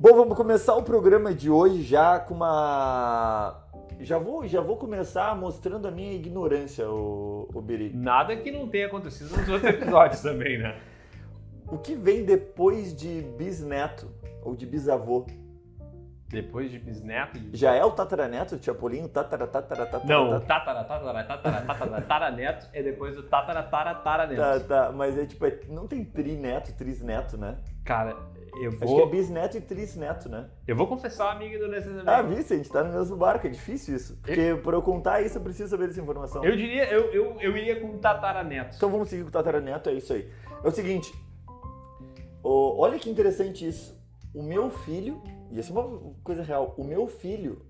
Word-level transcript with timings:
Bom, 0.00 0.14
vamos 0.14 0.36
começar 0.36 0.76
o 0.76 0.82
programa 0.84 1.34
de 1.34 1.50
hoje 1.50 1.82
já 1.82 2.20
com 2.20 2.34
uma. 2.34 3.64
Já 3.98 4.16
vou, 4.16 4.46
já 4.46 4.60
vou 4.60 4.76
começar 4.76 5.36
mostrando 5.36 5.88
a 5.88 5.90
minha 5.90 6.12
ignorância, 6.12 6.88
o, 6.88 7.48
o 7.52 7.60
Biri. 7.60 7.90
Nada 7.92 8.36
que 8.36 8.52
não 8.52 8.68
tenha 8.68 8.86
acontecido 8.86 9.36
nos 9.36 9.48
outros 9.48 9.64
episódios 9.64 10.20
também, 10.22 10.56
né? 10.56 10.78
O 11.66 11.78
que 11.78 11.96
vem 11.96 12.24
depois 12.24 12.94
de 12.94 13.22
bisneto 13.36 14.08
ou 14.44 14.54
de 14.54 14.66
bisavô? 14.66 15.26
Depois 16.28 16.70
de 16.70 16.78
bisneto. 16.78 17.38
De... 17.38 17.56
Já 17.56 17.74
é 17.74 17.82
o 17.84 17.90
tataraneto, 17.90 18.54
o 18.56 18.62
Chapolin, 18.62 19.08
tatara, 19.08 19.46
tatara, 19.46 19.86
tatara, 19.86 20.04
Não, 20.04 20.38
tatara. 20.40 20.84
tatara, 20.84 20.84
tatara, 20.84 21.24
tatara, 21.24 21.60
tatara, 21.66 21.90
tataraneto 22.02 22.66
é 22.74 22.82
depois 22.82 23.16
do 23.16 23.22
tatara, 23.22 23.62
tatara, 23.62 23.94
taraneto. 23.94 24.40
Tá, 24.40 24.60
tá, 24.86 24.92
mas 24.92 25.16
é 25.18 25.24
tipo, 25.24 25.46
é- 25.46 25.60
não 25.68 25.86
tem 25.86 26.04
trineto, 26.04 26.72
trisneto, 26.74 27.38
né? 27.38 27.56
Cara, 27.82 28.14
eu 28.60 28.68
Acho 28.70 28.78
que 28.78 28.84
é 28.84 28.86
vou, 28.86 29.08
bisneto 29.08 29.56
e 29.56 29.60
trisneto, 29.62 30.28
né? 30.28 30.50
eu 30.66 30.76
vou 30.76 30.86
confessar, 30.86 31.32
amiga 31.32 31.56
indonésia 31.56 31.90
também. 31.94 32.14
Ah, 32.14 32.20
vice, 32.20 32.52
a 32.52 32.56
gente 32.58 32.70
tá 32.70 32.84
no 32.84 32.92
mesmo 32.92 33.16
barco, 33.16 33.46
é 33.46 33.50
difícil 33.50 33.96
isso. 33.96 34.18
Porque 34.20 34.54
pra 34.62 34.72
eu 34.72 34.82
contar 34.82 35.22
isso, 35.22 35.38
eu 35.38 35.42
preciso 35.42 35.70
saber 35.70 35.86
dessa 35.86 36.00
informação. 36.00 36.44
Eu 36.44 36.54
diria, 36.54 36.84
eu, 36.92 37.10
eu, 37.12 37.40
eu 37.40 37.56
iria 37.56 37.80
com 37.80 37.96
tataraneto. 37.96 38.76
Então 38.76 38.90
vamos 38.90 39.08
seguir 39.08 39.22
com 39.22 39.28
o 39.30 39.32
tataraneto, 39.32 39.88
é 39.88 39.94
isso 39.94 40.12
aí. 40.12 40.30
É 40.62 40.68
o 40.68 40.70
seguinte, 40.70 41.10
ô, 42.42 42.78
olha 42.82 42.98
que 42.98 43.08
interessante 43.08 43.66
isso. 43.66 43.96
O 44.34 44.42
meu 44.42 44.68
filho, 44.70 45.22
e 45.50 45.58
isso 45.58 45.76
é 45.76 45.80
uma 45.80 46.12
coisa 46.22 46.42
real, 46.42 46.74
o 46.76 46.84
meu 46.84 47.06
filho, 47.06 47.62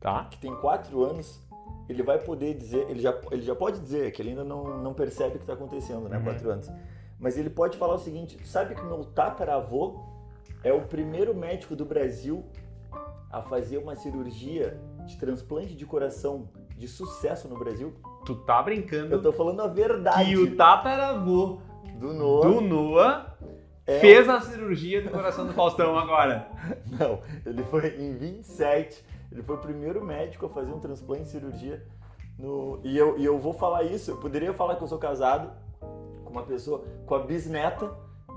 Tá? 0.00 0.26
que 0.30 0.36
tem 0.36 0.54
4 0.54 1.02
anos, 1.02 1.40
ele 1.88 2.02
vai 2.02 2.18
poder 2.18 2.52
dizer, 2.54 2.86
ele 2.90 3.00
já, 3.00 3.18
ele 3.30 3.40
já 3.40 3.54
pode 3.54 3.80
dizer, 3.80 4.12
que 4.12 4.20
ele 4.20 4.30
ainda 4.30 4.44
não, 4.44 4.82
não 4.82 4.92
percebe 4.92 5.36
o 5.36 5.38
que 5.38 5.44
está 5.44 5.54
acontecendo, 5.54 6.10
né? 6.10 6.18
Uhum. 6.18 6.24
4 6.24 6.50
anos. 6.50 6.70
Mas 7.18 7.38
ele 7.38 7.48
pode 7.48 7.78
falar 7.78 7.94
o 7.94 7.98
seguinte: 7.98 8.36
sabe 8.46 8.74
que 8.74 8.82
o 8.82 8.84
meu 8.84 9.02
tataravô 9.02 10.00
é 10.62 10.74
o 10.74 10.82
primeiro 10.82 11.34
médico 11.34 11.74
do 11.74 11.86
Brasil 11.86 12.44
a 13.30 13.40
fazer 13.40 13.78
uma 13.78 13.94
cirurgia 13.96 14.78
de 15.06 15.16
transplante 15.16 15.74
de 15.74 15.86
coração 15.86 16.50
de 16.76 16.86
sucesso 16.86 17.48
no 17.48 17.58
Brasil? 17.58 17.94
Tu 18.26 18.34
tá 18.44 18.62
brincando 18.62 19.14
Eu 19.14 19.22
tô 19.22 19.32
falando 19.32 19.62
a 19.62 19.66
verdade. 19.68 20.24
que 20.28 20.36
o 20.36 20.54
tataravô 20.54 21.60
do 21.98 22.12
Noah. 22.12 22.46
do 22.48 22.60
Noah 22.60 23.38
É- 23.86 23.98
fez 24.00 24.28
a 24.28 24.40
cirurgia 24.40 25.02
do 25.02 25.10
coração 25.10 25.46
do 25.46 25.52
Faustão 25.52 25.98
agora. 25.98 26.48
Não, 26.98 27.20
ele 27.44 27.62
foi 27.64 27.88
em 27.98 28.16
27. 28.16 29.04
Ele 29.30 29.42
foi 29.42 29.56
o 29.56 29.58
primeiro 29.58 30.04
médico 30.04 30.46
a 30.46 30.48
fazer 30.48 30.72
um 30.72 30.78
transplante 30.78 31.24
de 31.24 31.28
cirurgia. 31.30 31.84
No, 32.38 32.80
e, 32.82 32.96
eu, 32.96 33.18
e 33.18 33.24
eu 33.24 33.38
vou 33.38 33.52
falar 33.52 33.82
isso. 33.84 34.10
Eu 34.12 34.16
poderia 34.16 34.52
falar 34.52 34.76
que 34.76 34.82
eu 34.82 34.88
sou 34.88 34.98
casado 34.98 35.50
com 35.80 36.30
uma 36.30 36.42
pessoa, 36.42 36.84
com 37.06 37.14
a 37.14 37.18
bisneta 37.20 37.90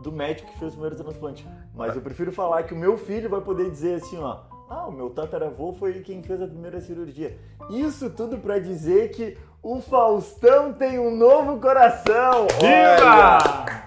do 0.04 0.12
médico 0.12 0.52
que 0.52 0.60
fez 0.60 0.74
o 0.74 0.76
primeiro 0.76 0.96
transplante. 0.96 1.48
Mas 1.74 1.96
eu 1.96 2.02
prefiro 2.02 2.32
falar 2.32 2.64
que 2.64 2.74
o 2.74 2.78
meu 2.78 2.98
filho 2.98 3.30
vai 3.30 3.42
poder 3.42 3.70
dizer 3.70 3.96
assim, 3.96 4.18
ó. 4.20 4.42
Ah, 4.70 4.86
o 4.86 4.92
meu 4.92 5.10
tataravô 5.10 5.72
foi 5.74 5.94
quem 6.02 6.22
fez 6.22 6.42
a 6.42 6.48
primeira 6.48 6.82
cirurgia. 6.82 7.38
Isso 7.70 8.10
tudo 8.10 8.38
pra 8.38 8.60
dizer 8.60 9.12
que 9.12 9.38
o 9.64 9.80
Faustão 9.80 10.74
tem 10.74 11.00
um 11.00 11.16
novo 11.16 11.60
coração. 11.60 12.48
Olha! 12.62 13.87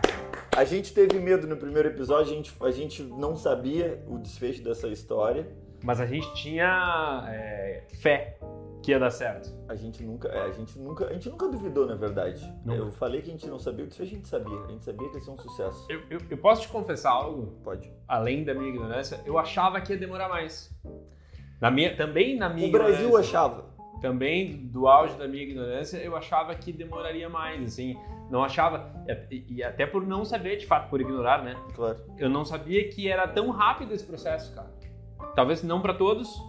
A 0.57 0.65
gente 0.65 0.93
teve 0.93 1.19
medo 1.19 1.47
no 1.47 1.57
primeiro 1.57 1.89
episódio, 1.89 2.33
a 2.33 2.37
gente, 2.37 2.53
a 2.61 2.71
gente 2.71 3.03
não 3.03 3.37
sabia 3.37 4.03
o 4.07 4.19
desfecho 4.19 4.63
dessa 4.63 4.89
história. 4.89 5.47
Mas 5.83 6.01
a 6.01 6.07
gente 6.07 6.33
tinha 6.35 7.27
é, 7.31 7.85
fé 8.03 8.39
que 8.83 8.91
ia 8.91 8.99
dar 8.99 9.11
certo. 9.11 9.51
A 9.69 9.75
gente 9.75 10.03
nunca, 10.03 10.29
é, 10.29 10.43
a 10.43 10.51
gente 10.51 10.79
nunca, 10.79 11.07
a 11.07 11.13
gente 11.13 11.29
nunca 11.31 11.49
duvidou, 11.49 11.87
na 11.87 11.95
verdade. 11.95 12.43
Nunca. 12.65 12.79
Eu 12.79 12.91
falei 12.93 13.23
que 13.23 13.31
a 13.31 13.33
gente 13.33 13.47
não 13.47 13.59
sabia, 13.59 13.85
o 13.85 13.89
desfecho 13.89 14.13
a 14.13 14.17
gente 14.17 14.29
sabia. 14.29 14.59
A 14.59 14.69
gente 14.69 14.85
sabia 14.85 15.09
que 15.09 15.15
ia 15.15 15.21
ser 15.21 15.31
um 15.31 15.39
sucesso. 15.39 15.87
Eu, 15.89 16.03
eu, 16.11 16.21
eu 16.29 16.39
posso 16.39 16.63
te 16.63 16.69
confessar 16.69 17.13
algo? 17.13 17.59
Pode. 17.65 17.91
além 18.07 18.45
da 18.45 18.55
minha 18.55 18.69
ignorância, 18.69 19.21
eu 19.25 19.39
achava 19.39 19.81
que 19.81 19.93
ia 19.93 19.99
demorar 19.99 20.29
mais. 20.29 20.71
Na 21.61 21.71
minha, 21.71 21.97
também 21.97 22.37
na 22.37 22.49
minha 22.49 22.69
O 22.69 22.73
Brasil 22.73 23.17
achava. 23.17 23.65
também 24.01 24.67
do 24.67 24.87
auge 24.87 25.15
da 25.17 25.29
minha 25.29 25.43
ignorância, 25.43 25.99
eu 25.99 26.17
achava 26.17 26.55
que 26.55 26.73
demoraria 26.73 27.29
mais, 27.29 27.63
assim, 27.63 27.97
não 28.31 28.45
achava 28.45 28.91
e, 29.31 29.45
e 29.49 29.63
até 29.63 29.85
por 29.85 30.07
não 30.07 30.25
saber, 30.25 30.57
de 30.57 30.67
fato, 30.67 30.89
por 30.89 31.01
ignorar, 31.01 31.43
né? 31.43 31.57
Claro. 31.75 31.99
Eu 32.17 32.29
não 32.29 32.45
sabia 32.45 32.89
que 32.89 33.09
era 33.09 33.27
tão 33.27 33.51
rápido 33.51 33.93
esse 33.93 34.05
processo, 34.05 34.55
cara. 34.55 34.71
Talvez 35.35 35.63
não 35.63 35.81
para 35.81 35.95
todos, 35.95 36.41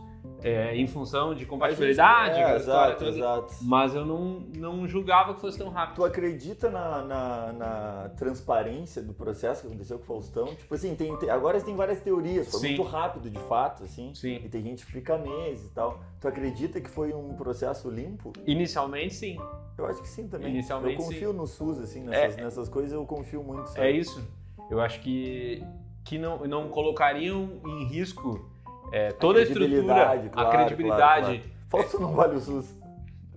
é, 0.43 0.75
em 0.75 0.87
função 0.87 1.33
de 1.35 1.45
compatibilidade, 1.45 2.39
É, 2.39 2.55
exato, 2.55 3.05
exato. 3.05 3.53
mas 3.61 3.93
eu 3.93 4.05
não, 4.05 4.39
não 4.55 4.87
julgava 4.87 5.33
que 5.35 5.41
fosse 5.41 5.57
tão 5.57 5.69
rápido. 5.69 5.95
Tu 5.97 6.03
acredita 6.05 6.69
na, 6.69 7.01
na, 7.03 7.53
na 7.53 8.09
transparência 8.17 9.01
do 9.01 9.13
processo 9.13 9.61
que 9.61 9.67
aconteceu 9.67 9.97
com 9.97 10.03
o 10.03 10.07
Faustão? 10.07 10.45
Tipo 10.55 10.73
assim, 10.73 10.95
tem, 10.95 11.15
tem- 11.17 11.29
agora 11.29 11.59
tem 11.61 11.75
várias 11.75 11.99
teorias. 12.01 12.49
Foi 12.49 12.59
Sim. 12.59 12.67
muito 12.75 12.83
rápido, 12.83 13.29
de 13.29 13.39
fato, 13.41 13.83
assim. 13.83 14.13
Sim. 14.15 14.41
E 14.43 14.49
tem 14.49 14.61
gente 14.63 14.85
que 14.85 14.91
fica 14.91 15.17
meses 15.17 15.67
e 15.69 15.73
tal. 15.73 15.99
Tu 16.19 16.27
acredita 16.27 16.81
que 16.81 16.89
foi 16.89 17.13
um 17.13 17.35
processo 17.35 17.89
limpo? 17.89 18.33
Inicialmente, 18.45 19.13
sim. 19.13 19.37
Eu 19.77 19.85
acho 19.85 20.01
que 20.01 20.07
sim 20.07 20.27
também. 20.27 20.49
Inicialmente, 20.49 20.99
eu 20.99 21.05
confio 21.05 21.33
no 21.33 21.47
SUS, 21.47 21.79
assim, 21.79 22.01
nessas, 22.03 22.37
É. 22.37 22.43
nessas 22.43 22.69
coisas 22.69 22.91
eu 22.91 23.05
confio 23.05 23.43
muito. 23.43 23.67
sabe? 23.67 23.87
É 23.87 23.91
isso. 23.91 24.21
Eu 24.69 24.79
acho 24.79 25.01
que, 25.01 25.63
que 26.05 26.17
não, 26.17 26.45
não 26.47 26.67
colocariam 26.69 27.59
em 27.65 27.85
risco 27.85 28.49
é, 28.91 29.11
toda 29.11 29.39
a 29.39 29.43
estrutura, 29.43 29.69
credibilidade, 29.69 30.29
claro, 30.29 30.47
a 30.47 30.51
credibilidade, 30.51 31.25
claro, 31.39 31.51
Faustão 31.69 31.99
não 32.01 32.13
vale 32.13 32.35
o 32.35 32.39
SUS. 32.39 32.79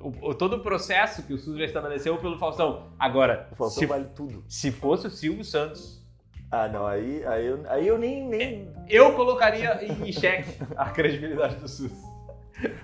O, 0.01 0.31
o- 0.31 0.35
todo 0.35 0.57
o 0.57 0.61
processo 0.61 1.23
que 1.23 1.33
o 1.33 1.39
SUS 1.39 1.57
já 1.59 1.65
estabeleceu 1.65 2.17
pelo 2.19 2.39
Faustão. 2.39 2.89
Agora, 2.99 3.49
O 3.53 3.57
Faustão 3.57 3.81
se, 3.81 3.87
vale 3.87 4.05
tudo. 4.15 4.45
se 4.49 4.71
fosse 4.73 5.07
o 5.07 5.11
Silvio 5.11 5.45
Santos, 5.45 6.03
Ah, 6.51 6.69
não, 6.69 6.87
aí, 6.87 7.25
aí, 7.27 7.47
eu, 7.47 7.61
aí 7.69 7.87
eu 7.89 7.99
nem. 7.99 8.29
nem 8.29 8.69
eu 8.89 9.13
colocaria 9.15 9.81
em, 9.85 10.13
xeque 10.13 10.59
a 10.77 10.91
credibilidade 10.91 11.57
do 11.57 11.67
SUS. 11.69 11.91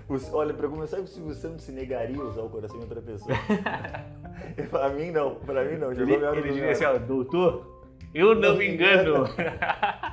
os- 0.09 0.33
olha, 0.33 0.55
pra 0.55 0.67
começar, 0.69 0.99
o 0.99 1.07
Silvio 1.07 1.35
Santos 1.35 1.65
se 1.65 1.73
negaria 1.73 2.17
a 2.21 2.25
usar 2.25 2.43
o 2.43 2.49
coração 2.49 2.79
de 2.79 2.85
outra 2.85 3.03
pessoa. 3.03 3.37
pra 4.71 4.89
mim, 4.91 5.11
não. 5.11 5.35
Pra 5.37 5.65
mim, 5.65 5.77
não. 5.77 5.93
Ele, 5.93 6.17
hora 6.25 6.39
ele 6.39 6.49
no 6.49 6.55
diria 6.55 6.71
assim, 6.73 6.85
ó, 6.85 6.99
doutor, 6.99 7.85
eu 8.15 8.35
não 8.35 8.57
me 8.57 8.67
engano. 8.69 9.25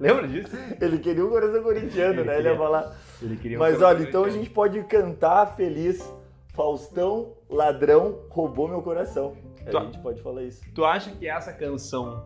Lembra 0.00 0.28
disso? 0.28 0.56
Ele 0.80 0.98
queria 0.98 1.24
o 1.24 1.28
coração 1.28 1.62
corintiano, 1.62 2.20
Ele 2.20 2.24
né? 2.28 2.38
Ele 2.38 2.48
ia 2.48 2.56
falar. 2.56 2.96
Ele 3.20 3.36
queria 3.36 3.56
um 3.58 3.60
Mas 3.60 3.82
olha, 3.82 4.02
então 4.02 4.24
a 4.24 4.30
gente 4.30 4.48
pode 4.50 4.82
cantar 4.84 5.46
feliz. 5.56 6.12
Faustão, 6.54 7.34
ladrão, 7.48 8.18
roubou 8.30 8.66
meu 8.68 8.82
coração. 8.82 9.36
A 9.66 9.70
Tu- 9.70 9.78
gente 9.80 9.98
pode 10.00 10.20
falar 10.22 10.42
isso. 10.42 10.60
Tu 10.74 10.84
acha 10.84 11.10
que 11.12 11.28
essa 11.28 11.52
canção, 11.52 12.24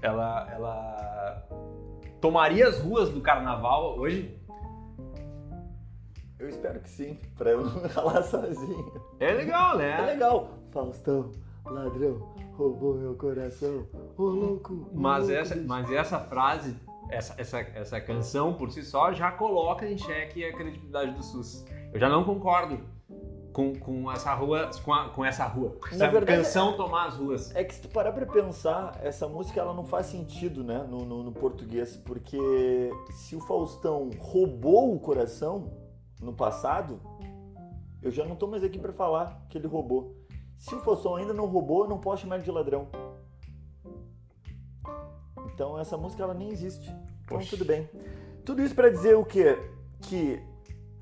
ela, 0.00 0.48
ela 0.50 1.46
tomaria 2.20 2.66
as 2.66 2.78
ruas 2.80 3.10
do 3.10 3.20
carnaval 3.20 3.98
hoje? 3.98 4.38
Eu 6.38 6.48
espero 6.48 6.80
que 6.80 6.88
sim, 6.88 7.18
pra 7.36 7.50
eu 7.50 7.64
não 7.64 7.82
ralar 7.88 8.22
sozinho. 8.22 8.92
É 9.20 9.32
legal, 9.32 9.76
né? 9.76 9.98
É 10.00 10.06
legal. 10.06 10.50
Faustão, 10.70 11.30
ladrão, 11.64 12.34
roubou 12.56 12.94
meu 12.94 13.14
coração. 13.14 13.86
Ô 14.16 14.22
louco. 14.24 14.88
ô 14.92 14.98
Mas 14.98 15.24
louco, 15.28 15.40
essa, 15.40 15.56
mas 15.56 15.90
essa 15.92 16.18
frase, 16.20 16.74
essa, 17.14 17.34
essa, 17.38 17.60
essa 17.60 18.00
canção 18.00 18.54
por 18.54 18.70
si 18.70 18.82
só 18.82 19.12
já 19.12 19.30
coloca 19.32 19.86
em 19.88 19.96
xeque 19.98 20.44
a 20.44 20.52
credibilidade 20.52 21.12
do 21.12 21.22
SUS. 21.22 21.64
Eu 21.92 21.98
já 22.00 22.08
não 22.08 22.24
concordo 22.24 22.80
com, 23.52 23.72
com 23.74 24.10
essa 24.10 24.34
rua, 24.34 24.68
com, 24.84 24.92
a- 24.92 25.08
com 25.10 25.24
essa 25.24 25.46
rua, 25.46 25.76
Na 25.82 25.88
essa 25.92 26.08
verdade, 26.08 26.38
canção 26.42 26.76
tomar 26.76 27.06
as 27.06 27.16
ruas. 27.16 27.54
É 27.54 27.62
que 27.62 27.72
se 27.74 27.80
tu 27.82 27.88
parar 27.88 28.12
pra 28.12 28.26
pensar, 28.26 28.98
essa 29.02 29.28
música 29.28 29.60
ela 29.60 29.72
não 29.72 29.84
faz 29.84 30.06
sentido, 30.06 30.64
né, 30.64 30.84
no, 30.90 30.98
no, 31.04 31.22
no 31.22 31.32
português, 31.32 31.96
porque 31.96 32.90
se 33.12 33.36
o 33.36 33.40
Faustão 33.40 34.10
roubou 34.18 34.92
o 34.94 34.98
coração 34.98 35.72
no 36.20 36.32
passado, 36.32 37.00
eu 38.02 38.10
já 38.10 38.24
não 38.24 38.34
tô 38.34 38.46
mais 38.48 38.64
aqui 38.64 38.78
pra 38.78 38.92
falar 38.92 39.46
que 39.48 39.56
ele 39.56 39.68
roubou. 39.68 40.16
Se 40.58 40.74
o 40.74 40.80
Faustão 40.80 41.16
ainda 41.16 41.32
não 41.32 41.46
roubou, 41.46 41.84
eu 41.84 41.88
não 41.88 41.98
posso 41.98 42.22
chamar 42.22 42.36
ele 42.36 42.44
de 42.44 42.50
ladrão. 42.50 42.88
Então 45.54 45.78
essa 45.78 45.96
música 45.96 46.22
ela 46.22 46.34
nem 46.34 46.50
existe. 46.50 46.88
Então 47.24 47.38
Poxa. 47.38 47.50
tudo 47.50 47.64
bem. 47.64 47.88
Tudo 48.44 48.62
isso 48.62 48.74
pra 48.74 48.90
dizer 48.90 49.16
o 49.16 49.24
quê? 49.24 49.58
Que 50.02 50.42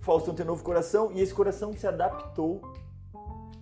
Faustão 0.00 0.34
tem 0.34 0.44
novo 0.46 0.62
coração 0.62 1.10
e 1.12 1.20
esse 1.20 1.34
coração 1.34 1.72
se 1.72 1.86
adaptou 1.86 2.60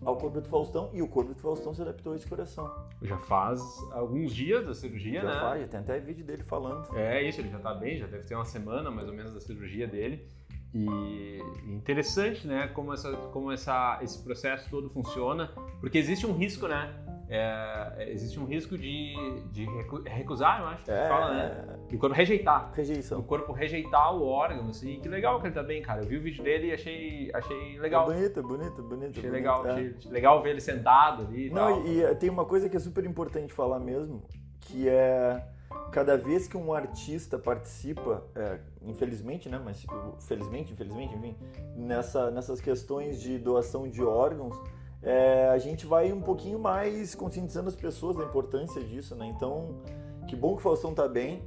ao 0.04 0.16
corpo 0.16 0.40
do 0.40 0.48
Faustão 0.48 0.90
e 0.92 1.02
o 1.02 1.08
corpo 1.08 1.34
do 1.34 1.40
Faustão 1.40 1.74
se 1.74 1.82
adaptou 1.82 2.12
a 2.12 2.16
esse 2.16 2.26
coração. 2.26 2.70
Já 3.02 3.18
faz 3.18 3.60
alguns 3.92 4.34
dias 4.34 4.66
da 4.66 4.74
cirurgia, 4.74 5.20
Já 5.20 5.28
né? 5.28 5.40
faz, 5.40 5.60
já 5.62 5.68
tem 5.68 5.80
até 5.80 6.00
vídeo 6.00 6.24
dele 6.24 6.42
falando. 6.42 6.94
É 6.96 7.22
isso, 7.22 7.40
ele 7.40 7.50
já 7.50 7.58
tá 7.58 7.74
bem, 7.74 7.98
já 7.98 8.06
deve 8.06 8.24
ter 8.24 8.34
uma 8.34 8.44
semana 8.44 8.90
mais 8.90 9.08
ou 9.08 9.14
menos 9.14 9.32
da 9.32 9.40
cirurgia 9.40 9.86
dele. 9.86 10.26
E 10.72 11.40
interessante, 11.66 12.46
né, 12.46 12.68
como, 12.68 12.94
essa, 12.94 13.12
como 13.32 13.50
essa, 13.50 13.98
esse 14.02 14.22
processo 14.22 14.70
todo 14.70 14.88
funciona, 14.88 15.52
porque 15.80 15.98
existe 15.98 16.26
um 16.26 16.32
risco, 16.32 16.68
né? 16.68 16.94
É, 17.32 18.08
existe 18.10 18.40
um 18.40 18.44
risco 18.44 18.76
de, 18.76 19.14
de 19.52 19.64
recu- 19.64 20.02
recusar, 20.04 20.60
eu 20.60 20.66
acho 20.66 20.84
que 20.84 20.90
É, 20.90 21.08
fala, 21.08 21.32
né? 21.32 21.78
Do 21.88 21.96
corpo 21.96 22.16
rejeitar. 22.16 22.70
Do 22.70 22.74
rejeição. 22.74 23.22
corpo 23.22 23.52
rejeitar 23.52 24.16
o 24.16 24.26
órgão, 24.26 24.68
assim. 24.68 24.98
Que 25.00 25.08
legal 25.08 25.40
que 25.40 25.46
ele 25.46 25.54
tá 25.54 25.62
bem, 25.62 25.80
cara. 25.80 26.02
Eu 26.02 26.08
vi 26.08 26.16
o 26.16 26.20
vídeo 26.22 26.42
dele 26.42 26.66
e 26.68 26.72
achei, 26.72 27.30
achei 27.32 27.78
legal. 27.78 28.10
É 28.10 28.14
bonito, 28.16 28.40
é 28.40 28.42
bonito, 28.42 28.80
é 28.80 28.82
bonito. 28.82 29.10
Achei 29.10 29.22
bonito, 29.22 29.32
legal, 29.32 29.66
é. 29.66 29.70
achei 29.70 29.94
legal 30.10 30.42
ver 30.42 30.50
ele 30.50 30.60
sentado 30.60 31.22
ali 31.22 31.46
e 31.46 31.50
tal. 31.50 31.70
Não, 31.70 31.86
e, 31.86 32.02
e 32.02 32.14
tem 32.16 32.28
uma 32.28 32.44
coisa 32.44 32.68
que 32.68 32.76
é 32.76 32.80
super 32.80 33.04
importante 33.04 33.52
falar 33.52 33.78
mesmo, 33.78 34.24
que 34.60 34.88
é 34.88 35.46
cada 35.92 36.16
vez 36.16 36.48
que 36.48 36.56
um 36.56 36.72
artista 36.72 37.38
participa, 37.38 38.24
é, 38.34 38.58
infelizmente, 38.82 39.48
né, 39.48 39.60
mas 39.64 39.86
felizmente, 40.26 40.72
infelizmente, 40.72 41.14
enfim, 41.14 41.36
nessa, 41.76 42.28
nessas 42.30 42.60
questões 42.60 43.20
de 43.20 43.38
doação 43.38 43.88
de 43.88 44.02
órgãos, 44.02 44.56
é, 45.02 45.48
a 45.48 45.58
gente 45.58 45.86
vai 45.86 46.12
um 46.12 46.20
pouquinho 46.20 46.58
mais 46.58 47.14
conscientizando 47.14 47.68
as 47.68 47.76
pessoas 47.76 48.16
da 48.16 48.24
importância 48.24 48.82
disso, 48.82 49.14
né? 49.14 49.26
Então, 49.26 49.80
que 50.28 50.36
bom 50.36 50.54
que 50.54 50.60
o 50.60 50.62
Faustão 50.62 50.94
tá 50.94 51.08
bem. 51.08 51.42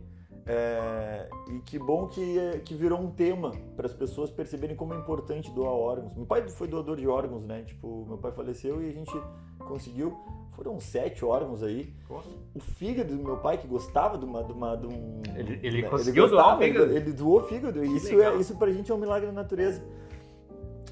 É, 0.45 1.29
e 1.49 1.59
que 1.59 1.79
bom 1.79 2.05
que, 2.07 2.37
que 2.65 2.75
virou 2.75 2.99
um 2.99 3.09
tema 3.09 3.51
para 3.77 3.85
as 3.85 3.93
pessoas 3.93 4.29
perceberem 4.29 4.75
como 4.75 4.93
é 4.93 4.97
importante 4.97 5.49
doar 5.51 5.71
órgãos. 5.71 6.13
Meu 6.15 6.25
pai 6.25 6.47
foi 6.49 6.67
doador 6.67 6.97
de 6.97 7.07
órgãos, 7.07 7.45
né? 7.45 7.63
Tipo, 7.63 8.05
meu 8.05 8.17
pai 8.17 8.31
faleceu 8.31 8.83
e 8.83 8.89
a 8.89 8.91
gente 8.91 9.11
conseguiu. 9.59 10.17
Foram 10.51 10.79
sete 10.79 11.23
órgãos 11.23 11.63
aí. 11.63 11.93
Nossa. 12.09 12.29
O 12.53 12.59
fígado 12.59 13.15
do 13.15 13.23
meu 13.23 13.37
pai, 13.37 13.57
que 13.57 13.65
gostava 13.65 14.17
de 14.17 14.25
uma. 14.25 14.43
De 14.43 14.51
uma 14.51 14.75
de 14.75 14.85
um, 14.85 15.21
ele, 15.35 15.59
ele 15.63 15.81
né? 15.81 15.89
conseguiu 15.89 16.25
ele 16.25 16.31
gostava, 16.31 16.57
doar 16.57 16.57
o 16.57 16.61
fígado? 16.61 16.91
Ele, 16.91 16.97
ele 16.97 17.13
doou 17.13 17.41
fígado. 17.47 17.85
E 17.85 17.95
isso, 17.95 18.21
é, 18.21 18.35
isso 18.35 18.57
pra 18.57 18.71
gente 18.71 18.91
é 18.91 18.95
um 18.95 18.99
milagre 18.99 19.27
da 19.27 19.33
natureza. 19.33 19.81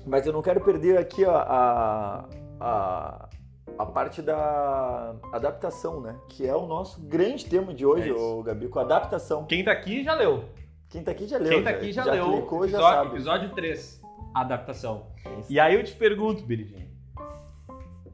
Mas 0.06 0.26
eu 0.26 0.34
não 0.34 0.42
quero 0.42 0.62
perder 0.62 0.98
aqui 0.98 1.24
a, 1.26 1.36
a, 1.38 2.26
a 2.62 3.86
parte 3.86 4.22
da 4.22 5.16
adaptação, 5.34 6.02
né? 6.02 6.20
Que 6.30 6.48
é 6.48 6.56
o 6.56 6.66
nosso 6.66 7.02
grande 7.02 7.46
tema 7.46 7.74
de 7.74 7.86
hoje, 7.86 8.10
é 8.10 8.14
o 8.14 8.44
Gabi, 8.44 8.68
com 8.68 8.80
adaptação. 8.80 9.46
Quem 9.46 9.64
tá 9.64 9.72
aqui 9.72 10.04
já 10.04 10.14
leu. 10.14 10.46
Quem 10.90 11.04
tá 11.04 11.12
aqui 11.12 11.28
já 11.28 11.38
leu. 11.38 11.50
Quem 11.50 11.64
tá 11.64 11.70
aqui 11.70 11.92
já, 11.92 12.04
já 12.04 12.12
leu. 12.12 12.26
Clicou, 12.26 12.66
episódio, 12.66 12.88
já 12.88 12.96
sabe. 12.96 13.10
Episódio 13.16 13.50
3, 13.56 14.02
adaptação. 14.34 15.08
Isso. 15.40 15.52
E 15.52 15.60
aí 15.60 15.76
eu 15.76 15.84
te 15.84 15.94
pergunto, 15.94 16.44
Biridinho, 16.44 16.90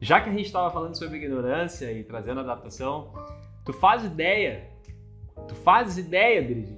já 0.00 0.20
que 0.20 0.30
a 0.30 0.32
gente 0.32 0.46
estava 0.46 0.70
falando 0.70 0.96
sobre 0.96 1.16
ignorância 1.16 1.90
e 1.90 2.04
trazendo 2.04 2.40
adaptação, 2.40 3.12
tu 3.64 3.72
faz 3.72 4.04
ideia, 4.04 4.70
tu 5.48 5.54
fazes 5.56 5.98
ideia, 5.98 6.40
Biridinho, 6.40 6.77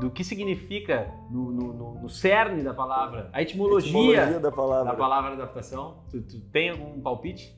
do 0.00 0.10
que 0.10 0.22
significa 0.22 1.10
no, 1.30 1.50
no, 1.50 1.94
no, 1.94 2.08
cerne 2.08 2.62
da 2.62 2.74
palavra, 2.74 3.30
a 3.32 3.40
etimologia, 3.40 3.88
etimologia 3.88 4.40
da, 4.40 4.52
palavra. 4.52 4.92
da 4.92 4.98
palavra 4.98 5.32
adaptação? 5.32 6.04
Tu, 6.10 6.20
tu 6.22 6.40
tem 6.52 6.70
algum 6.70 7.00
palpite? 7.00 7.56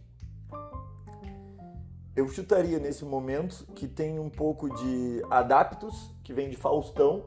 Eu 2.14 2.28
chutaria 2.28 2.78
nesse 2.78 3.04
momento 3.04 3.66
que 3.74 3.86
tem 3.86 4.18
um 4.18 4.28
pouco 4.28 4.68
de 4.74 5.22
adaptos, 5.30 6.12
que 6.24 6.32
vem 6.32 6.48
de 6.48 6.56
Faustão. 6.56 7.26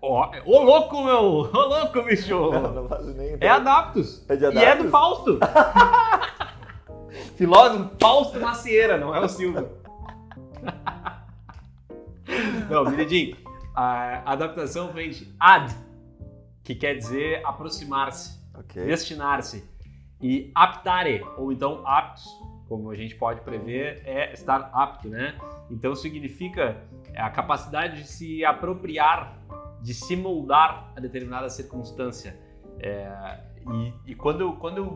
Ô, 0.00 0.22
oh, 0.44 0.62
louco, 0.62 1.04
meu! 1.04 1.22
Ô, 1.22 1.44
louco, 1.44 2.02
bicho! 2.02 2.50
Não, 2.50 2.74
não 2.74 2.88
faço 2.88 3.14
nem 3.14 3.36
É 3.40 3.48
adaptos. 3.48 4.24
É 4.28 4.36
de 4.36 4.46
adaptos. 4.46 4.62
E 4.62 4.66
é 4.66 4.82
do 4.82 4.90
Fausto. 4.90 5.38
Filósofo 7.36 7.90
Fausto 8.00 8.40
Macieira, 8.40 8.98
não 8.98 9.14
é 9.14 9.20
o 9.20 9.28
Silvio. 9.28 9.68
não, 12.68 12.84
Miridinho, 12.90 13.36
a 13.76 14.32
adaptação 14.32 14.90
vem 14.92 15.10
de 15.10 15.28
ad, 15.38 15.74
que 16.64 16.74
quer 16.74 16.94
dizer 16.94 17.44
aproximar-se, 17.44 18.40
okay. 18.58 18.86
destinar-se. 18.86 19.62
E 20.18 20.50
aptare, 20.54 21.22
ou 21.36 21.52
então 21.52 21.86
aptos, 21.86 22.26
como 22.66 22.90
a 22.90 22.96
gente 22.96 23.14
pode 23.14 23.42
prever, 23.42 24.02
é 24.06 24.32
estar 24.32 24.70
apto, 24.72 25.08
né? 25.08 25.38
Então 25.70 25.94
significa 25.94 26.82
é, 27.12 27.20
a 27.20 27.28
capacidade 27.28 28.02
de 28.02 28.08
se 28.08 28.42
apropriar, 28.44 29.38
de 29.82 29.92
se 29.92 30.16
moldar 30.16 30.90
a 30.96 31.00
determinada 31.00 31.50
circunstância. 31.50 32.34
É, 32.78 33.40
e, 33.70 34.12
e 34.12 34.14
quando, 34.14 34.40
eu, 34.40 34.52
quando 34.54 34.78
eu 34.78 34.90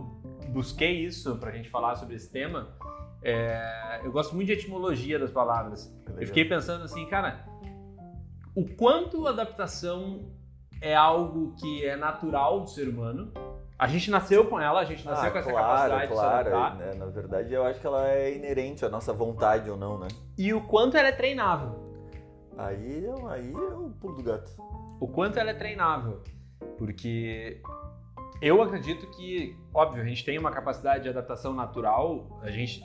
busquei 0.49 1.05
isso 1.05 1.37
para 1.37 1.51
a 1.51 1.53
gente 1.53 1.69
falar 1.69 1.97
sobre 1.97 2.17
esse 2.17 2.33
tema, 2.33 2.75
é, 3.23 4.01
eu 4.03 4.11
gosto 4.11 4.35
muito 4.35 4.47
de 4.47 4.55
etimologia 4.55 5.19
das 5.19 5.31
palavras. 5.31 5.95
É 6.17 6.23
eu 6.23 6.27
fiquei 6.27 6.47
pensando 6.47 6.83
assim, 6.83 7.05
cara, 7.07 7.45
o 8.55 8.67
quanto 8.77 9.27
adaptação 9.27 10.31
é 10.81 10.95
algo 10.95 11.55
que 11.57 11.85
é 11.85 11.97
natural 11.97 12.61
do 12.61 12.71
ser 12.71 12.89
humano 12.89 13.33
a 13.81 13.87
gente 13.87 14.11
nasceu 14.11 14.45
com 14.45 14.61
ela, 14.61 14.81
a 14.81 14.85
gente 14.85 15.07
nasceu 15.07 15.29
ah, 15.29 15.33
com 15.33 15.39
essa 15.39 15.51
claro, 15.51 15.67
capacidade 15.67 16.13
claro. 16.13 16.45
de 16.45 16.51
se 16.51 16.57
adaptar. 16.57 16.77
Né? 16.77 16.95
Na 16.99 17.07
verdade, 17.07 17.55
eu 17.55 17.65
acho 17.65 17.81
que 17.81 17.87
ela 17.87 18.11
é 18.11 18.37
inerente 18.37 18.85
à 18.85 18.91
nossa 18.91 19.11
vontade 19.11 19.71
ou 19.71 19.77
não, 19.79 19.99
né? 19.99 20.09
E 20.37 20.53
o 20.53 20.61
quanto 20.61 20.99
ela 20.99 21.09
é 21.09 21.13
treinável. 21.13 21.81
Aí, 22.59 23.07
aí 23.31 23.51
é 23.51 23.75
o 23.75 23.91
pulo 23.99 24.19
do 24.19 24.23
gato. 24.23 24.53
O 25.01 25.09
quanto 25.09 25.39
ela 25.39 25.53
é 25.53 25.55
treinável. 25.55 26.23
Porque 26.77 27.63
eu 28.43 28.61
acredito 28.61 29.07
que, 29.13 29.57
óbvio, 29.73 30.03
a 30.03 30.05
gente 30.05 30.27
tem 30.27 30.39
uma 30.39 30.51
capacidade 30.51 31.05
de 31.05 31.09
adaptação 31.09 31.55
natural, 31.55 32.39
a 32.43 32.51
gente, 32.51 32.83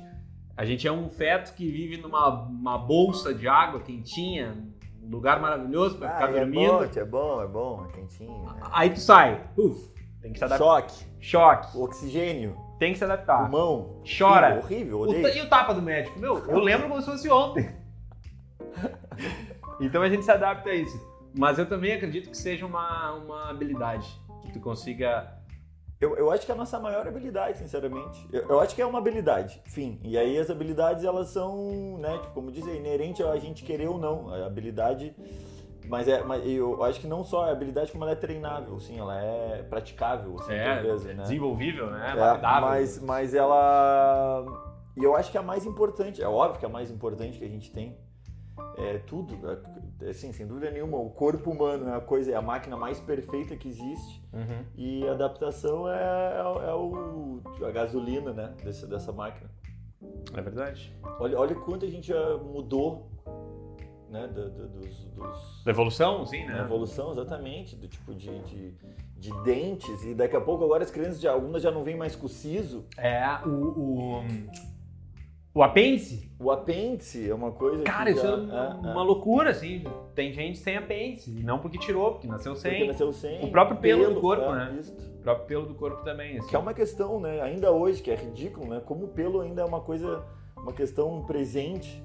a 0.56 0.64
gente 0.64 0.88
é 0.88 0.92
um 0.94 1.10
feto 1.10 1.54
que 1.56 1.70
vive 1.70 1.98
numa 1.98 2.30
uma 2.30 2.78
bolsa 2.78 3.34
de 3.34 3.50
água 3.50 3.82
quentinha, 3.82 4.66
lugar 5.10 5.40
maravilhoso 5.40 5.98
para 5.98 6.10
ah, 6.10 6.14
ficar 6.14 6.30
é 6.32 6.40
dormindo. 6.40 6.84
É 6.84 6.88
bom, 6.88 6.92
é 6.94 7.06
bom, 7.06 7.42
é 7.42 7.48
bom, 7.48 7.88
é 7.90 7.92
quentinho. 7.94 8.44
Né? 8.44 8.62
Aí 8.72 8.90
tu 8.90 9.00
sai, 9.00 9.42
uf, 9.58 9.94
tem 10.22 10.34
que 10.34 10.40
se 10.40 10.46
adaptar. 10.46 10.66
Choque. 10.66 11.06
Choque. 11.20 11.78
Oxigênio. 11.78 12.58
Tem 12.80 12.92
que 12.92 12.98
se 12.98 13.04
adaptar. 13.04 13.44
Pulmão. 13.44 14.02
Chora. 14.18 14.58
Horrível, 14.58 15.02
horrível. 15.02 15.32
O, 15.32 15.38
e 15.38 15.42
o 15.42 15.50
tapa 15.50 15.74
do 15.74 15.82
médico? 15.82 16.20
Meu, 16.20 16.44
eu 16.48 16.60
lembro 16.60 16.90
como 16.90 17.00
se 17.00 17.10
fosse 17.10 17.30
ontem. 17.30 17.74
então 19.80 20.02
a 20.02 20.10
gente 20.10 20.26
se 20.26 20.32
adapta 20.32 20.70
a 20.70 20.76
isso. 20.76 21.00
Mas 21.38 21.60
eu 21.60 21.66
também 21.68 21.94
acredito 21.94 22.30
que 22.30 22.38
seja 22.38 22.66
uma, 22.66 23.14
uma 23.14 23.50
habilidade. 23.50 24.08
Que 24.42 24.52
tu 24.52 24.60
consiga 24.60 25.35
eu, 26.00 26.18
eu 26.18 26.32
acho 26.32 26.46
que 26.46 26.52
é 26.52 26.56
a 26.56 26.58
nossa 26.58 26.80
maior 26.80 27.08
habilidade, 27.08 27.58
sinceramente. 27.58 28.28
Eu, 28.32 28.50
eu, 28.50 28.60
acho 28.60 28.76
que 28.76 28.82
é 28.82 28.86
uma 28.86 29.00
habilidade, 29.00 29.62
fim. 29.66 30.00
E 30.04 30.18
aí 30.18 30.38
as 30.38 30.50
habilidades, 30.50 31.04
elas 31.04 31.30
são, 31.30 31.98
né, 32.00 32.18
tipo, 32.20 32.34
como 32.34 32.52
dizer, 32.52 32.76
inerente 32.76 33.24
a 33.24 33.38
gente 33.38 33.64
querer 33.64 33.88
ou 33.88 33.98
não. 33.98 34.34
A 34.34 34.46
habilidade 34.46 35.16
mas, 35.88 36.08
é, 36.08 36.24
mas 36.24 36.46
eu 36.46 36.84
acho 36.84 37.00
que 37.00 37.08
não 37.08 37.24
só 37.24 37.46
a 37.46 37.52
habilidade, 37.52 37.92
como 37.92 38.04
ela 38.04 38.14
é 38.14 38.16
treinável, 38.16 38.80
sim, 38.80 38.98
ela 39.00 39.20
é 39.22 39.64
praticável, 39.64 40.36
assim, 40.40 40.54
é, 40.54 40.82
vezes, 40.82 41.08
é 41.08 41.14
né? 41.14 41.24
desenvolvível, 41.24 41.92
né? 41.92 42.14
É, 42.14 42.42
mas, 42.42 43.00
mas 43.00 43.34
ela... 43.34 44.46
E 44.98 45.04
eu 45.04 45.16
acho 45.16 45.30
que 45.30 45.38
é 45.38 45.40
a 45.40 45.44
mais 45.44 45.66
importante, 45.66 46.24
é 46.24 46.28
óbvio 46.28 46.60
que 46.60 46.66
é 46.66 46.70
a 46.70 46.72
mais 46.72 46.90
importante 46.90 47.38
que 47.38 47.46
a 47.46 47.50
gente 47.50 47.72
tem. 47.72 47.98
É 48.78 49.00
tudo, 49.00 49.38
assim, 50.10 50.32
sem 50.32 50.48
dúvida 50.48 50.72
nenhuma, 50.72 50.98
o 50.98 51.10
corpo 51.10 51.52
humano 51.52 51.90
é 51.90 51.96
a 51.96 52.02
coisa, 52.02 52.32
é 52.32 52.36
a 52.36 52.42
máquina 52.42 52.78
mais 52.78 53.00
perfeita 53.00 53.56
que 53.56 53.68
existe. 53.68 54.24
Uhum. 54.34 54.66
E 54.76 55.08
a 55.08 55.12
adaptação 55.12 55.90
é, 55.90 55.94
é, 55.94 56.70
é 56.70 56.74
o, 56.74 57.42
a 57.66 57.72
gasolina, 57.72 58.34
né, 58.34 58.54
desse, 58.64 58.86
dessa 58.88 59.12
máquina. 59.12 59.50
É 60.34 60.42
verdade. 60.42 60.94
Olha, 61.20 61.40
olha 61.40 61.56
quanto 61.56 61.86
a 61.86 61.90
gente 61.90 62.08
já 62.08 62.38
mudou 62.38 63.10
né, 64.10 64.28
do, 64.28 64.50
do, 64.50 64.68
dos, 64.68 65.06
dos... 65.06 65.64
Da 65.64 65.72
evolução, 65.72 66.26
sim, 66.26 66.46
né? 66.46 66.54
Da 66.54 66.64
evolução, 66.64 67.12
exatamente, 67.12 67.76
do 67.76 67.88
tipo 67.88 68.14
de, 68.14 68.40
de, 68.44 68.74
de, 69.18 69.44
dentes, 69.44 70.04
e 70.06 70.14
daqui 70.14 70.36
a 70.36 70.42
pouco 70.42 70.64
agora 70.64 70.84
as 70.84 70.92
crianças, 70.92 71.20
já, 71.20 71.32
algumas 71.32 71.62
já 71.62 71.72
não 71.72 71.84
vêm 71.84 71.98
mais 71.98 72.16
com 72.16 72.26
o 72.26 72.30
siso. 72.30 72.86
É, 72.98 73.24
o... 73.46 73.50
o... 73.50 74.24
O 75.56 75.64
apêndice? 75.64 76.30
O 76.38 76.52
apêndice 76.52 77.30
é 77.30 77.34
uma 77.34 77.50
coisa. 77.50 77.82
Cara, 77.84 78.12
isso 78.12 78.22
já, 78.22 78.28
é 78.28 78.36
uma, 78.36 78.90
é, 78.90 78.92
uma 78.92 79.02
é. 79.02 79.06
loucura, 79.06 79.52
assim. 79.52 79.86
Tem 80.14 80.34
gente 80.34 80.58
sem 80.58 80.76
apêndice. 80.76 81.32
Não 81.32 81.60
porque 81.60 81.78
tirou, 81.78 82.12
porque 82.12 82.28
nasceu 82.28 82.58
sem. 82.58 82.72
Porque 82.72 82.88
nasceu 82.88 83.14
sem. 83.14 83.42
O 83.42 83.50
próprio 83.50 83.78
pelo, 83.78 84.02
pelo 84.02 84.16
do 84.16 84.20
corpo, 84.20 84.44
é, 84.44 84.54
né? 84.54 84.78
Isso. 84.82 84.94
O 84.94 85.24
próprio 85.24 85.48
pelo 85.48 85.66
do 85.66 85.74
corpo 85.74 86.04
também. 86.04 86.38
Assim. 86.38 86.50
Que 86.50 86.58
é 86.58 86.60
uma 86.60 86.74
questão, 86.74 87.22
né? 87.22 87.40
Ainda 87.40 87.72
hoje, 87.72 88.02
que 88.02 88.12
é 88.12 88.16
ridículo, 88.16 88.68
né? 88.68 88.82
Como 88.86 89.06
o 89.06 89.08
pelo 89.08 89.40
ainda 89.40 89.62
é 89.62 89.66
uma 89.66 89.80
coisa, 89.80 90.26
uma 90.58 90.74
questão 90.74 91.24
presente 91.26 92.04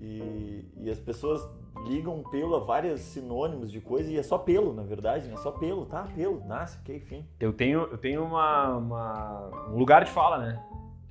e, 0.00 0.64
e 0.78 0.88
as 0.88 0.98
pessoas 0.98 1.46
ligam 1.86 2.22
pelo 2.22 2.56
a 2.56 2.60
vários 2.60 3.02
sinônimos 3.02 3.70
de 3.70 3.82
coisa 3.82 4.10
e 4.10 4.16
é 4.16 4.22
só 4.22 4.38
pelo, 4.38 4.72
na 4.72 4.84
verdade, 4.84 5.28
né? 5.28 5.36
Só 5.36 5.50
pelo, 5.50 5.84
tá? 5.84 6.08
Pelo, 6.14 6.42
nasce, 6.46 6.78
ok, 6.80 6.96
enfim. 6.96 7.26
Eu 7.38 7.52
tenho, 7.52 7.80
eu 7.80 7.98
tenho 7.98 8.24
uma, 8.24 8.74
uma, 8.78 9.68
um 9.68 9.76
lugar 9.76 10.02
de 10.02 10.10
fala, 10.10 10.38
né? 10.38 10.64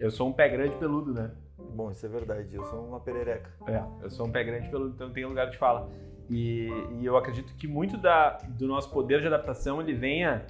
Eu 0.04 0.12
sou 0.12 0.28
um 0.28 0.34
pé 0.34 0.50
grande 0.50 0.76
peludo, 0.76 1.14
né? 1.14 1.32
Bom, 1.58 1.90
isso 1.90 2.06
é 2.06 2.10
verdade. 2.10 2.54
Eu 2.54 2.66
sou 2.66 2.86
uma 2.86 3.00
perereca. 3.00 3.50
É, 3.66 3.82
eu 4.02 4.10
sou 4.10 4.28
um 4.28 4.30
pé 4.30 4.44
grande 4.44 4.68
peludo, 4.68 4.94
então 4.94 5.10
tenho 5.14 5.30
lugar 5.30 5.50
de 5.50 5.58
fala. 5.58 5.90
E, 6.30 6.68
e 7.00 7.06
eu 7.06 7.16
acredito 7.16 7.56
que 7.56 7.70
muito 7.70 7.96
da, 7.96 8.32
do 8.50 8.68
nosso 8.68 8.92
poder 8.92 9.22
de 9.22 9.28
adaptação 9.28 9.80
ele 9.80 9.94
venha 9.94 10.46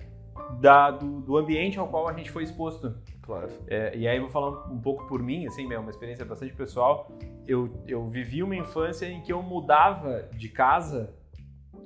da, 0.59 0.89
do, 0.89 1.21
do 1.21 1.37
ambiente 1.37 1.77
ao 1.77 1.87
qual 1.87 2.07
a 2.07 2.13
gente 2.13 2.31
foi 2.31 2.41
exposto. 2.41 2.95
Claro. 3.21 3.47
É, 3.67 3.95
e 3.95 4.07
aí 4.07 4.17
eu 4.17 4.23
vou 4.23 4.31
falar 4.31 4.71
um 4.71 4.81
pouco 4.81 5.05
por 5.07 5.21
mim, 5.21 5.45
assim, 5.45 5.71
é 5.71 5.77
uma 5.77 5.91
experiência 5.91 6.25
bastante 6.25 6.51
pessoal. 6.55 7.11
Eu, 7.47 7.69
eu 7.87 8.09
vivi 8.09 8.41
uma 8.41 8.55
infância 8.55 9.05
em 9.05 9.21
que 9.21 9.31
eu 9.31 9.43
mudava 9.43 10.27
de 10.35 10.49
casa 10.49 11.13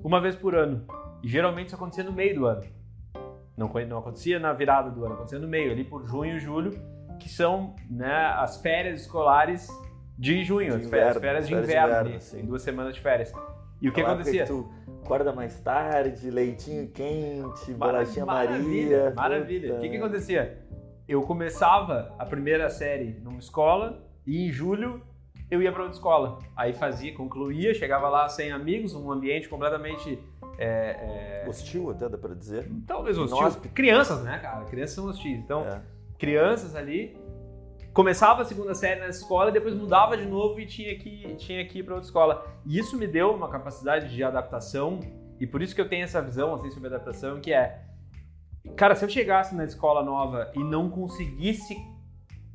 uma 0.02 0.22
vez 0.22 0.38
por 0.38 0.56
ano. 0.56 0.86
E 1.22 1.28
geralmente 1.28 1.68
isso 1.68 1.76
acontecia 1.76 2.06
no 2.06 2.14
meio 2.14 2.34
do 2.34 2.46
ano. 2.46 2.64
Não, 3.58 3.70
não 3.90 3.98
acontecia 3.98 4.40
na 4.40 4.54
virada 4.54 4.90
do 4.90 5.04
ano, 5.04 5.16
acontecia 5.16 5.40
no 5.40 5.50
meio, 5.50 5.70
ali 5.70 5.84
por 5.84 6.08
junho 6.08 6.38
e 6.38 6.40
julho, 6.40 6.97
que 7.18 7.30
são 7.30 7.76
né, 7.90 8.34
as 8.38 8.62
férias 8.62 9.02
escolares 9.02 9.68
de 10.18 10.44
junho, 10.44 10.72
de 10.72 10.78
as 10.78 10.86
inverno, 10.86 11.20
férias, 11.20 11.48
de 11.48 11.54
inverno, 11.54 12.10
de 12.10 12.16
inverno 12.16 12.48
duas 12.48 12.62
semanas 12.62 12.96
de 12.96 13.02
férias. 13.02 13.32
E 13.82 13.90
o 13.90 13.94
que 13.94 14.02
acontecia? 14.02 14.44
Que 14.44 14.50
tu 14.50 14.72
acorda 15.04 15.32
mais 15.32 15.60
tarde, 15.60 16.30
leitinho 16.32 16.88
quente, 16.90 17.74
bolachinha 17.74 18.26
maravilha, 18.26 18.98
Maria. 18.98 19.14
Maravilha. 19.16 19.76
O 19.76 19.82
que, 19.82 19.90
que 19.90 19.98
acontecia? 19.98 20.68
eu 21.08 21.22
começava 21.22 22.14
a 22.20 22.26
primeira 22.26 22.70
série 22.70 23.18
numa 23.24 23.40
escola 23.40 24.06
e 24.26 24.46
em 24.46 24.52
julho 24.52 25.02
eu 25.50 25.62
ia 25.62 25.72
para 25.72 25.84
outra 25.84 25.96
escola. 25.96 26.40
Aí 26.54 26.74
fazia, 26.74 27.16
concluía, 27.16 27.74
chegava 27.74 28.10
lá 28.10 28.28
sem 28.28 28.52
amigos, 28.52 28.94
um 28.94 29.10
ambiente 29.10 29.48
completamente. 29.48 30.20
É, 30.58 31.44
é... 31.46 31.46
Hostil, 31.48 31.92
até 31.92 32.10
dá 32.10 32.18
para 32.18 32.36
dizer. 32.36 32.70
Talvez 32.86 33.18
hostil. 33.18 33.38
Inóspito. 33.38 33.74
Crianças, 33.74 34.24
né, 34.24 34.38
cara? 34.40 34.66
Crianças 34.66 34.96
são 34.96 35.06
hostis. 35.06 35.38
Então, 35.38 35.66
é. 35.66 35.82
Crianças 36.18 36.76
ali. 36.76 37.18
Começava 37.94 38.44
a 38.44 38.46
segunda 38.46 38.76
série 38.76 39.00
na 39.00 39.08
escola, 39.08 39.52
depois 39.52 39.74
mudava 39.74 40.16
de 40.16 40.26
novo 40.26 40.60
e 40.60 40.66
tinha 40.68 40.96
que, 40.98 41.36
tinha 41.36 41.66
que 41.66 41.80
ir 41.80 41.84
para 41.84 41.96
outra 41.96 42.08
escola. 42.08 42.46
E 42.66 42.78
isso 42.78 42.98
me 42.98 43.08
deu 43.08 43.32
uma 43.32 43.50
capacidade 43.50 44.14
de 44.14 44.24
adaptação, 44.24 45.00
e 45.40 45.48
por 45.48 45.62
isso 45.62 45.74
que 45.74 45.82
eu 45.82 45.90
tenho 45.90 46.04
essa 46.04 46.22
visão 46.22 46.54
assim, 46.54 46.70
sobre 46.70 46.88
adaptação, 46.88 47.40
que 47.40 47.52
é. 47.52 47.82
Cara, 48.76 48.96
se 48.96 49.04
eu 49.04 49.10
chegasse 49.10 49.56
na 49.56 49.64
escola 49.64 50.04
nova 50.04 50.52
e 50.56 50.64
não 50.64 50.90
conseguisse 50.90 51.76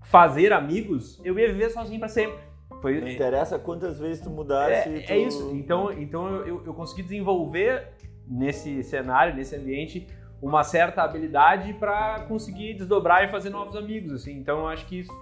fazer 0.05 0.53
amigos, 0.53 1.21
eu 1.25 1.39
ia 1.39 1.49
viver 1.49 1.71
sozinho 1.71 1.99
para 1.99 2.09
sempre. 2.09 2.39
Foi, 2.81 3.01
não 3.01 3.09
interessa 3.09 3.59
quantas 3.59 3.99
vezes 3.99 4.23
tu 4.23 4.31
mudasse. 4.31 4.89
É, 4.89 5.01
tu... 5.01 5.13
é 5.13 5.19
isso. 5.19 5.51
Então, 5.55 5.93
então 5.93 6.37
eu, 6.47 6.63
eu 6.65 6.75
consegui 6.75 7.03
desenvolver 7.03 7.89
nesse 8.27 8.83
cenário, 8.83 9.35
nesse 9.35 9.55
ambiente, 9.57 10.07
uma 10.43 10.65
certa 10.65 11.03
habilidade 11.03 11.73
para 11.75 12.25
conseguir 12.27 12.75
desdobrar 12.75 13.25
e 13.25 13.29
fazer 13.29 13.49
novos 13.49 13.77
amigos. 13.77 14.13
Assim. 14.13 14.33
Então, 14.33 14.59
eu 14.59 14.69
acho 14.69 14.85
que 14.87 14.99
isso, 14.99 15.13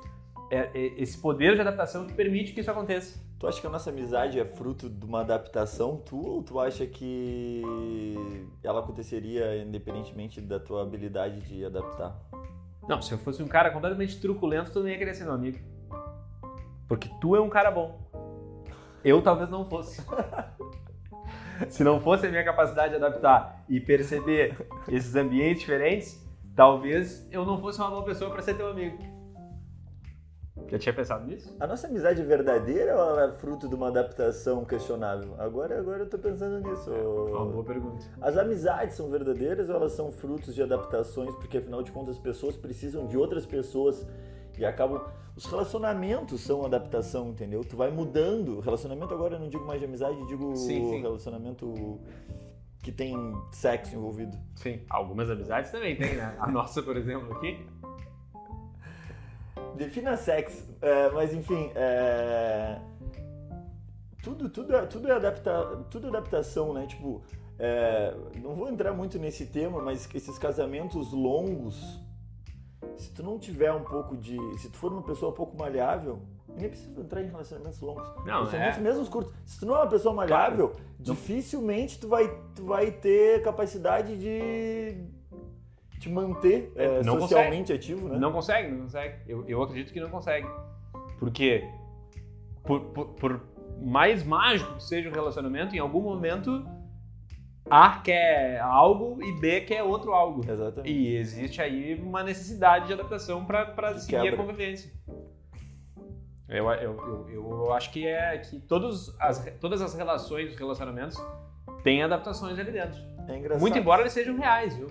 é, 0.51 0.71
é, 0.75 0.95
esse 0.97 1.19
poder 1.19 1.55
de 1.55 1.61
adaptação 1.61 2.07
que 2.07 2.15
permite 2.15 2.55
que 2.55 2.61
isso 2.61 2.71
aconteça. 2.71 3.21
Tu 3.39 3.47
acha 3.47 3.61
que 3.61 3.67
a 3.67 3.71
nossa 3.71 3.91
amizade 3.91 4.41
é 4.41 4.45
fruto 4.45 4.89
de 4.89 5.05
uma 5.05 5.21
adaptação 5.21 5.97
tu 5.97 6.21
ou 6.21 6.43
tu 6.43 6.59
acha 6.59 6.87
que 6.87 7.63
ela 8.63 8.81
aconteceria 8.81 9.63
independentemente 9.63 10.41
da 10.41 10.61
tua 10.61 10.83
habilidade 10.83 11.41
de 11.41 11.65
adaptar? 11.65 12.19
Não, 12.87 13.01
se 13.01 13.13
eu 13.13 13.19
fosse 13.19 13.43
um 13.43 13.49
cara 13.49 13.71
completamente 13.71 14.21
truculento, 14.21 14.73
tu 14.73 14.81
não 14.81 14.89
ia 14.89 14.99
querer 14.99 15.15
ser 15.15 15.25
meu 15.25 15.35
amigo. 15.35 15.59
Porque 16.89 17.09
tu 17.21 17.37
é 17.37 17.41
um 17.41 17.49
cara 17.49 17.71
bom. 17.71 18.11
Eu 19.05 19.23
talvez 19.23 19.49
não 19.49 19.65
fosse. 19.65 20.03
Se 21.69 21.85
não 21.85 22.01
fosse 22.01 22.27
a 22.27 22.31
minha 22.31 22.45
capacidade 22.45 22.91
de 22.91 22.97
adaptar 22.97 23.65
e 23.69 23.81
perceber 23.81 24.57
esses 24.89 25.15
ambientes 25.15 25.61
diferentes, 25.61 26.27
talvez 26.55 27.27
eu 27.31 27.45
não 27.45 27.61
fosse 27.61 27.81
uma 27.81 27.91
boa 27.91 28.05
pessoa 28.05 28.31
para 28.31 28.43
ser 28.43 28.55
teu 28.55 28.69
amigo. 28.69 28.99
Já 30.69 30.79
tinha 30.79 30.93
pensado 30.93 31.27
nisso? 31.27 31.57
A 31.59 31.67
nossa 31.67 31.89
amizade 31.89 32.21
é 32.21 32.25
verdadeira 32.25 32.95
ou 32.95 33.11
ela 33.11 33.25
é 33.25 33.31
fruto 33.33 33.69
de 33.69 33.75
uma 33.75 33.89
adaptação 33.89 34.65
questionável? 34.65 35.35
Agora, 35.39 35.77
agora 35.77 36.05
eu 36.05 36.09
tô 36.09 36.17
pensando 36.17 36.61
nisso. 36.61 36.93
É 36.93 37.03
uma 37.03 37.47
boa 37.47 37.65
pergunta. 37.65 38.05
As 38.21 38.37
amizades 38.37 38.95
são 38.95 39.11
verdadeiras 39.11 39.69
ou 39.69 39.75
elas 39.77 39.93
são 39.93 40.13
frutos 40.13 40.55
de 40.55 40.63
adaptações? 40.63 41.35
Porque 41.37 41.59
afinal 41.59 41.83
de 41.83 41.91
contas 41.91 42.17
as 42.17 42.23
pessoas 42.23 42.57
precisam 42.57 43.07
de 43.07 43.17
outras 43.17 43.45
pessoas 43.45 44.07
e 44.59 44.65
acabam. 44.65 45.01
Os 45.37 45.47
relacionamentos 45.47 46.41
são 46.41 46.67
adaptação, 46.67 47.29
entendeu? 47.31 47.65
Tu 47.65 47.77
vai 47.77 47.91
mudando. 47.91 48.61
Relacionamento 48.61 49.15
agora 49.15 49.37
eu 49.37 49.41
não 49.41 49.49
digo 49.49 49.65
mais 49.65 49.81
de 49.81 49.87
amizade, 49.87 50.27
digo 50.27 50.55
sim, 50.57 50.91
sim. 50.91 51.01
relacionamento 51.01 51.99
que 52.83 52.91
tem 52.91 53.15
sexo 53.53 53.95
envolvido. 53.95 54.37
Sim, 54.57 54.81
algumas 54.89 55.31
amizades 55.31 55.71
também 55.71 55.97
tem, 55.97 56.17
né? 56.17 56.37
A 56.39 56.51
nossa, 56.51 56.83
por 56.83 56.97
exemplo, 56.97 57.37
aqui. 57.37 57.67
Defina 59.77 60.17
sexo, 60.17 60.69
é, 60.83 61.11
mas 61.11 61.33
enfim, 61.33 61.71
é... 61.75 62.79
tudo, 64.23 64.49
tudo, 64.49 64.77
é, 64.77 64.87
tudo, 64.87 65.09
é 65.09 65.13
adapta, 65.13 65.85
tudo 65.91 66.07
é 66.07 66.11
adaptação, 66.11 66.73
né? 66.75 66.87
Tipo, 66.87 67.23
é... 67.59 68.15
não 68.43 68.55
vou 68.55 68.69
entrar 68.69 68.93
muito 68.93 69.19
nesse 69.19 69.47
tema, 69.47 69.81
mas 69.81 70.09
esses 70.15 70.39
casamentos 70.39 71.13
longos 71.13 71.99
se 72.97 73.13
tu 73.13 73.23
não 73.23 73.39
tiver 73.39 73.73
um 73.73 73.83
pouco 73.83 74.17
de. 74.17 74.37
Se 74.59 74.69
tu 74.71 74.77
for 74.77 74.93
uma 74.93 75.03
pessoa 75.03 75.33
um 75.33 75.35
pouco 75.35 75.57
maleável, 75.57 76.21
nem 76.49 76.69
precisa 76.69 77.01
entrar 77.01 77.23
em 77.23 77.27
relacionamentos 77.27 77.81
longos. 77.81 78.07
Não, 78.19 78.25
relacionamentos 78.25 78.79
é... 78.79 78.81
mesmo 78.81 79.07
curtos. 79.07 79.35
Se 79.45 79.61
tu 79.61 79.67
não 79.67 79.77
é 79.77 79.79
uma 79.79 79.89
pessoa 79.89 80.15
maleável, 80.15 80.69
claro. 80.69 80.85
dificilmente 80.99 81.99
tu 81.99 82.09
vai, 82.09 82.29
tu 82.55 82.65
vai 82.65 82.91
ter 82.91 83.43
capacidade 83.43 84.17
de 84.17 84.97
te 85.99 86.09
manter 86.09 86.73
é, 86.77 87.03
socialmente 87.03 87.73
consegue. 87.73 87.73
ativo, 87.75 88.09
né? 88.09 88.19
Não 88.19 88.33
consegue, 88.33 88.73
não 88.73 88.83
consegue. 88.83 89.17
Eu, 89.27 89.45
eu 89.47 89.63
acredito 89.63 89.93
que 89.93 90.01
não 90.01 90.11
consegue. 90.11 90.49
Porque 91.19 91.69
por, 92.63 92.81
por, 92.81 93.07
por 93.09 93.41
mais 93.81 94.25
mágico 94.25 94.77
que 94.77 94.83
seja 94.83 95.09
o 95.11 95.13
relacionamento, 95.13 95.75
em 95.75 95.79
algum 95.79 96.01
momento 96.01 96.67
a 97.71 98.01
quer 98.01 98.61
algo 98.61 99.23
e 99.23 99.33
B 99.41 99.61
quer 99.61 99.83
outro 99.83 100.13
algo. 100.13 100.43
Exatamente. 100.51 100.93
E 100.93 101.17
existe 101.17 101.63
aí 101.63 101.95
uma 101.95 102.23
necessidade 102.23 102.89
de 102.89 102.93
adaptação 102.93 103.45
para 103.45 103.99
seguir 103.99 104.23
quebra. 104.23 104.35
a 104.35 104.37
convivência. 104.37 104.93
Eu, 106.49 106.69
eu, 106.73 107.29
eu, 107.29 107.51
eu, 107.51 107.73
acho 107.73 107.93
que 107.93 108.09
é 108.09 108.37
que 108.39 108.59
todos 108.59 109.15
as, 109.21 109.39
todas 109.61 109.81
as 109.81 109.95
relações, 109.95 110.51
os 110.51 110.59
relacionamentos 110.59 111.17
têm 111.85 112.03
adaptações 112.03 112.59
ali 112.59 112.73
dentro. 112.73 113.01
É 113.29 113.39
engraçado. 113.39 113.61
Muito 113.61 113.79
embora 113.79 114.03
eles 114.03 114.13
sejam 114.13 114.37
reais, 114.37 114.77
viu? 114.77 114.89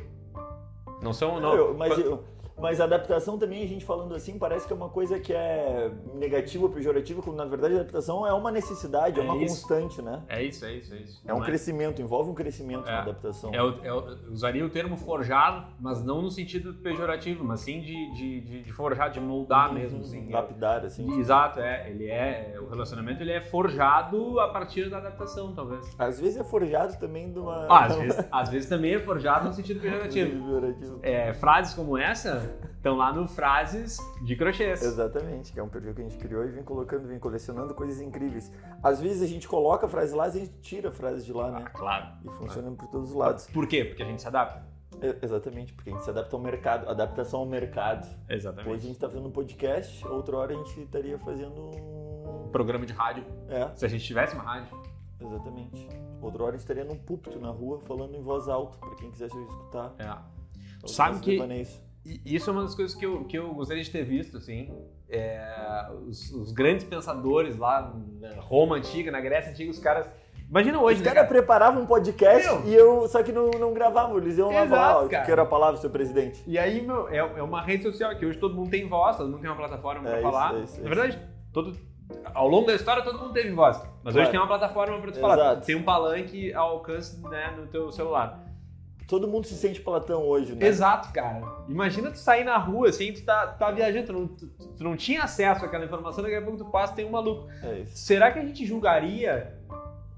Não 1.01 1.11
são. 1.11 1.39
Não, 1.41 1.53
eu, 1.53 1.77
mas 1.77 1.97
eu, 1.97 2.23
mas 2.61 2.81
adaptação 2.81 3.37
também, 3.37 3.63
a 3.63 3.67
gente 3.67 3.85
falando 3.85 4.13
assim, 4.15 4.37
parece 4.37 4.67
que 4.67 4.73
é 4.73 4.75
uma 4.75 4.89
coisa 4.89 5.19
que 5.19 5.33
é 5.33 5.91
negativa 6.13 6.65
ou 6.65 6.69
pejorativa, 6.69 7.21
quando 7.21 7.37
na 7.37 7.45
verdade 7.45 7.73
a 7.75 7.77
adaptação 7.77 8.25
é 8.25 8.33
uma 8.33 8.51
necessidade, 8.51 9.19
é, 9.19 9.23
é 9.23 9.25
uma 9.25 9.41
isso. 9.43 9.55
constante, 9.55 10.01
né? 10.01 10.23
É 10.27 10.43
isso, 10.43 10.65
é 10.65 10.73
isso, 10.73 10.93
é 10.93 10.97
isso. 10.97 11.21
É 11.25 11.33
um 11.33 11.41
crescimento, 11.41 12.01
envolve 12.01 12.29
um 12.29 12.33
crescimento 12.33 12.87
é. 12.87 12.91
na 12.91 13.01
adaptação. 13.01 13.53
É, 13.53 13.59
eu 13.59 14.17
usaria 14.29 14.65
o 14.65 14.69
termo 14.69 14.97
forjar, 14.97 15.73
mas 15.79 16.03
não 16.03 16.21
no 16.21 16.29
sentido 16.29 16.73
pejorativo, 16.73 17.43
mas 17.43 17.61
sim 17.61 17.81
de, 17.81 18.13
de, 18.13 18.41
de, 18.41 18.63
de 18.63 18.71
forjar, 18.73 19.09
de 19.09 19.19
moldar 19.19 19.69
uhum, 19.69 19.75
mesmo. 19.75 19.99
Assim, 19.99 20.29
lapidar, 20.29 20.85
assim. 20.85 21.19
Exato, 21.19 21.59
é. 21.59 21.89
Ele 21.89 22.07
é. 22.07 22.57
O 22.61 22.69
relacionamento 22.69 23.21
ele 23.21 23.31
é 23.31 23.41
forjado 23.41 24.39
a 24.39 24.49
partir 24.49 24.89
da 24.89 24.97
adaptação, 24.97 25.53
talvez. 25.53 25.95
Às 25.97 26.19
vezes 26.19 26.37
é 26.37 26.43
forjado 26.43 26.97
também 26.99 27.31
de 27.31 27.39
uma. 27.39 27.67
Ah, 27.69 27.85
às, 27.85 27.95
vezes, 27.95 28.25
às 28.31 28.49
vezes 28.49 28.69
também 28.69 28.93
é 28.95 28.99
forjado 28.99 29.47
no 29.47 29.53
sentido 29.53 29.79
pejorativo. 29.79 30.31
pejorativo. 30.43 30.99
É, 31.01 31.33
frases 31.33 31.73
como 31.73 31.97
essa 31.97 32.48
estão 32.75 32.95
lá 32.95 33.11
no 33.13 33.27
Frases 33.27 33.97
de 34.23 34.35
Crochês. 34.35 34.81
Exatamente, 34.81 35.51
que 35.51 35.59
é 35.59 35.63
um 35.63 35.69
perfil 35.69 35.93
que 35.93 36.01
a 36.01 36.03
gente 36.03 36.17
criou 36.17 36.45
e 36.45 36.49
vem 36.51 36.63
colocando, 36.63 37.07
vem 37.07 37.19
colecionando 37.19 37.73
coisas 37.73 38.01
incríveis. 38.01 38.51
Às 38.83 38.99
vezes 38.99 39.21
a 39.21 39.27
gente 39.27 39.47
coloca 39.47 39.85
a 39.85 39.89
frase 39.89 40.15
lá 40.15 40.27
e 40.27 40.29
a 40.29 40.33
gente 40.33 40.53
tira 40.61 40.89
a 40.89 40.91
frase 40.91 41.25
de 41.25 41.33
lá, 41.33 41.51
né? 41.51 41.63
Ah, 41.65 41.69
claro. 41.69 42.07
E 42.23 42.29
funciona 42.29 42.61
claro. 42.61 42.75
por 42.75 42.87
todos 42.87 43.09
os 43.09 43.15
lados. 43.15 43.47
Por 43.47 43.67
quê? 43.67 43.85
Porque 43.85 44.03
a 44.03 44.05
gente 44.05 44.21
se 44.21 44.27
adapta. 44.27 44.63
É, 45.01 45.17
exatamente, 45.21 45.73
porque 45.73 45.89
a 45.91 45.93
gente 45.93 46.03
se 46.03 46.09
adapta 46.09 46.35
ao 46.35 46.41
mercado, 46.41 46.89
adaptação 46.89 47.41
ao 47.41 47.45
mercado. 47.45 48.07
Exatamente. 48.27 48.69
Hoje 48.69 48.79
a 48.79 48.87
gente 48.87 48.95
está 48.95 49.07
fazendo 49.07 49.27
um 49.27 49.31
podcast, 49.31 50.05
outra 50.07 50.37
hora 50.37 50.53
a 50.53 50.57
gente 50.57 50.81
estaria 50.81 51.17
fazendo 51.19 51.61
um 51.61 52.49
programa 52.51 52.85
de 52.85 52.93
rádio. 52.93 53.23
É. 53.47 53.69
Se 53.75 53.85
a 53.85 53.87
gente 53.87 54.03
tivesse 54.03 54.35
uma 54.35 54.43
rádio. 54.43 54.77
Exatamente. 55.21 55.87
Outra 56.21 56.43
hora 56.43 56.55
a 56.55 56.57
gente 56.57 56.61
estaria 56.61 56.83
num 56.83 56.97
púlpito 56.97 57.39
na 57.39 57.49
rua 57.49 57.79
falando 57.81 58.15
em 58.15 58.21
voz 58.21 58.49
alta, 58.49 58.77
para 58.77 58.95
quem 58.95 59.11
quisesse 59.11 59.37
escutar. 59.37 59.93
É. 59.99 60.87
Sabe 60.87 61.19
que 61.19 61.33
isso 61.33 61.88
é 62.23 62.51
uma 62.51 62.63
das 62.63 62.75
coisas 62.75 62.95
que 62.95 63.05
eu, 63.05 63.25
que 63.25 63.37
eu 63.37 63.53
gostaria 63.53 63.83
de 63.83 63.89
ter 63.89 64.03
visto, 64.03 64.37
assim. 64.37 64.73
É, 65.07 65.87
os, 66.07 66.31
os, 66.31 66.51
grandes 66.51 66.85
pensadores 66.85 67.57
lá 67.57 67.93
na 68.19 68.41
Roma 68.41 68.75
antiga, 68.75 69.11
na 69.11 69.19
Grécia 69.19 69.51
antiga, 69.51 69.71
os 69.71 69.79
caras. 69.79 70.09
Imagina 70.49 70.79
hoje. 70.79 70.97
Os 70.97 71.01
né, 71.01 71.13
caras 71.13 71.27
cara? 71.27 71.27
preparavam 71.27 71.83
um 71.83 71.85
podcast 71.85 72.47
meu, 72.47 72.67
e 72.67 72.73
eu. 72.73 73.07
Só 73.07 73.21
que 73.21 73.31
não, 73.31 73.51
não 73.51 73.73
gravavam, 73.73 74.17
eles 74.17 74.37
iam 74.37 74.51
lá 74.51 74.67
falar 74.67 75.05
o 75.05 75.09
que 75.09 75.15
era 75.15 75.43
a 75.43 75.45
palavra, 75.45 75.79
seu 75.79 75.89
presidente. 75.89 76.43
E 76.47 76.57
aí, 76.57 76.81
meu, 76.81 77.07
é, 77.09 77.17
é 77.17 77.43
uma 77.43 77.61
rede 77.61 77.83
social 77.83 78.15
que 78.15 78.25
hoje 78.25 78.37
todo 78.39 78.55
mundo 78.55 78.69
tem 78.69 78.87
voz, 78.87 79.17
todo 79.17 79.29
mundo 79.29 79.41
tem 79.41 79.49
uma 79.49 79.57
plataforma 79.57 80.07
é 80.07 80.11
pra 80.11 80.19
isso, 80.19 80.31
falar. 80.31 80.55
É 80.55 80.59
isso, 80.63 80.79
é 80.79 80.83
Na 80.83 80.89
verdade, 80.89 81.19
todo, 81.53 81.77
ao 82.33 82.47
longo 82.47 82.67
da 82.67 82.75
história 82.75 83.03
todo 83.03 83.19
mundo 83.19 83.33
teve 83.33 83.51
voz. 83.51 83.77
Mas 84.03 84.13
claro. 84.13 84.19
hoje 84.19 84.31
tem 84.31 84.39
uma 84.39 84.47
plataforma 84.47 84.99
pra 84.99 85.11
tu 85.11 85.19
Exato. 85.19 85.27
falar. 85.27 85.55
Tem 85.57 85.75
um 85.75 85.83
palanque 85.83 86.53
ao 86.53 86.71
alcance 86.71 87.21
né, 87.29 87.53
no 87.55 87.67
teu 87.67 87.91
celular 87.91 88.48
todo 89.09 89.27
mundo 89.27 89.47
se 89.47 89.55
sente 89.55 89.81
Platão 89.81 90.21
hoje, 90.21 90.53
né? 90.53 90.67
Exato, 90.67 91.11
cara. 91.11 91.41
Imagina 91.67 92.11
tu 92.11 92.19
sair 92.19 92.43
na 92.43 92.57
rua, 92.57 92.89
assim, 92.89 93.11
tu 93.11 93.25
tá, 93.25 93.47
tá 93.47 93.71
viajando, 93.71 94.05
tu 94.05 94.13
não, 94.13 94.27
tu, 94.27 94.47
tu 94.47 94.83
não 94.83 94.95
tinha 94.95 95.23
acesso 95.23 95.65
àquela 95.65 95.83
informação, 95.83 96.23
daqui 96.23 96.35
a 96.35 96.41
pouco 96.41 96.59
tu 96.59 96.65
passa 96.65 96.93
e 96.93 96.95
tem 96.97 97.05
um 97.05 97.11
maluco. 97.11 97.49
É. 97.63 97.85
Será 97.87 98.31
que 98.31 98.37
a 98.37 98.45
gente 98.45 98.65
julgaria 98.65 99.57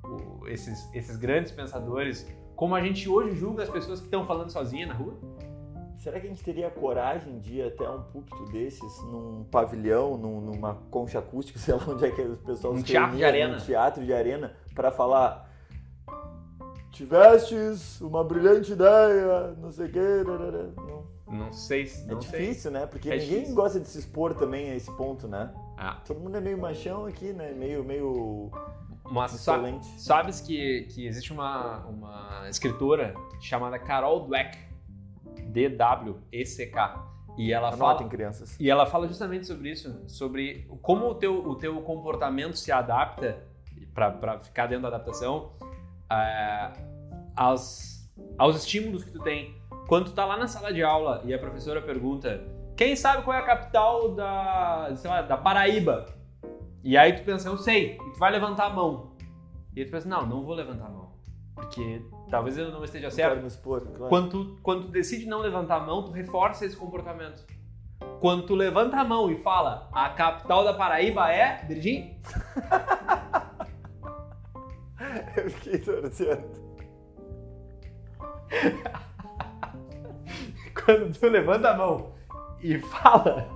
o, 0.03 0.45
esses, 0.47 0.93
esses 0.93 1.15
grandes 1.15 1.53
pensadores 1.53 2.27
como 2.53 2.75
a 2.75 2.81
gente 2.81 3.09
hoje 3.09 3.35
julga 3.35 3.63
as 3.63 3.69
pessoas 3.69 3.99
que 3.99 4.05
estão 4.05 4.27
falando 4.27 4.51
sozinha 4.51 4.85
na 4.85 4.93
rua? 4.93 5.17
Será 5.97 6.19
que 6.19 6.27
a 6.27 6.29
gente 6.29 6.43
teria 6.43 6.69
coragem 6.69 7.39
de 7.39 7.55
ir 7.55 7.63
até 7.63 7.89
um 7.89 8.03
púlpito 8.03 8.43
desses, 8.51 9.03
num 9.03 9.45
pavilhão, 9.45 10.17
num, 10.17 10.41
numa 10.41 10.75
concha 10.91 11.19
acústica, 11.19 11.57
sei 11.59 11.73
lá 11.75 11.81
onde 11.87 12.05
é 12.05 12.11
que 12.11 12.21
os 12.21 12.39
pessoal 12.41 12.73
um 12.73 12.77
se 12.77 12.83
teatro 12.83 13.17
de 13.17 13.23
arena. 13.23 13.55
Um 13.55 13.59
teatro 13.59 14.05
de 14.05 14.13
arena, 14.13 14.53
para 14.75 14.91
falar 14.91 15.50
tivestes 16.91 17.99
uma 18.01 18.23
brilhante 18.23 18.73
ideia, 18.73 19.55
não 19.57 19.71
sei 19.71 19.87
o 19.87 19.91
quê. 19.91 19.99
Não. 20.77 21.11
Não 21.31 21.53
sei. 21.53 21.89
Não 22.07 22.17
é 22.17 22.19
difícil, 22.19 22.71
sei. 22.71 22.71
né? 22.71 22.85
Porque 22.85 23.09
é 23.09 23.13
ninguém 23.13 23.29
difícil. 23.35 23.55
gosta 23.55 23.79
de 23.79 23.87
se 23.87 23.99
expor 23.99 24.33
também 24.33 24.69
a 24.69 24.75
esse 24.75 24.91
ponto, 24.97 25.27
né? 25.27 25.53
Ah. 25.77 26.01
Todo 26.05 26.19
mundo 26.19 26.35
é 26.37 26.41
meio 26.41 26.57
machão 26.57 27.05
aqui, 27.05 27.31
né? 27.31 27.53
Meio, 27.53 27.83
meio. 27.83 28.51
Mas 29.09 29.31
sabe, 29.31 29.77
sabes 29.97 30.39
que, 30.41 30.83
que 30.89 31.05
existe 31.05 31.33
uma, 31.33 31.85
uma 31.85 32.47
escritora 32.49 33.13
chamada 33.41 33.77
Carol 33.79 34.25
Dweck, 34.27 34.57
D-W-E-C-K. 35.47 37.11
E 37.37 37.53
ela 37.53 37.69
Anotem, 37.69 37.97
fala, 37.97 38.09
crianças. 38.09 38.59
e 38.59 38.69
ela 38.69 38.85
fala 38.85 39.07
justamente 39.07 39.47
sobre 39.47 39.71
isso, 39.71 40.03
sobre 40.05 40.67
como 40.81 41.07
o 41.07 41.15
teu, 41.15 41.45
o 41.47 41.55
teu 41.55 41.81
comportamento 41.81 42.57
se 42.57 42.73
adapta 42.73 43.41
para 43.93 44.39
ficar 44.39 44.67
dentro 44.67 44.83
da 44.83 44.89
adaptação 44.89 45.53
é, 46.11 46.73
aos, 47.35 48.09
aos 48.37 48.57
estímulos 48.57 49.03
que 49.03 49.11
tu 49.11 49.19
tem. 49.19 49.55
Quando 49.87 50.05
tu 50.05 50.13
tá 50.13 50.25
lá 50.25 50.37
na 50.37 50.47
sala 50.47 50.73
de 50.73 50.83
aula 50.83 51.21
e 51.25 51.33
a 51.33 51.39
professora 51.39 51.81
pergunta 51.81 52.41
quem 52.81 52.95
sabe 52.95 53.21
qual 53.21 53.37
é 53.37 53.39
a 53.39 53.45
capital 53.45 54.15
da, 54.15 54.91
sei 54.95 55.07
lá, 55.07 55.21
da 55.21 55.37
Paraíba? 55.37 56.07
E 56.83 56.97
aí 56.97 57.13
tu 57.13 57.23
pensa, 57.23 57.47
eu 57.47 57.55
sei, 57.55 57.93
e 57.93 58.11
tu 58.11 58.17
vai 58.17 58.31
levantar 58.31 58.65
a 58.65 58.69
mão. 58.71 59.11
E 59.75 59.81
aí 59.81 59.85
tu 59.85 59.91
pensa, 59.91 60.09
não, 60.09 60.25
não 60.25 60.43
vou 60.43 60.55
levantar 60.55 60.87
a 60.87 60.89
mão. 60.89 61.11
Porque 61.53 62.01
talvez 62.31 62.57
eu 62.57 62.71
não 62.71 62.83
esteja 62.83 63.09
Quero 63.09 63.15
certo. 63.15 63.41
me 63.41 63.47
expor, 63.47 63.81
claro. 63.81 64.09
Quando 64.09 64.29
tu, 64.29 64.59
quando 64.63 64.85
tu 64.85 64.87
decide 64.87 65.27
não 65.27 65.41
levantar 65.41 65.75
a 65.75 65.79
mão, 65.81 66.03
tu 66.03 66.11
reforça 66.11 66.65
esse 66.65 66.75
comportamento. 66.75 67.45
Quando 68.19 68.47
tu 68.47 68.55
levanta 68.55 68.97
a 68.97 69.03
mão 69.03 69.29
e 69.29 69.35
fala, 69.35 69.87
a 69.91 70.09
capital 70.09 70.63
da 70.63 70.73
Paraíba 70.73 71.31
é, 71.31 71.63
Virgin? 71.67 72.19
Eu 75.37 75.49
fiquei 75.49 75.79
torcendo. 75.79 76.61
Quando 80.85 81.17
tu 81.17 81.27
levanta 81.27 81.71
a 81.71 81.77
mão 81.77 82.13
e 82.61 82.79
fala, 82.79 83.47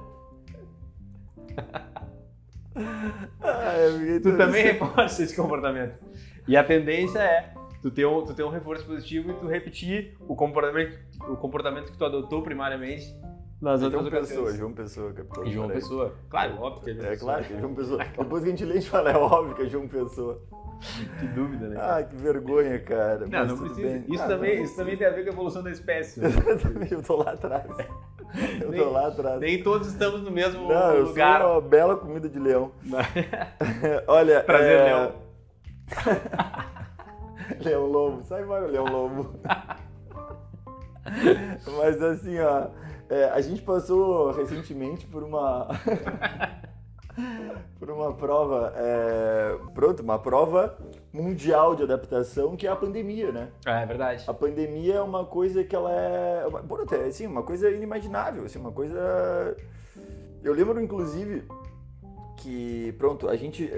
Ah, 3.42 3.78
eu 3.78 4.00
fiquei 4.00 4.20
tu 4.20 4.38
também 4.38 4.64
reforça 4.64 5.24
esse 5.24 5.36
comportamento. 5.36 5.98
E 6.48 6.56
a 6.58 6.64
tendência 6.64 7.20
é 7.20 7.54
tu 7.82 7.90
ter 7.90 8.06
um, 8.06 8.24
tu 8.24 8.34
ter 8.34 8.44
um 8.44 8.50
reforço 8.50 8.86
positivo 8.86 9.32
e 9.32 9.34
tu 9.36 9.48
repetir 9.48 10.18
o 10.28 10.36
comportamento, 10.36 11.00
o 11.28 11.38
comportamento 11.38 11.92
que 11.92 11.98
tu 11.98 12.06
adotou 12.06 12.42
primariamente 12.42 13.16
nas 13.62 13.82
outras 13.82 14.02
João 14.02 14.12
Pessoa, 14.12 14.42
ocasiões. 14.42 14.58
João 14.58 14.74
Pessoa, 14.74 15.14
capitão. 15.14 15.46
João. 15.46 15.70
Pessoa. 15.70 16.16
Claro, 16.30 16.62
óbvio 16.62 16.84
que 16.84 16.90
ele 16.90 17.06
É 17.06 17.16
claro 17.16 17.44
que 17.44 17.54
é 17.54 17.60
João 17.60 17.74
Pessoa. 17.74 18.04
Depois 18.04 18.44
que 18.44 18.50
a 18.50 18.52
gente 18.52 18.66
lê, 18.66 18.72
a 18.74 18.76
gente 18.76 18.90
fala, 18.90 19.12
é 19.12 19.18
óbvio 19.18 19.56
que 19.56 19.62
é 19.64 19.66
João 19.68 19.88
Pessoa. 19.88 20.42
Que 21.20 21.28
dúvida, 21.28 21.68
né? 21.70 21.78
Ah, 21.80 22.04
que 22.04 22.16
vergonha, 22.16 22.80
cara. 22.80 23.20
não, 23.22 23.30
Mas 23.30 23.48
não 23.48 23.58
precisa. 23.58 23.82
bem. 23.82 24.06
Isso, 24.08 24.24
Ah, 24.24 24.28
também, 24.28 24.58
não 24.58 24.64
isso 24.66 24.76
também 24.76 24.98
tem 24.98 25.08
a 25.08 25.10
ver 25.12 25.24
com 25.24 25.30
a 25.30 25.34
evolução 25.34 25.64
da 25.64 25.72
espécie. 25.72 26.20
né? 26.20 26.28
Exatamente, 26.48 26.94
eu 26.94 27.02
tô 27.04 27.16
lá 27.18 27.32
atrás. 27.32 27.66
Eu 28.62 28.70
Nem- 28.70 28.84
tô 28.84 28.90
lá 28.90 29.08
atrás. 29.08 29.40
Nem 29.40 29.64
todos 29.64 29.88
estamos 29.88 30.22
no 30.22 30.30
mesmo 30.32 30.68
Não, 30.68 30.94
eu 30.94 31.06
lugar. 31.08 31.42
sou 31.42 31.52
uma 31.54 31.62
bela 31.62 31.96
comida 31.98 32.28
de 32.30 32.38
leão. 32.40 32.72
Olha, 34.08 34.44
Prazer, 34.44 34.78
é... 34.80 34.84
Leão. 34.84 35.12
Leão 37.62 37.86
Lobo, 37.86 38.24
sai 38.24 38.44
fora, 38.44 38.66
Leão 38.68 38.86
Lobo. 38.86 39.36
Mas 41.78 42.02
assim, 42.02 42.40
ó, 42.40 42.68
é, 43.10 43.26
a 43.30 43.40
gente 43.42 43.62
passou 43.62 44.32
recentemente 44.32 45.06
por 45.06 45.24
uma. 45.24 45.68
por 47.80 47.90
uma 47.90 48.14
prova. 48.14 48.74
é, 48.76 49.58
pronto, 49.74 50.02
uma 50.04 50.20
prova 50.20 50.78
mundial 51.14 51.76
de 51.76 51.84
adaptação 51.84 52.56
que 52.56 52.68
é 52.68 52.70
a 52.70 52.76
pandemia, 52.76 53.32
né? 53.32 53.50
É, 53.66 53.84
é 53.84 53.86
verdade. 53.86 54.24
A 54.28 54.34
pandemia 54.34 54.96
é 54.96 55.02
uma 55.02 55.26
coisa 55.26 55.64
que 55.64 55.76
ela 55.76 55.92
é. 55.92 56.46
Pô, 56.68 56.76
até, 56.76 57.04
assim, 57.06 57.26
uma 57.28 57.44
coisa 57.44 57.70
inimaginável, 57.72 58.44
assim, 58.46 58.60
uma 58.60 58.72
coisa. 58.72 59.56
Eu 60.44 60.54
lembro, 60.54 60.80
inclusive, 60.82 61.44
que, 62.38 62.94
pronto, 62.98 63.28
a 63.30 63.36
gente. 63.36 63.72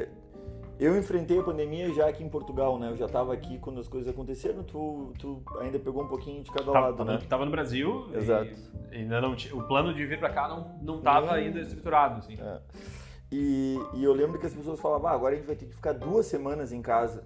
Eu 0.80 0.96
enfrentei 0.96 1.40
a 1.40 1.44
pandemia 1.44 1.92
já 1.92 2.08
aqui 2.08 2.24
em 2.24 2.30
Portugal, 2.30 2.78
né? 2.78 2.92
Eu 2.92 2.96
já 2.98 3.06
estava 3.08 3.34
aqui 3.34 3.58
quando 3.58 3.80
as 3.80 3.88
coisas 3.88 4.08
aconteceram, 4.08 4.62
tu, 4.62 5.12
tu 5.18 5.42
ainda 5.60 5.80
pegou 5.80 6.04
um 6.04 6.08
pouquinho 6.08 6.44
de 6.44 6.52
cada 6.52 6.72
Tava, 6.72 6.80
lado, 6.90 7.04
né? 7.04 7.20
tava 7.28 7.46
no 7.46 7.50
Brasil. 7.52 8.08
e 8.14 8.18
Exato. 8.18 8.52
ainda 8.92 9.20
não 9.20 9.36
tinha- 9.36 9.56
o 9.56 9.64
plano 9.64 9.92
de 9.92 10.06
vir 10.06 10.20
pra 10.20 10.30
cá 10.30 10.48
não, 10.48 10.76
não 10.84 11.02
tava 11.02 11.34
Nem- 11.36 11.48
ainda 11.48 11.62
estruturado, 11.62 12.20
assim. 12.20 12.38
É. 12.40 12.60
E, 13.32 13.78
e 13.94 14.04
eu 14.04 14.14
lembro 14.14 14.40
que 14.40 14.46
as 14.46 14.54
pessoas 14.54 14.80
falavam, 14.80 15.10
ah, 15.10 15.14
agora 15.14 15.34
a 15.34 15.38
gente 15.38 15.48
vai 15.48 15.56
ter 15.56 15.66
que 15.66 15.76
ficar 15.76 15.94
duas 15.94 16.26
semanas 16.26 16.72
em 16.72 16.82
casa. 16.82 17.24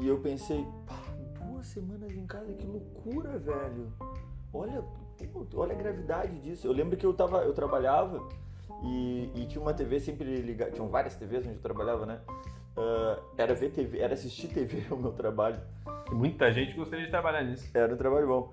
E 0.00 0.08
eu 0.08 0.18
pensei, 0.20 0.66
pá, 0.86 0.98
duas 1.44 1.66
semanas 1.66 2.10
em 2.12 2.26
casa, 2.26 2.52
que 2.54 2.66
loucura, 2.66 3.38
velho. 3.38 3.92
Olha, 4.52 4.82
olha 5.54 5.72
a 5.72 5.78
gravidade 5.78 6.38
disso. 6.40 6.66
Eu 6.66 6.72
lembro 6.72 6.96
que 6.96 7.04
eu 7.04 7.12
tava, 7.12 7.38
eu 7.44 7.52
trabalhava 7.52 8.26
e, 8.82 9.30
e 9.34 9.46
tinha 9.46 9.60
uma 9.60 9.74
TV 9.74 10.00
sempre 10.00 10.40
ligada, 10.40 10.70
tinham 10.70 10.88
várias 10.88 11.14
TVs 11.16 11.46
onde 11.46 11.56
eu 11.56 11.62
trabalhava, 11.62 12.06
né? 12.06 12.20
Ah, 12.76 13.18
era 13.36 13.54
ver 13.54 13.70
TV, 13.70 13.98
era 13.98 14.14
assistir 14.14 14.48
TV 14.48 14.86
o 14.92 14.96
meu 14.96 15.12
trabalho. 15.12 15.60
Muita 16.10 16.50
gente 16.52 16.74
gostaria 16.74 17.04
de 17.04 17.10
trabalhar 17.10 17.42
nisso. 17.42 17.68
Era 17.74 17.92
um 17.92 17.96
trabalho 17.96 18.26
bom. 18.26 18.52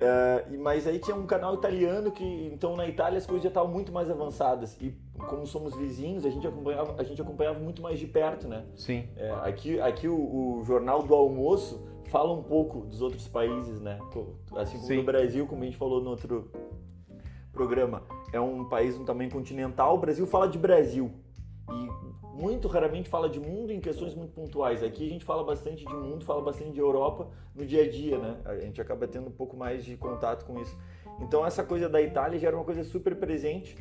E- 0.00 0.56
mas 0.56 0.86
aí 0.86 0.98
tinha 0.98 1.16
um 1.16 1.26
canal 1.26 1.54
italiano 1.54 2.10
que, 2.10 2.24
então 2.52 2.76
na 2.76 2.86
Itália 2.88 3.18
as 3.18 3.26
coisas 3.26 3.42
já 3.42 3.48
estavam 3.48 3.70
muito 3.70 3.92
mais 3.92 4.10
avançadas. 4.10 4.76
E 4.80 4.94
como 5.28 5.46
somos 5.46 5.76
vizinhos, 5.76 6.24
a 6.24 6.30
gente 6.30 6.46
acompanhava, 6.46 6.94
a 6.98 7.02
gente 7.02 7.20
acompanhava 7.20 7.58
muito 7.58 7.82
mais 7.82 7.98
de 7.98 8.06
perto, 8.06 8.48
né? 8.48 8.64
Sim. 8.74 9.08
É, 9.16 9.30
aqui 9.42 9.80
aqui 9.80 10.08
o, 10.08 10.58
o 10.60 10.64
Jornal 10.64 11.02
do 11.02 11.14
Almoço 11.14 11.86
fala 12.06 12.32
um 12.32 12.42
pouco 12.42 12.80
dos 12.80 13.02
outros 13.02 13.28
países, 13.28 13.80
né? 13.80 13.98
Assim 14.56 14.76
como 14.76 14.86
Sim. 14.88 14.96
no 14.96 15.04
Brasil, 15.04 15.46
como 15.46 15.62
a 15.62 15.64
gente 15.66 15.76
falou 15.76 16.02
no 16.02 16.10
outro 16.10 16.50
programa, 17.52 18.02
é 18.32 18.40
um 18.40 18.64
país 18.68 18.96
um 18.98 19.04
tamanho 19.04 19.30
continental. 19.30 19.96
O 19.96 19.98
Brasil 19.98 20.26
fala 20.26 20.48
de 20.48 20.58
Brasil. 20.58 21.10
E 21.70 22.19
muito 22.34 22.68
raramente 22.68 23.08
fala 23.08 23.28
de 23.28 23.40
mundo 23.40 23.72
em 23.72 23.80
questões 23.80 24.14
muito 24.14 24.32
pontuais. 24.32 24.82
Aqui 24.82 25.06
a 25.06 25.10
gente 25.10 25.24
fala 25.24 25.44
bastante 25.44 25.84
de 25.84 25.92
mundo, 25.94 26.24
fala 26.24 26.42
bastante 26.42 26.72
de 26.72 26.80
Europa 26.80 27.28
no 27.54 27.64
dia 27.66 27.84
a 27.84 27.90
dia, 27.90 28.18
né? 28.18 28.36
A 28.44 28.56
gente 28.56 28.80
acaba 28.80 29.06
tendo 29.06 29.28
um 29.28 29.32
pouco 29.32 29.56
mais 29.56 29.84
de 29.84 29.96
contato 29.96 30.44
com 30.44 30.60
isso. 30.60 30.76
Então 31.20 31.44
essa 31.44 31.62
coisa 31.64 31.88
da 31.88 32.00
Itália 32.00 32.38
já 32.38 32.48
era 32.48 32.56
uma 32.56 32.64
coisa 32.64 32.84
super 32.84 33.14
presente, 33.16 33.76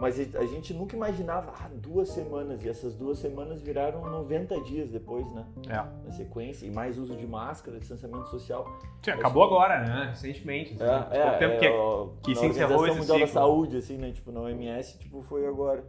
mas 0.00 0.18
a 0.36 0.44
gente 0.46 0.72
nunca 0.72 0.94
imaginava, 0.94 1.52
ah, 1.58 1.68
duas 1.74 2.08
semanas, 2.08 2.64
e 2.64 2.68
essas 2.68 2.94
duas 2.94 3.18
semanas 3.18 3.60
viraram 3.60 4.04
90 4.04 4.60
dias 4.62 4.88
depois, 4.90 5.30
né? 5.32 5.44
É. 5.68 6.06
Na 6.06 6.12
sequência, 6.12 6.66
e 6.66 6.70
mais 6.70 6.98
uso 6.98 7.16
de 7.16 7.26
máscara, 7.26 7.78
distanciamento 7.78 8.28
social. 8.28 8.66
Sim, 9.02 9.12
acabou 9.12 9.42
agora, 9.42 9.80
né? 9.80 10.06
Recentemente. 10.10 10.74
assim. 10.74 10.84
Faz 11.22 11.22
pouco 11.22 11.38
tempo 11.38 11.58
que, 11.58 11.68
ó, 11.68 12.08
que 12.22 12.34
na 12.34 12.40
se 12.40 12.46
encerrou 12.46 12.86
esse 12.86 12.98
Mundial 12.98 13.18
da 13.18 13.26
ciclo. 13.26 13.40
Saúde, 13.40 13.76
assim, 13.76 13.96
né? 13.96 14.12
Tipo, 14.12 14.30
na 14.32 14.40
OMS, 14.40 14.98
tipo, 14.98 15.22
foi 15.22 15.46
agora. 15.46 15.84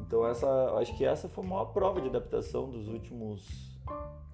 Então 0.00 0.26
essa, 0.26 0.48
acho 0.78 0.96
que 0.96 1.04
essa 1.04 1.28
foi 1.28 1.44
a 1.44 1.48
maior 1.48 1.66
prova 1.66 2.00
de 2.00 2.08
adaptação 2.08 2.68
dos 2.68 2.88
últimos... 2.88 3.70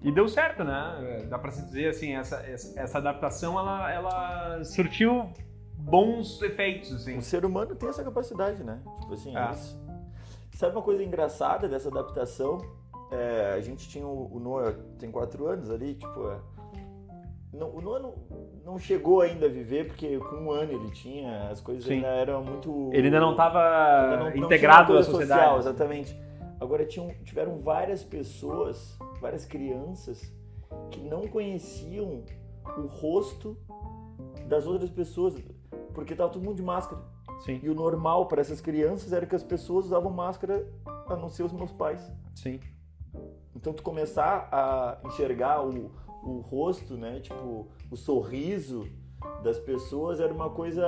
E 0.01 0.11
deu 0.11 0.27
certo, 0.27 0.63
né? 0.63 1.25
Dá 1.29 1.39
pra 1.39 1.51
se 1.51 1.63
dizer 1.65 1.89
assim, 1.89 2.13
essa, 2.15 2.37
essa, 2.47 2.79
essa 2.79 2.97
adaptação 2.99 3.57
ela, 3.57 3.91
ela 3.91 4.63
surtiu 4.63 5.31
bons 5.77 6.39
efeitos, 6.41 6.93
assim. 6.93 7.17
O 7.17 7.21
ser 7.21 7.43
humano 7.45 7.73
tem 7.75 7.89
essa 7.89 8.03
capacidade, 8.03 8.63
né? 8.63 8.79
Tipo 9.01 9.13
assim, 9.13 9.35
É. 9.35 9.45
eles- 9.45 9.77
Sabe 10.55 10.75
uma 10.75 10.81
coisa 10.81 11.03
engraçada 11.03 11.67
dessa 11.67 11.89
adaptação? 11.89 12.57
É, 13.11 13.53
a 13.55 13.61
gente 13.61 13.87
tinha 13.87 14.05
o, 14.05 14.35
o 14.35 14.39
Noah, 14.39 14.73
tem 14.99 15.11
quatro 15.11 15.47
anos 15.47 15.69
ali, 15.69 15.93
tipo... 15.95 16.29
é, 16.31 16.39
não, 17.53 17.69
o 17.69 17.81
Noah 17.81 18.13
não, 18.65 18.77
chegou 18.77 19.21
ainda 19.21 19.45
a 19.45 19.49
viver, 19.49 19.87
porque 19.87 20.17
com 20.19 20.35
um 20.35 20.51
ano 20.51 20.71
ele 20.73 20.91
tinha, 20.91 21.49
as 21.49 21.61
coisas 21.61 21.85
Sim. 21.85 21.95
ainda 21.95 22.07
eram 22.07 22.43
muito... 22.43 22.89
Ele 22.93 23.07
ainda 23.07 23.19
não 23.19 23.31
estava 23.31 24.17
não- 24.17 24.35
integrado 24.45 24.97
à 24.97 25.03
sociedade. 25.03 25.41
Social, 25.41 25.59
exatamente. 25.59 26.19
Agora 26.59 26.85
tinham, 26.85 27.09
tiveram 27.23 27.57
várias 27.57 28.03
pessoas, 28.03 28.97
várias 29.21 29.45
crianças 29.45 30.33
que 30.91 30.99
não 30.99 31.21
conheciam 31.27 32.23
o 32.77 32.87
rosto 32.87 33.57
das 34.47 34.67
outras 34.67 34.89
pessoas, 34.89 35.35
porque 35.93 36.15
tava 36.15 36.31
todo 36.31 36.43
mundo 36.43 36.55
de 36.57 36.63
máscara. 36.63 37.01
Sim, 37.45 37.59
E 37.61 37.69
o 37.69 37.75
normal 37.75 38.27
para 38.27 38.41
essas 38.41 38.59
crianças 38.59 39.13
era 39.13 39.25
que 39.25 39.35
as 39.35 39.43
pessoas 39.43 39.85
usavam 39.85 40.11
máscara 40.11 40.67
a 41.07 41.15
não 41.15 41.29
ser 41.29 41.43
os 41.43 41.53
meus 41.53 41.71
pais. 41.71 42.11
sim. 42.35 42.59
Então 43.55 43.73
tu 43.73 43.81
começar 43.81 44.47
a 44.51 44.99
enxergar 45.07 45.65
o, 45.65 45.91
o 46.29 46.41
rosto, 46.41 46.95
né, 46.95 47.19
tipo, 47.19 47.67
o 47.89 47.95
sorriso 47.95 48.87
das 49.43 49.57
pessoas 49.59 50.19
era 50.19 50.33
uma 50.33 50.49
coisa 50.49 50.85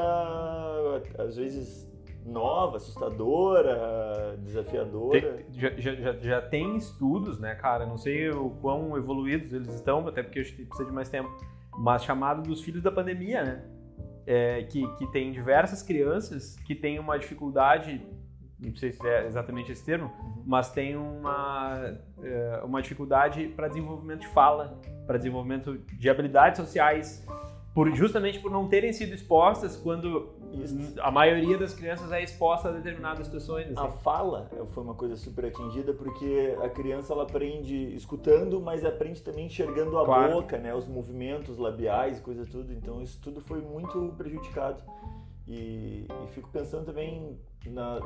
às 1.17 1.35
vezes 1.35 1.89
nova, 2.25 2.77
assustadora, 2.77 4.37
desafiadora. 4.43 5.21
Tem- 5.21 5.45
já, 5.53 5.69
já, 5.95 6.13
já, 6.13 6.41
tem 6.41 6.75
estudos, 6.75 7.39
né, 7.39 7.55
cara? 7.55 7.85
Não 7.85 7.97
sei 7.97 8.29
o 8.29 8.51
quão 8.61 8.95
evoluídos 8.97 9.53
eles 9.53 9.73
estão, 9.73 10.07
até 10.07 10.21
porque 10.21 10.39
acho 10.39 10.55
que 10.55 10.65
precisa 10.65 10.87
de 10.87 10.93
mais 10.93 11.09
tempo. 11.09 11.29
Mas 11.77 12.03
chamado 12.03 12.43
dos 12.43 12.61
filhos 12.61 12.83
da 12.83 12.91
pandemia, 12.91 13.43
né? 13.43 13.65
É, 14.27 14.63
que, 14.63 14.85
que 14.97 15.07
tem 15.07 15.31
diversas 15.31 15.81
crianças 15.81 16.55
que 16.59 16.75
têm 16.75 16.99
uma 16.99 17.17
dificuldade, 17.17 18.05
não 18.61 18.75
sei 18.75 18.91
se 18.91 19.05
é 19.07 19.25
exatamente 19.25 19.71
esse 19.71 19.83
termo, 19.85 20.11
mas 20.45 20.71
tem 20.71 20.95
uma, 20.95 21.95
é, 22.21 22.61
uma 22.63 22.81
dificuldade 22.81 23.47
para 23.55 23.67
desenvolvimento 23.67 24.21
de 24.21 24.27
fala, 24.27 24.77
para 25.07 25.17
desenvolvimento 25.17 25.77
de 25.77 26.09
habilidades 26.09 26.59
sociais, 26.59 27.25
por, 27.73 27.89
justamente 27.95 28.39
por 28.39 28.51
não 28.51 28.67
terem 28.67 28.91
sido 28.91 29.13
expostas 29.13 29.77
quando 29.77 30.29
Isso. 30.51 30.99
a 31.01 31.09
maioria 31.11 31.57
das 31.57 31.73
crianças 31.73 32.11
é 32.11 32.21
exposta 32.21 32.67
a 32.69 32.71
determinadas 32.71 33.27
situações. 33.27 33.65
assim. 33.67 33.75
A 33.87 33.91
fala 33.91 34.49
foi 34.73 34.83
uma 34.83 34.95
coisa 34.95 35.15
super 35.15 35.45
atingida 35.45 35.93
porque 35.93 36.57
a 36.61 36.67
criança 36.67 37.13
ela 37.13 37.23
aprende 37.23 37.95
escutando, 37.95 38.59
mas 38.59 38.83
aprende 38.83 39.21
também 39.21 39.45
enxergando 39.45 39.97
a 39.99 40.03
Claro. 40.03 40.33
boca, 40.33 40.57
né, 40.57 40.73
os 40.75 40.87
movimentos 40.87 41.57
labiais, 41.57 42.19
coisa 42.19 42.45
tudo. 42.45 42.73
Então 42.73 43.01
isso 43.01 43.19
tudo 43.21 43.39
foi 43.39 43.61
muito 43.61 44.13
prejudicado. 44.17 44.83
E, 45.47 46.05
e 46.09 46.27
fico 46.33 46.49
pensando 46.49 46.85
também 46.85 47.39
na, 47.67 47.99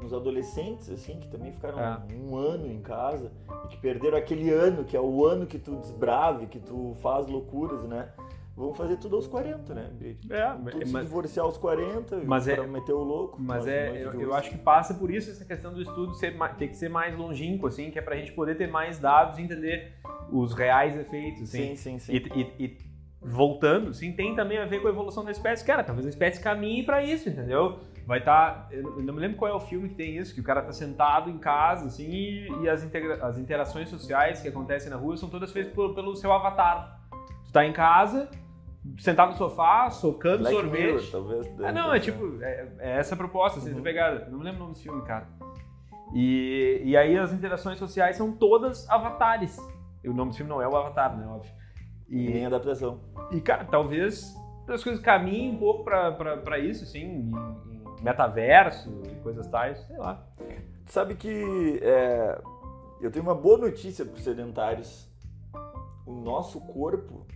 nos 0.00 0.14
adolescentes, 0.14 0.88
assim, 0.88 1.18
que 1.18 1.28
também 1.28 1.52
ficaram 1.52 1.78
É. 1.78 1.98
um 2.14 2.36
ano 2.36 2.66
em 2.70 2.80
casa 2.80 3.32
e 3.64 3.68
que 3.68 3.76
perderam 3.76 4.16
aquele 4.16 4.48
ano, 4.50 4.84
que 4.84 4.96
é 4.96 5.00
o 5.00 5.26
ano 5.26 5.44
que 5.46 5.58
tu 5.58 5.76
desbrave, 5.76 6.46
que 6.46 6.58
tu 6.60 6.94
faz 7.02 7.26
loucuras, 7.26 7.82
né? 7.82 8.08
Vão 8.56 8.72
fazer 8.72 8.96
tudo 8.96 9.16
aos 9.16 9.26
40, 9.26 9.74
né? 9.74 9.90
É, 10.30 10.50
Tudo 10.70 10.86
se 10.86 10.92
mas, 10.92 11.04
divorciar 11.04 11.44
aos 11.44 11.58
40 11.58 12.22
Mas 12.24 12.48
é- 12.48 12.66
meter 12.66 12.92
o 12.94 13.02
louco. 13.02 13.36
mas 13.38 13.66
é, 13.66 14.02
eu, 14.02 14.18
eu 14.18 14.32
acho 14.34 14.48
que 14.48 14.56
passa 14.56 14.94
por 14.94 15.10
isso 15.10 15.30
essa 15.30 15.44
questão 15.44 15.74
do 15.74 15.82
estudo 15.82 16.14
ser, 16.14 16.34
ter 16.56 16.68
que 16.68 16.74
ser 16.76 16.88
mais 16.88 17.14
longínquo, 17.18 17.66
assim, 17.66 17.90
que 17.90 17.98
é 17.98 18.02
pra 18.02 18.16
gente 18.16 18.32
poder 18.32 18.56
ter 18.56 18.66
mais 18.66 18.98
dados 18.98 19.38
e 19.38 19.42
entender 19.42 19.92
os 20.32 20.54
reais 20.54 20.96
efeitos, 20.96 21.42
assim. 21.42 21.76
Sim, 21.76 21.76
sim, 21.76 21.98
sim. 21.98 22.12
E, 22.14 22.40
e- 22.40 22.64
e 22.64 22.78
voltando, 23.20 23.92
sim, 23.92 24.12
tem 24.12 24.34
também 24.34 24.56
a 24.56 24.64
ver 24.64 24.80
com 24.80 24.86
a 24.86 24.90
evolução 24.90 25.22
da 25.22 25.30
espécie. 25.32 25.62
Cara, 25.64 25.84
talvez 25.84 26.06
a 26.06 26.10
espécie 26.10 26.40
caminhe 26.40 26.82
pra 26.82 27.02
isso, 27.02 27.28
entendeu? 27.28 27.80
Vai 28.06 28.20
estar. 28.20 28.68
eu 28.70 28.82
não 29.02 29.12
me 29.14 29.20
lembro 29.20 29.36
qual 29.36 29.50
é 29.50 29.54
o 29.54 29.58
filme 29.60 29.88
que 29.88 29.96
tem 29.96 30.16
isso, 30.16 30.32
que 30.32 30.40
o 30.40 30.44
cara 30.44 30.62
tá 30.62 30.70
sentado 30.72 31.28
em 31.28 31.38
casa, 31.38 31.86
assim, 31.86 32.08
e, 32.08 32.48
e 32.62 32.68
as, 32.68 32.84
integra- 32.84 33.26
as 33.26 33.36
interações 33.36 33.88
sociais 33.88 34.40
que 34.40 34.46
acontecem 34.48 34.88
na 34.90 34.96
rua 34.96 35.16
são 35.16 35.28
todas 35.28 35.50
feitas 35.52 35.72
por- 35.72 35.92
pelo 35.94 36.14
seu 36.14 36.32
avatar. 36.32 37.00
Tu 37.46 37.52
tá 37.52 37.64
em 37.66 37.72
casa, 37.72 38.30
sentado 38.98 39.30
no 39.32 39.36
sofá, 39.36 39.90
socando 39.90 40.38
Black 40.44 40.54
sorvete. 40.54 40.82
Mirror, 40.84 41.10
talvez. 41.10 41.60
Ah, 41.64 41.72
não, 41.72 41.92
é 41.92 41.98
tipo, 41.98 42.40
é, 42.42 42.68
é 42.78 42.90
essa 42.98 43.14
a 43.14 43.18
proposta, 43.18 43.58
assim, 43.58 43.72
Uhum. 43.74 43.82
pegada. 43.82 44.28
Não 44.30 44.38
me 44.38 44.44
lembro 44.44 44.58
o 44.58 44.62
nome 44.62 44.72
desse 44.74 44.84
filme, 44.84 45.02
cara. 45.02 45.26
E, 46.14 46.82
e 46.84 46.96
aí 46.96 47.18
as 47.18 47.32
interações 47.32 47.76
sociais 47.78 48.16
são 48.16 48.30
todas 48.30 48.88
avatares. 48.88 49.56
O 50.04 50.12
nome 50.12 50.30
do 50.30 50.36
filme 50.36 50.48
não 50.48 50.62
é 50.62 50.68
o 50.68 50.76
Avatar, 50.76 51.16
né, 51.16 51.26
óbvio. 51.26 51.50
E 52.08 52.28
nem 52.28 52.46
adaptação. 52.46 53.00
e 53.32 53.40
cara, 53.40 53.64
talvez 53.64 54.32
as 54.68 54.84
coisas 54.84 55.02
caminhem 55.02 55.50
um 55.54 55.58
pouco 55.58 55.82
pra 55.82 56.56
isso, 56.60 56.84
assim, 56.84 57.02
em 57.02 57.32
metaverso 58.02 58.90
e 59.10 59.14
coisas 59.16 59.46
tais, 59.48 59.78
sei 59.86 59.96
lá. 59.96 60.24
Tu 60.84 60.92
sabe 60.92 61.14
que 61.14 61.80
é, 61.82 62.40
eu 63.00 63.10
tenho 63.10 63.24
uma 63.24 63.34
boa 63.34 63.58
notícia 63.58 64.04
para 64.04 64.14
os 64.14 64.22
sedentários. 64.22 65.08
O 66.06 66.12
nosso 66.12 66.60
corpo, 66.60 67.26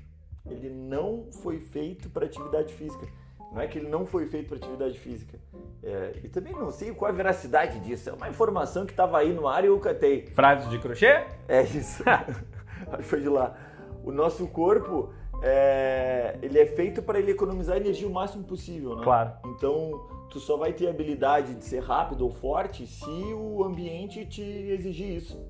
ele 0.47 0.71
não 0.71 1.27
foi 1.43 1.59
feito 1.59 2.09
para 2.09 2.27
atividade 2.27 2.73
física. 2.73 3.07
Não 3.53 3.61
é 3.61 3.67
que 3.67 3.79
ele 3.79 3.89
não 3.89 4.07
foi 4.07 4.27
feito 4.27 4.49
para 4.49 4.59
atividade 4.59 4.99
física. 4.99 5.39
É, 5.83 6.21
e 6.23 6.29
também 6.29 6.53
não 6.53 6.71
sei 6.71 6.93
qual 6.95 7.11
a 7.11 7.15
veracidade 7.15 7.81
disso. 7.81 8.09
É 8.09 8.13
uma 8.13 8.29
informação 8.29 8.87
que 8.87 8.93
estava 8.93 9.19
aí 9.19 9.33
no 9.33 9.49
ar 9.49 9.65
e 9.65 9.67
eu 9.67 9.79
catei. 9.81 10.27
Frases 10.27 10.71
de 10.71 10.79
crochê? 10.79 11.25
É 11.49 11.63
isso. 11.63 12.05
Acho 12.07 12.97
que 12.99 13.03
foi 13.03 13.21
de 13.21 13.29
lá. 13.29 13.57
O 14.05 14.13
nosso 14.13 14.47
corpo, 14.47 15.13
é, 15.43 16.39
ele 16.41 16.61
é 16.61 16.67
feito 16.67 17.03
para 17.03 17.19
ele 17.19 17.33
economizar 17.33 17.77
energia 17.77 18.07
o 18.07 18.13
máximo 18.13 18.45
possível, 18.45 18.95
né? 18.97 19.03
Claro. 19.03 19.33
Então, 19.47 20.20
tu 20.31 20.39
só 20.39 20.57
vai 20.57 20.73
ter 20.73 20.89
habilidade 20.89 21.55
de 21.55 21.65
ser 21.65 21.83
rápido 21.83 22.23
ou 22.23 22.31
forte 22.31 22.87
se 22.87 23.35
o 23.35 23.65
ambiente 23.65 24.25
te 24.25 24.43
exigir 24.43 25.17
isso. 25.17 25.45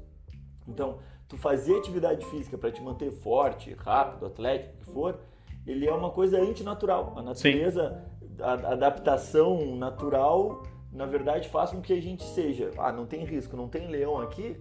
Então, 0.67 0.99
tu 1.29 1.37
fazer 1.37 1.77
atividade 1.77 2.25
física 2.27 2.57
para 2.57 2.73
te 2.73 2.83
manter 2.83 3.13
forte, 3.13 3.75
rápido, 3.75 4.27
atlético, 4.27 4.75
o 4.75 4.79
que 4.79 4.93
for, 4.93 5.21
ele 5.67 5.87
é 5.87 5.93
uma 5.93 6.11
coisa 6.11 6.41
antinatural. 6.41 7.15
A 7.17 7.23
natureza, 7.23 8.05
a 8.41 8.53
adaptação 8.53 9.77
natural, 9.77 10.63
na 10.93 11.07
verdade, 11.07 11.49
faz 11.49 11.71
com 11.71 11.81
que 11.81 11.93
a 11.93 12.01
gente 12.01 12.25
seja, 12.25 12.71
ah, 12.79 12.91
não 12.91 13.07
tem 13.07 13.25
risco, 13.25 13.57
não 13.57 13.69
tem 13.69 13.87
leão 13.87 14.19
aqui, 14.19 14.57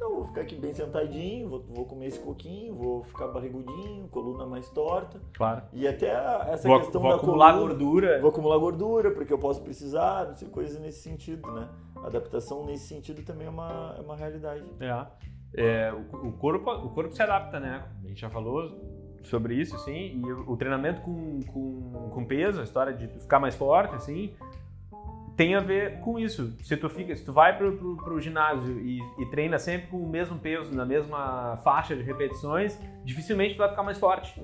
então 0.00 0.14
vou 0.14 0.24
ficar 0.24 0.40
aqui 0.40 0.56
bem 0.56 0.72
sentadinho, 0.72 1.46
vou, 1.50 1.62
vou 1.68 1.84
comer 1.84 2.06
esse 2.06 2.18
coquinho, 2.18 2.74
vou 2.74 3.02
ficar 3.04 3.28
barrigudinho, 3.28 4.08
coluna 4.08 4.46
mais 4.46 4.70
torta. 4.70 5.20
Claro. 5.34 5.60
E 5.74 5.86
até 5.86 6.10
a- 6.10 6.46
essa 6.48 6.66
Vou, 6.66 6.80
questão 6.80 7.02
vou 7.02 7.10
da 7.10 7.16
acumular 7.18 7.52
coluna, 7.52 7.68
gordura. 7.74 8.20
Vou 8.22 8.30
acumular 8.30 8.56
gordura, 8.58 9.10
porque 9.10 9.30
eu 9.30 9.38
posso 9.38 9.60
precisar, 9.60 10.28
não 10.28 10.34
sei, 10.34 10.48
coisas 10.48 10.80
nesse 10.80 11.02
sentido, 11.02 11.52
né? 11.52 11.68
A 11.96 12.06
adaptação 12.06 12.64
nesse 12.64 12.88
sentido 12.88 13.22
também 13.22 13.46
é 13.46 13.50
uma, 13.50 13.94
é 13.98 14.00
uma 14.00 14.16
realidade. 14.16 14.64
É. 14.80 15.06
É, 15.52 15.92
o, 15.92 16.28
o 16.28 16.32
corpo, 16.32 16.70
o 16.70 16.88
corpo 16.88 17.14
se 17.14 17.22
adapta, 17.22 17.60
né? 17.60 17.84
A 18.02 18.08
gente 18.08 18.22
já 18.22 18.30
falou 18.30 18.80
sobre 19.24 19.54
isso, 19.54 19.76
assim, 19.76 20.22
e 20.24 20.32
o, 20.32 20.56
treinamento 20.56 21.02
com, 21.02 21.40
com, 21.52 22.10
com 22.14 22.24
peso, 22.24 22.62
a 22.62 22.64
história 22.64 22.94
de 22.94 23.06
ficar 23.06 23.38
mais 23.38 23.54
forte, 23.54 23.94
assim, 23.94 24.32
tem 25.40 25.54
a 25.54 25.60
ver 25.60 26.00
com 26.00 26.18
isso. 26.18 26.54
Se 26.62 26.76
tu 26.76 26.90
fica, 26.90 27.16
se 27.16 27.24
tu 27.24 27.32
vai 27.32 27.56
pro, 27.56 27.74
pro, 27.74 27.96
pro 27.96 28.20
ginásio 28.20 28.78
e, 28.78 28.98
e 29.18 29.24
treina 29.30 29.58
sempre 29.58 29.86
com 29.86 29.96
o 29.96 30.06
mesmo 30.06 30.38
peso, 30.38 30.74
na 30.74 30.84
mesma 30.84 31.56
faixa 31.64 31.96
de 31.96 32.02
repetições, 32.02 32.78
dificilmente 33.06 33.54
tu 33.54 33.58
vai 33.58 33.70
ficar 33.70 33.82
mais 33.82 33.98
forte. 33.98 34.38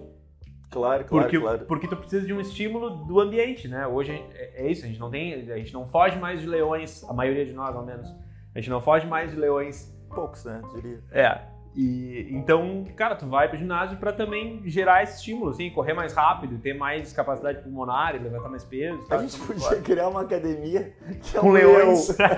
Claro, 0.70 1.04
claro, 1.04 1.24
Porque, 1.24 1.38
claro. 1.38 1.66
porque 1.66 1.86
tu 1.86 1.98
precisa 1.98 2.26
de 2.26 2.32
um 2.32 2.40
estímulo 2.40 3.04
do 3.04 3.20
ambiente, 3.20 3.68
né? 3.68 3.86
Hoje 3.86 4.12
é, 4.12 4.64
é 4.64 4.72
isso, 4.72 4.86
a 4.86 4.88
gente 4.88 4.98
não 4.98 5.10
tem, 5.10 5.34
a 5.52 5.58
gente 5.58 5.74
não 5.74 5.86
foge 5.86 6.18
mais 6.18 6.40
de 6.40 6.46
leões, 6.46 7.04
a 7.04 7.12
maioria 7.12 7.44
de 7.44 7.52
nós, 7.52 7.76
ao 7.76 7.84
menos. 7.84 8.08
A 8.54 8.58
gente 8.58 8.70
não 8.70 8.80
foge 8.80 9.06
mais 9.06 9.30
de 9.30 9.36
leões 9.36 9.94
Poucos, 10.08 10.46
né? 10.46 10.62
Diria. 10.74 11.02
é. 11.12 11.55
E 11.76 12.26
então, 12.30 12.84
cara, 12.96 13.14
tu 13.14 13.26
vai 13.26 13.50
pro 13.50 13.58
ginásio 13.58 13.98
pra 13.98 14.10
também 14.10 14.62
gerar 14.64 15.02
esse 15.02 15.16
estímulo, 15.16 15.50
assim, 15.50 15.68
correr 15.68 15.92
mais 15.92 16.14
rápido, 16.14 16.58
ter 16.58 16.72
mais 16.72 17.12
capacidade 17.12 17.60
pulmonar, 17.62 18.16
e 18.16 18.18
levantar 18.18 18.48
mais 18.48 18.64
peso. 18.64 19.04
A 19.10 19.18
gente 19.18 19.38
podia 19.38 19.82
criar 19.82 20.08
uma 20.08 20.22
academia 20.22 20.94
que 21.22 21.36
é 21.36 21.40
com 21.40 21.50
um 21.50 21.52
leões. 21.52 22.16
leão. 22.16 22.30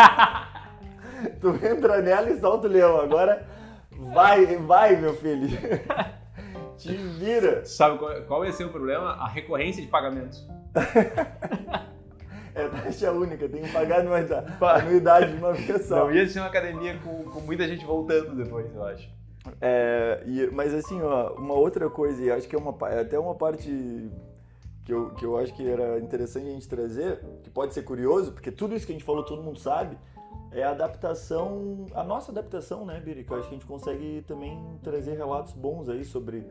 tu 1.40 1.55
entra 1.64 2.03
nela 2.03 2.29
e 2.31 2.40
solta 2.40 2.66
o 2.66 2.70
leão. 2.70 3.01
Agora 3.01 3.46
vai, 4.12 4.57
vai, 4.57 4.96
meu 4.96 5.14
filho. 5.14 5.48
Te 6.77 6.96
vira. 6.96 7.64
Sabe 7.64 7.98
qual, 7.98 8.22
qual 8.22 8.44
ia 8.44 8.53
ser 8.53 8.64
o 8.64 8.70
problema? 8.70 9.11
A 9.11 9.29
recorrência 9.29 9.81
de 9.81 9.88
pagamentos. 9.88 10.44
É 12.55 12.66
taxa 12.66 13.12
única, 13.12 13.48
tem 13.48 13.62
que 13.62 13.70
pagar 13.70 14.01
anuidade, 14.01 14.53
anuidade 14.61 15.31
de 15.31 15.38
uma 15.38 15.53
vez 15.53 15.87
só. 15.87 16.07
Não 16.07 16.12
ia 16.12 16.27
ser 16.27 16.40
uma 16.40 16.48
academia 16.48 16.98
com, 17.05 17.22
com 17.22 17.40
muita 17.42 17.68
gente 17.68 17.85
voltando 17.85 18.35
depois, 18.35 18.74
eu 18.74 18.85
acho. 18.85 19.18
É, 19.61 20.23
e- 20.27 20.51
mas 20.53 20.75
assim, 20.75 21.01
ó, 21.03 21.35
uma 21.35 21.55
outra 21.55 21.89
coisa, 21.91 22.23
e 22.23 22.31
acho 22.31 22.49
que 22.49 22.55
é 22.57 22.59
uma, 22.59 22.75
é 22.89 23.01
até 23.01 23.19
uma 23.19 23.35
parte 23.35 24.11
que 24.85 24.93
eu, 24.93 25.11
que 25.11 25.25
eu 25.25 25.37
acho 25.37 25.53
que 25.55 25.69
era 25.69 25.99
interessante 25.99 26.47
a 26.47 26.51
gente 26.53 26.69
trazer, 26.69 27.21
que 27.43 27.51
pode 27.51 27.75
ser 27.75 27.83
curioso, 27.83 28.33
porque 28.33 28.51
tudo 28.51 28.75
isso 28.75 28.87
que 28.87 28.93
a 28.93 28.95
gente 28.95 29.05
falou, 29.05 29.23
todo 29.23 29.43
mundo 29.43 29.59
sabe, 29.59 29.99
é 30.51 30.63
a 30.63 30.71
adaptação, 30.71 31.87
a 31.95 32.03
nossa 32.03 32.33
adaptação, 32.33 32.87
né, 32.87 32.99
Biri? 33.01 33.23
Que 33.23 33.31
eu 33.31 33.37
acho 33.39 33.49
que 33.49 33.55
a 33.55 33.59
gente 33.59 33.67
consegue 33.67 34.25
também 34.27 34.59
trazer 34.83 35.15
relatos 35.15 35.53
bons 35.53 35.89
aí 35.91 36.05
sobre 36.05 36.47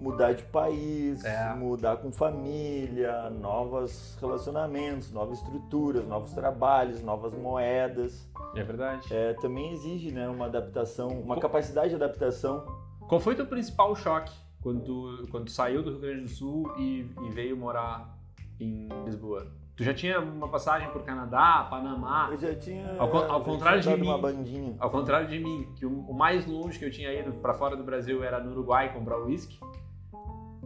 mudar 0.00 0.32
de 0.34 0.42
país, 0.44 1.24
É. 1.24 1.54
mudar 1.54 1.96
com 1.96 2.10
família, 2.12 3.30
novos 3.30 4.16
relacionamentos, 4.20 5.10
novas 5.12 5.38
estruturas, 5.38 6.06
novos 6.06 6.32
trabalhos, 6.32 7.02
novas 7.02 7.32
moedas. 7.34 8.28
É 8.54 8.62
verdade. 8.62 9.12
É, 9.12 9.32
também 9.34 9.72
exige 9.72 10.10
né, 10.12 10.28
uma 10.28 10.46
adaptação, 10.46 11.08
uma 11.08 11.34
Co- 11.36 11.40
capacidade 11.42 11.90
de 11.90 11.94
adaptação 11.96 12.64
Qual 13.08 13.20
foi 13.20 13.34
teu 13.34 13.46
principal 13.46 13.94
choque 13.94 14.32
quando 14.62 14.80
tu, 14.82 15.28
quando 15.30 15.44
tu 15.46 15.50
saiu 15.52 15.82
do 15.82 15.90
Rio 15.90 16.00
Grande 16.00 16.22
do 16.22 16.28
Sul 16.28 16.72
e, 16.78 17.08
e 17.24 17.30
veio 17.30 17.56
morar 17.56 18.16
em 18.60 18.88
Lisboa? 19.04 19.46
Tu 19.76 19.84
já 19.84 19.92
tinha 19.92 20.18
uma 20.20 20.48
passagem 20.48 20.88
por 20.88 21.02
Canadá, 21.04 21.66
Panamá? 21.68 22.28
Eu 22.32 22.38
já 22.38 22.54
tinha. 22.54 22.96
Ao 22.98 23.14
ao 23.14 23.38
já 23.40 23.44
contrário 23.44 23.82
tinha 23.82 23.94
de 23.94 24.02
dado 24.02 24.08
uma 24.08 24.16
mim. 24.16 24.22
bandinha. 24.36 24.74
Ao 24.78 24.88
contrário 24.90 25.28
de 25.28 25.38
mim, 25.38 25.68
que 25.76 25.84
o, 25.84 26.00
o 26.08 26.14
mais 26.14 26.46
longe 26.46 26.78
que 26.78 26.84
eu 26.86 26.90
tinha 26.90 27.12
ido 27.12 27.30
pra 27.34 27.52
fora 27.52 27.76
do 27.76 27.84
Brasil 27.84 28.24
era 28.24 28.40
no 28.42 28.52
Uruguai 28.52 28.90
comprar 28.94 29.18
uísque. 29.20 29.60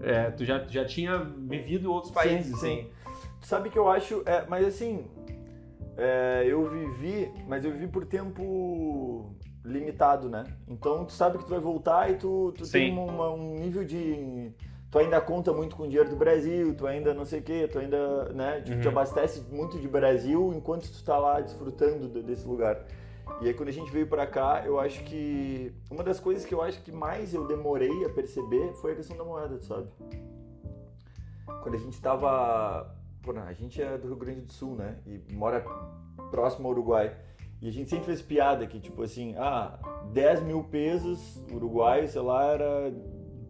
É, 0.03 0.31
tu 0.31 0.45
já, 0.45 0.59
já 0.67 0.85
tinha 0.85 1.19
vivido 1.19 1.93
outros 1.93 2.13
países, 2.13 2.59
sim. 2.59 2.81
assim. 2.81 2.91
Tu 3.41 3.47
sabe 3.47 3.71
que 3.71 3.79
eu 3.79 3.89
acho. 3.89 4.23
É, 4.27 4.45
mas 4.49 4.67
assim. 4.67 5.05
é, 5.97 6.45
eu 6.47 6.67
vivi. 6.69 7.31
Mas 7.49 7.65
eu 7.65 7.71
vivi 7.73 7.87
por 7.87 8.05
tempo 8.07 9.35
limitado, 9.65 10.29
né? 10.29 10.45
Então 10.67 11.05
tu 11.05 11.13
sabe 11.13 11.39
que 11.39 11.45
tu 11.45 11.51
vai 11.51 11.61
voltar 11.61 12.11
e 12.11 12.15
tu, 12.17 12.53
tu 12.57 12.63
tem 12.71 12.91
Sim. 12.95 12.99
uma- 12.99 13.31
um 13.31 13.57
nível 13.59 13.85
de. 13.85 14.51
Tu 14.91 14.99
ainda 14.99 15.21
conta 15.21 15.53
muito 15.53 15.77
com 15.77 15.85
o 15.85 15.87
dinheiro 15.87 16.11
do 16.11 16.17
Brasil, 16.17 16.75
tu 16.75 16.85
ainda 16.87 17.15
não 17.15 17.25
sei 17.25 17.39
o 17.39 17.43
quê, 17.43 17.69
tu 17.71 17.79
ainda, 17.79 18.25
né? 18.33 18.61
Tipo, 18.63 18.81
te 18.81 18.87
Uhum. 18.89 18.93
abastece 18.93 19.41
muito 19.53 19.79
de 19.79 19.87
Brasil 19.87 20.53
enquanto 20.53 20.91
tu 20.91 21.05
tá 21.05 21.17
lá 21.17 21.41
desfrutando 21.41 22.09
de- 22.09 22.23
desse 22.23 22.47
lugar. 22.49 22.85
E 23.41 23.47
aí 23.49 23.55
quando 23.55 23.71
a 23.71 23.73
gente 23.73 23.91
veio 23.91 24.07
pra 24.07 24.27
cá, 24.27 24.63
eu 24.67 24.79
acho 24.79 25.03
que 25.05 25.73
uma 25.91 26.03
das 26.05 26.21
coisas 26.21 26.45
que 26.45 26.53
eu 26.53 26.61
acho 26.63 26.83
que 26.83 26.93
mais 26.93 27.33
eu 27.33 27.47
demorei 27.47 28.05
a 28.05 28.09
perceber 28.11 28.73
foi 28.75 28.93
a 28.93 28.97
questão 28.97 29.17
da 29.17 29.25
moeda, 29.25 29.59
sabe? 29.61 29.89
Quando 31.63 31.75
a 31.75 31.79
gente 31.79 32.01
tava, 32.01 32.95
pô, 33.23 33.33
não, 33.33 33.43
a 33.43 33.53
gente 33.53 33.81
é 33.81 33.97
do 33.97 34.09
Rio 34.09 34.17
Grande 34.17 34.41
do 34.43 34.53
Sul, 34.53 34.75
né? 34.77 34.99
E 35.07 35.33
mora 35.35 35.65
próximo 36.31 36.69
ao 36.69 36.73
Uruguai. 36.73 37.15
E 37.63 37.69
a 37.69 37.73
gente 37.73 37.91
sempre 37.91 38.07
fez 38.07 38.23
piada 38.23 38.67
que, 38.67 38.81
tipo 38.81 39.03
assim, 39.03 39.35
ah, 39.37 39.79
10 40.13 40.43
mil 40.43 40.65
pesos 40.65 41.43
uruguaio, 41.53 42.09
sei 42.09 42.23
lá, 42.23 42.45
era 42.53 42.93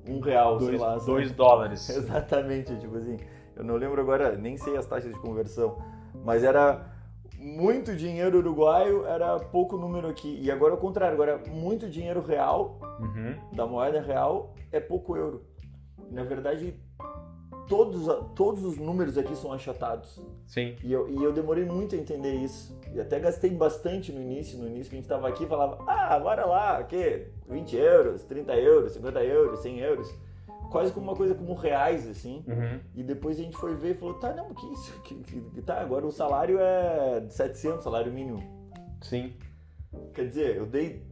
um 0.09 0.19
real, 0.19 0.59
sei 0.59 0.69
Dois, 0.71 0.81
lá. 0.81 0.93
sabe? 0.95 1.07
dois 1.07 1.33
dólares. 1.33 1.89
Exatamente, 1.91 2.77
tipo 2.79 2.97
assim, 2.97 3.17
eu 3.55 3.63
não 3.63 3.77
lembro 3.77 4.01
agora, 4.01 4.37
nem 4.37 4.57
sei 4.57 4.77
as 4.77 4.87
taxas 4.87 5.13
de 5.13 5.21
conversão, 5.21 5.79
mas 6.25 6.43
era 6.43 6.90
muito 7.41 7.97
dinheiro 7.97 8.39
uruguaio, 8.39 9.07
era 9.07 9.39
pouco 9.39 9.77
número 9.77 10.07
aqui. 10.09 10.39
E 10.43 10.51
agora 10.51 10.75
é 10.75 10.77
o 10.77 10.81
contrário, 10.81 11.15
agora 11.15 11.39
muito 11.51 11.89
dinheiro 11.89 12.21
real, 12.21 12.79
Uhum. 13.01 13.35
da 13.57 13.67
moeda 13.67 14.01
real, 14.01 14.55
é 14.71 14.79
pouco 14.79 15.17
euro. 15.17 15.43
Na 16.11 16.23
verdade, 16.25 16.75
todos, 17.69 18.07
todos 18.35 18.65
os 18.65 18.77
números 18.77 19.17
aqui 19.17 19.35
são 19.37 19.53
achatados. 19.53 20.21
Sim. 20.47 20.77
E 20.83 20.93
eu, 20.93 21.09
e 21.09 21.23
eu 21.23 21.33
demorei 21.33 21.65
muito 21.65 21.95
a 21.95 21.99
entender 21.99 22.35
isso. 22.35 22.79
E 22.93 23.01
até 23.01 23.19
gastei 23.21 23.51
bastante 23.51 24.13
no 24.13 24.21
início. 24.21 24.59
No 24.59 24.67
início 24.67 24.91
que 24.91 24.97
a 24.97 24.99
gente 25.01 25.09
tava 25.09 25.29
aqui 25.29 25.47
falava, 25.47 25.79
ah, 25.87 26.19
bora 26.19 26.45
lá, 26.45 26.81
o 26.81 26.87
quê? 26.87 27.29
20 27.49 27.77
euros, 27.77 28.25
30 28.25 28.55
euros, 28.57 28.93
50 28.93 29.25
euros, 29.25 29.61
100 29.61 29.79
euros. 29.79 30.15
Quase 30.71 30.93
como 30.93 31.09
uma 31.09 31.17
coisa 31.17 31.35
como 31.35 31.53
reais, 31.55 32.09
assim. 32.09 32.45
Uhum. 32.47 32.81
E 32.95 33.03
depois 33.03 33.39
a 33.39 33.43
gente 33.43 33.57
foi 33.57 33.75
ver 33.75 33.91
e 33.91 33.95
falou, 33.95 34.15
tá, 34.15 34.33
não, 34.33 34.55
que 34.55 34.67
isso? 34.73 34.99
Que, 35.03 35.15
que, 35.17 35.41
que 35.41 35.63
tá, 35.63 35.81
agora 35.81 36.07
o 36.07 36.13
salário 36.13 36.59
é 36.61 37.21
de 37.21 37.35
700, 37.35 37.83
salário 37.83 38.13
mínimo. 38.13 38.41
Sim. 39.03 39.35
Quer 40.15 40.27
dizer, 40.27 40.57
eu 40.57 40.67
dei 40.67 41.03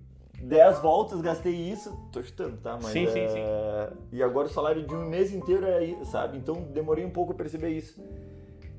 10 0.40 0.78
voltas, 0.78 1.20
gastei 1.20 1.52
isso, 1.52 1.92
tô 2.12 2.22
chutando, 2.22 2.56
tá? 2.58 2.78
Mas 2.80 2.92
Sim, 2.92 3.08
sim, 3.08 3.20
é... 3.20 3.28
sim. 3.28 3.96
E 4.12 4.22
agora 4.22 4.46
o 4.46 4.50
salário 4.50 4.86
de 4.86 4.94
um 4.94 5.04
mês 5.08 5.32
inteiro 5.32 5.66
é 5.66 5.84
isso, 5.84 6.04
sabe? 6.06 6.38
Então 6.38 6.62
demorei 6.72 7.04
um 7.04 7.10
pouco 7.10 7.32
a 7.32 7.34
perceber 7.34 7.70
isso. 7.70 8.00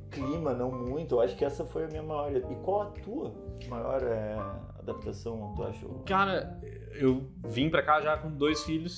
Clima, 0.09 0.53
não 0.53 0.71
muito, 0.71 1.15
eu 1.15 1.21
acho 1.21 1.35
que 1.35 1.43
essa 1.43 1.65
foi 1.65 1.83
a 1.83 1.87
minha 1.87 2.01
maior. 2.01 2.31
E 2.31 2.55
qual 2.63 2.81
a 2.83 2.85
tua 2.85 3.33
maior 3.67 4.01
é, 4.01 4.37
adaptação, 4.79 5.53
tu 5.55 5.63
achou? 5.63 6.03
Cara, 6.05 6.59
eu 6.93 7.25
vim 7.45 7.69
pra 7.69 7.83
cá 7.83 7.99
já 8.01 8.17
com 8.17 8.31
dois 8.31 8.63
filhos 8.63 8.97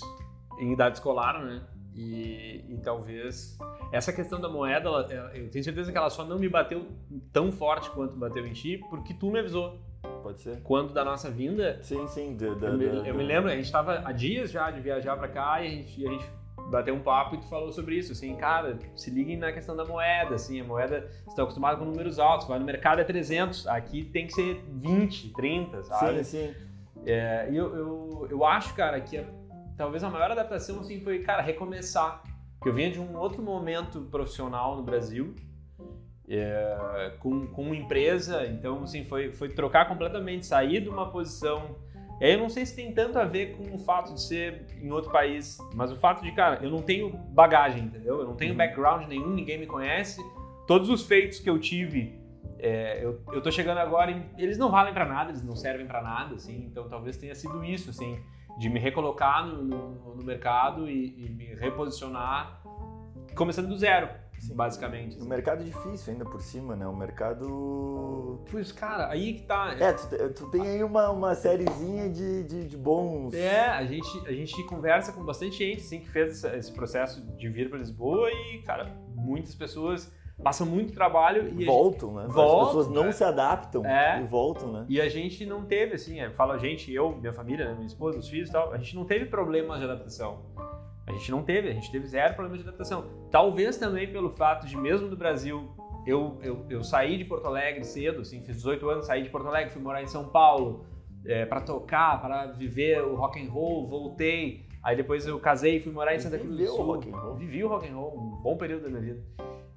em 0.61 0.71
idade 0.73 0.95
escolar, 0.97 1.43
né? 1.43 1.61
E, 1.93 2.63
e 2.69 2.77
talvez 2.81 3.57
essa 3.91 4.13
questão 4.13 4.39
da 4.39 4.47
moeda, 4.47 4.87
ela- 4.87 5.35
eu 5.35 5.49
tenho 5.49 5.63
certeza 5.63 5.91
que 5.91 5.97
ela 5.97 6.09
só 6.09 6.23
não 6.23 6.39
me 6.39 6.47
bateu 6.47 6.87
tão 7.33 7.51
forte 7.51 7.89
quanto 7.89 8.15
bateu 8.15 8.45
em 8.47 8.53
ti, 8.53 8.77
porque 8.89 9.13
tu 9.13 9.29
me 9.29 9.39
avisou. 9.39 9.79
Pode 10.23 10.39
ser? 10.39 10.61
Quando 10.63 10.93
da 10.93 11.03
nossa 11.03 11.29
vinda, 11.29 11.79
Sim, 11.81 12.07
sim. 12.07 12.37
Da, 12.37 12.53
da, 12.53 12.67
eu, 12.67 12.77
me, 12.77 13.09
eu 13.09 13.15
me 13.15 13.23
lembro, 13.23 13.49
a 13.51 13.55
gente 13.55 13.69
tava 13.71 14.01
há 14.05 14.11
dias 14.11 14.51
já 14.51 14.71
de 14.71 14.79
viajar 14.79 15.17
pra 15.17 15.27
cá 15.27 15.61
e 15.61 15.67
a 15.67 15.69
gente, 15.69 16.07
a 16.07 16.11
gente 16.11 16.25
bateu 16.69 16.93
um 16.95 17.01
papo 17.01 17.35
e 17.35 17.39
tu 17.39 17.47
falou 17.49 17.71
sobre 17.73 17.95
isso, 17.95 18.13
assim, 18.13 18.35
cara, 18.35 18.77
se 18.95 19.09
liguem 19.09 19.35
na 19.35 19.51
questão 19.51 19.75
da 19.75 19.83
moeda, 19.83 20.35
assim, 20.35 20.61
a 20.61 20.63
moeda, 20.63 21.01
vocês 21.01 21.27
estão 21.27 21.43
acostumados 21.43 21.79
com 21.79 21.85
números 21.85 22.19
altos, 22.19 22.47
vai 22.47 22.57
no 22.59 22.65
mercado 22.65 23.01
é 23.01 23.03
300, 23.03 23.67
aqui 23.67 24.05
tem 24.05 24.27
que 24.27 24.33
ser 24.33 24.63
20, 24.69 25.33
30, 25.33 25.83
sabe? 25.83 26.23
Sim, 26.23 26.53
sim. 26.53 26.55
É, 27.05 27.49
e 27.51 27.57
eu, 27.57 27.75
eu, 27.75 28.27
eu 28.29 28.45
acho, 28.45 28.73
cara, 28.75 29.01
que 29.01 29.17
a- 29.17 29.25
talvez 29.77 30.03
a 30.03 30.09
maior 30.09 30.31
adaptação 30.31 30.79
assim, 30.79 30.99
foi, 31.01 31.19
cara, 31.19 31.41
recomeçar. 31.41 32.21
Porque 32.57 32.69
eu 32.69 32.73
vinha 32.73 32.91
de 32.91 32.99
um 32.99 33.17
outro 33.17 33.41
momento 33.41 34.01
profissional 34.11 34.75
no 34.75 34.83
Brasil, 34.83 35.33
é, 36.27 37.13
com, 37.19 37.47
com 37.47 37.63
uma 37.63 37.75
empresa, 37.75 38.45
então 38.45 38.83
assim, 38.83 39.03
foi, 39.05 39.31
foi 39.31 39.49
trocar 39.49 39.87
completamente, 39.87 40.45
sair 40.45 40.81
de 40.81 40.89
uma 40.89 41.09
posição. 41.09 41.75
Eu 42.19 42.37
não 42.37 42.49
sei 42.49 42.65
se 42.67 42.75
tem 42.75 42.93
tanto 42.93 43.17
a 43.17 43.25
ver 43.25 43.55
com 43.57 43.73
o 43.75 43.79
fato 43.79 44.13
de 44.13 44.21
ser 44.21 44.67
em 44.79 44.91
outro 44.91 45.11
país, 45.11 45.57
mas 45.73 45.91
o 45.91 45.95
fato 45.95 46.21
de, 46.23 46.31
cara, 46.33 46.59
eu 46.63 46.69
não 46.69 46.81
tenho 46.81 47.09
bagagem, 47.09 47.85
entendeu? 47.85 48.19
Eu 48.19 48.25
não 48.27 48.35
tenho 48.35 48.51
Uhum. 48.51 48.57
background 48.57 49.07
nenhum, 49.07 49.31
ninguém 49.33 49.57
me 49.57 49.65
conhece. 49.65 50.21
Todos 50.67 50.87
os 50.89 51.03
feitos 51.05 51.39
que 51.39 51.49
eu 51.49 51.57
tive 51.59 52.21
é, 52.59 53.03
eu, 53.03 53.19
eu 53.33 53.41
tô 53.41 53.51
chegando 53.51 53.79
agora 53.79 54.11
e 54.11 54.23
eles 54.37 54.55
não 54.55 54.69
valem 54.69 54.93
pra 54.93 55.03
nada, 55.03 55.31
eles 55.31 55.41
não 55.43 55.55
servem 55.55 55.87
pra 55.87 55.99
nada, 55.99 56.35
assim, 56.35 56.63
então 56.69 56.87
talvez 56.87 57.17
tenha 57.17 57.33
sido 57.33 57.63
isso, 57.65 57.89
assim, 57.89 58.19
de 58.57 58.69
me 58.69 58.79
recolocar 58.79 59.45
no, 59.45 59.63
no- 59.63 60.15
no 60.15 60.23
mercado 60.23 60.89
e, 60.89 61.25
e 61.25 61.29
me 61.29 61.45
reposicionar 61.55 62.61
começando 63.35 63.67
do 63.69 63.77
zero, 63.77 64.09
Sim. 64.39 64.53
basicamente. 64.55 65.15
O 65.15 65.19
assim. 65.19 65.29
mercado 65.29 65.61
é 65.61 65.65
difícil 65.65 66.13
ainda 66.13 66.25
por 66.25 66.41
cima, 66.41 66.75
né? 66.75 66.85
O 66.85 66.95
mercado. 66.95 68.41
Pois, 68.51 68.71
cara, 68.71 69.07
aí 69.09 69.33
que 69.35 69.43
tá. 69.43 69.73
É, 69.79 69.93
tu, 69.93 70.33
tu 70.33 70.51
tem 70.51 70.61
aí 70.67 70.83
uma, 70.83 71.09
uma 71.09 71.33
sériezinha 71.35 72.09
de, 72.09 72.43
de, 72.43 72.67
de 72.67 72.77
bons. 72.77 73.33
É, 73.33 73.67
a 73.67 73.85
gente, 73.85 74.27
a 74.27 74.31
gente 74.33 74.63
conversa 74.67 75.11
com 75.13 75.23
bastante 75.23 75.57
gente, 75.57 75.79
assim, 75.81 75.99
que 75.99 76.09
fez 76.09 76.31
esse, 76.43 76.55
esse 76.57 76.71
processo 76.73 77.21
de 77.37 77.49
vir 77.49 77.69
pra 77.69 77.77
Lisboa 77.79 78.29
e, 78.31 78.61
cara, 78.63 78.93
muitas 79.15 79.55
pessoas 79.55 80.11
passam 80.43 80.65
muito 80.67 80.93
trabalho 80.93 81.43
e 81.43 81.47
a 81.47 81.49
gente- 81.49 81.65
voltam, 81.65 82.13
né? 82.13 82.25
Voltam, 82.27 82.59
As 82.61 82.67
pessoas 82.67 82.89
não 82.89 83.05
é. 83.05 83.11
se 83.11 83.23
adaptam 83.23 83.85
É. 83.85 84.21
e 84.21 84.23
voltam, 84.23 84.71
né? 84.71 84.85
E 84.89 84.99
a 84.99 85.07
gente 85.09 85.45
não 85.45 85.63
teve, 85.65 85.95
assim, 85.95 86.19
é, 86.19 86.29
fala 86.31 86.55
a 86.55 86.57
gente, 86.57 86.91
eu, 86.93 87.15
minha 87.15 87.33
família, 87.33 87.65
né, 87.65 87.73
minha 87.75 87.85
esposa, 87.87 88.17
os 88.19 88.27
filhos 88.27 88.49
e 88.49 88.51
tal, 88.51 88.71
a 88.73 88.77
gente 88.77 88.95
não 88.95 89.05
teve 89.05 89.25
problemas 89.25 89.79
de 89.79 89.85
adaptação. 89.85 90.39
A 91.07 91.11
gente 91.13 91.31
não 91.31 91.43
teve, 91.43 91.67
a 91.69 91.73
gente 91.73 91.91
teve 91.91 92.05
zero 92.07 92.33
problemas 92.35 92.59
de 92.61 92.67
adaptação. 92.67 93.05
Talvez 93.29 93.77
também 93.77 94.11
pelo 94.11 94.29
fato 94.31 94.65
de, 94.65 94.77
mesmo 94.77 95.07
no 95.07 95.15
Brasil, 95.17 95.69
eu, 96.07 96.37
eu, 96.41 96.65
eu 96.69 96.83
saí 96.83 97.17
de 97.17 97.25
Porto 97.25 97.45
Alegre 97.47 97.83
cedo, 97.83 98.21
assim, 98.21 98.41
fiz 98.41 98.55
18 98.57 98.89
anos, 98.89 99.05
saí 99.07 99.21
de 99.23 99.29
Porto 99.29 99.47
Alegre, 99.47 99.71
fui 99.71 99.81
morar 99.81 100.01
em 100.01 100.07
São 100.07 100.25
Paulo 100.29 100.85
é, 101.25 101.45
para 101.45 101.61
tocar, 101.61 102.19
para 102.21 102.47
viver 102.47 103.03
o 103.03 103.15
rock 103.15 103.39
and 103.45 103.51
roll, 103.51 103.87
voltei. 103.87 104.65
Aí 104.83 104.95
depois 104.95 105.27
eu 105.27 105.39
casei 105.39 105.77
e 105.77 105.79
fui 105.79 105.91
morar 105.91 106.15
em 106.15 106.19
Santa 106.19 106.39
Cruz 106.39 106.55
do 106.57 106.65
Sul. 106.67 106.83
rock 106.85 107.09
and 107.11 107.15
roll. 107.15 107.35
Vivi 107.35 107.63
o 107.63 107.67
rock 107.67 107.87
and 107.87 107.95
roll, 107.95 108.17
um 108.17 108.41
bom 108.41 108.57
período 108.57 108.83
da 108.83 108.89
minha 108.89 109.01
vida. 109.01 109.21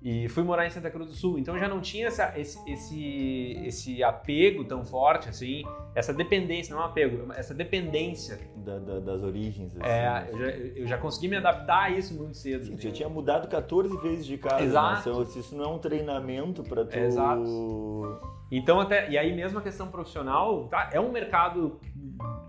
E 0.04 0.28
fui 0.28 0.42
morar 0.42 0.66
em 0.66 0.70
Santa 0.70 0.90
Cruz 0.90 1.08
do 1.08 1.14
Sul, 1.14 1.38
então 1.38 1.58
já 1.58 1.66
não 1.66 1.80
tinha 1.80 2.08
essa, 2.08 2.38
esse, 2.38 2.58
esse, 2.70 3.58
esse 3.64 4.04
apego 4.04 4.62
tão 4.62 4.84
forte, 4.84 5.30
assim, 5.30 5.62
essa 5.94 6.12
dependência, 6.12 6.74
não 6.74 6.82
é 6.82 6.84
um 6.84 6.88
apego, 6.90 7.32
essa 7.32 7.54
dependência. 7.54 8.38
Da- 8.56 8.78
da- 8.78 9.00
das 9.00 9.22
origens. 9.22 9.74
Assim, 9.74 9.86
É, 9.88 10.02
né? 10.10 10.28
eu, 10.30 10.38
já, 10.38 10.46
eu 10.50 10.86
já 10.86 10.98
consegui 10.98 11.28
me 11.28 11.36
adaptar 11.38 11.84
a 11.84 11.90
isso 11.90 12.12
muito 12.14 12.36
cedo. 12.36 12.66
Sim, 12.66 12.74
assim. 12.74 12.82
já 12.82 12.90
tinha 12.92 13.08
mudado 13.08 13.48
14 13.48 13.96
vezes 14.02 14.26
de 14.26 14.36
casa. 14.36 14.62
Exato. 14.62 15.18
Né? 15.20 15.24
Se, 15.24 15.32
se 15.32 15.38
isso 15.38 15.56
não 15.56 15.64
é 15.64 15.68
um 15.68 15.78
treinamento 15.78 16.62
pra 16.62 16.84
tu. 16.84 16.98
Exato. 16.98 18.20
Então, 18.52 18.78
até, 18.80 19.10
e 19.10 19.16
aí 19.16 19.34
mesmo 19.34 19.58
a 19.58 19.62
questão 19.62 19.88
profissional, 19.88 20.68
tá, 20.68 20.90
é 20.92 21.00
um 21.00 21.10
mercado 21.10 21.80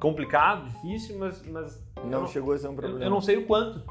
complicado, 0.02 0.66
difícil, 0.68 1.18
mas, 1.18 1.42
mas 1.48 1.82
eu 1.98 2.04
Não 2.10 2.20
não- 2.22 2.28
chegou 2.28 2.54
a 2.54 2.58
ser 2.58 2.68
um 2.68 2.72
eu, 2.72 2.76
problema. 2.76 3.06
eu 3.06 3.10
não 3.10 3.22
sei 3.22 3.38
o 3.38 3.46
quanto. 3.46 3.82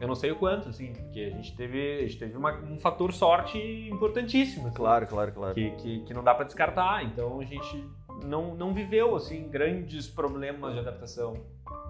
Eu 0.00 0.06
não 0.08 0.14
sei 0.14 0.30
o 0.30 0.36
quanto, 0.36 0.68
assim, 0.68 0.92
porque 0.92 1.20
a 1.20 1.30
gente 1.30 1.56
teve, 1.56 1.98
a 1.98 2.02
gente 2.02 2.18
teve 2.18 2.36
uma- 2.36 2.52
um 2.60 2.78
fator 2.78 3.12
sorte 3.12 3.58
importantíssimo. 3.90 4.66
assim. 4.68 4.76
Claro, 4.76 5.06
claro, 5.06 5.32
claro. 5.32 5.54
que, 5.54 5.70
que, 5.72 6.00
que 6.00 6.14
não 6.14 6.22
dá 6.22 6.34
para 6.34 6.44
descartar. 6.44 7.02
Então 7.04 7.40
a 7.40 7.44
gente 7.44 7.82
não, 8.24 8.54
não 8.54 8.74
viveu 8.74 9.16
assim 9.16 9.48
grandes 9.48 10.06
problemas 10.06 10.74
de 10.74 10.80
adaptação. 10.80 11.34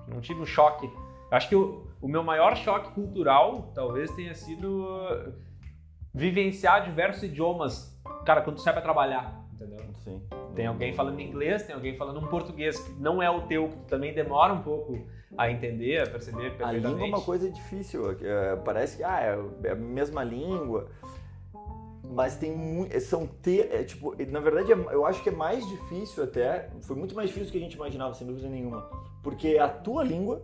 Não 0.06 0.20
tive 0.20 0.40
um 0.40 0.46
choque. 0.46 0.88
Acho 1.30 1.48
que 1.48 1.56
o, 1.56 1.84
o 2.00 2.06
meu 2.06 2.22
maior 2.22 2.56
choque 2.56 2.92
cultural 2.92 3.72
talvez 3.74 4.10
tenha 4.12 4.34
sido 4.34 4.84
uh, 4.84 5.32
vivenciar 6.14 6.84
diversos 6.84 7.24
idiomas. 7.24 8.00
Cara, 8.24 8.40
quando 8.42 8.56
tu 8.56 8.62
sai 8.62 8.72
para 8.72 8.82
trabalhar, 8.82 9.44
entendeu? 9.52 9.84
Sim. 9.98 10.22
Tem 10.54 10.66
alguém 10.66 10.92
falando 10.92 11.20
inglês, 11.20 11.64
tem 11.64 11.74
alguém 11.74 11.96
falando 11.96 12.20
um 12.20 12.26
português 12.28 12.78
que 12.78 12.92
não 13.00 13.20
é 13.22 13.28
o 13.28 13.42
teu, 13.42 13.68
que 13.68 13.76
também 13.88 14.14
demora 14.14 14.52
um 14.52 14.62
pouco 14.62 15.06
a 15.36 15.50
entender, 15.50 16.02
a 16.02 16.06
perceber 16.10 16.46
A 16.46 16.50
perfeitamente. 16.50 16.86
língua 16.86 17.04
é 17.06 17.08
uma 17.08 17.20
coisa 17.20 17.50
difícil. 17.50 18.10
é, 18.22 18.56
parece 18.56 18.96
que 18.98 19.04
ah, 19.04 19.20
é 19.20 19.68
é 19.68 19.72
a 19.72 19.74
mesma 19.74 20.22
língua. 20.24 20.88
Mas 22.08 22.36
tem 22.36 22.52
muito. 22.56 22.98
São 23.00 23.26
ter. 23.26 23.68
É, 23.72 23.82
tipo, 23.82 24.14
na 24.30 24.38
verdade, 24.40 24.72
é- 24.72 24.94
eu 24.94 25.04
acho 25.04 25.22
que 25.22 25.28
é 25.28 25.32
mais 25.32 25.66
difícil 25.68 26.22
até. 26.22 26.70
Foi 26.82 26.94
muito 26.96 27.14
mais 27.16 27.28
difícil 27.28 27.48
do 27.48 27.52
que 27.52 27.58
a 27.58 27.60
gente 27.60 27.74
imaginava, 27.74 28.14
sem 28.14 28.26
dúvida 28.26 28.48
nenhuma. 28.48 28.88
Porque 29.22 29.48
é 29.48 29.58
a 29.58 29.68
tua 29.68 30.04
língua, 30.04 30.42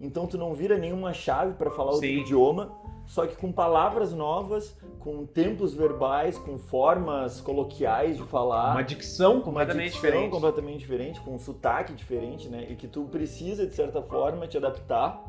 então 0.00 0.26
tu 0.26 0.36
não 0.36 0.52
vira 0.54 0.76
nenhuma 0.76 1.12
chave 1.12 1.54
para 1.54 1.70
falar 1.70 1.92
outro 1.92 2.06
Sim. 2.08 2.18
idioma, 2.18 2.76
só 3.12 3.26
que 3.26 3.36
com 3.36 3.52
palavras 3.52 4.10
novas, 4.14 4.74
com 4.98 5.26
tempos 5.26 5.74
verbais, 5.74 6.38
com 6.38 6.56
formas 6.56 7.42
coloquiais 7.42 8.16
de 8.16 8.22
falar. 8.24 8.70
Uma 8.72 8.82
dicção 8.82 9.42
com 9.42 9.50
uma 9.50 9.60
completamente 9.60 9.90
dicção 9.92 10.10
diferente. 10.10 10.30
completamente 10.30 10.78
diferente, 10.78 11.20
com 11.20 11.34
um 11.34 11.38
sotaque 11.38 11.92
diferente, 11.92 12.48
né? 12.48 12.66
E 12.70 12.74
que 12.74 12.88
tu 12.88 13.04
precisa, 13.04 13.66
de 13.66 13.74
certa 13.74 14.00
forma, 14.00 14.46
te 14.46 14.56
adaptar, 14.56 15.22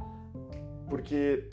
porque 0.89 1.49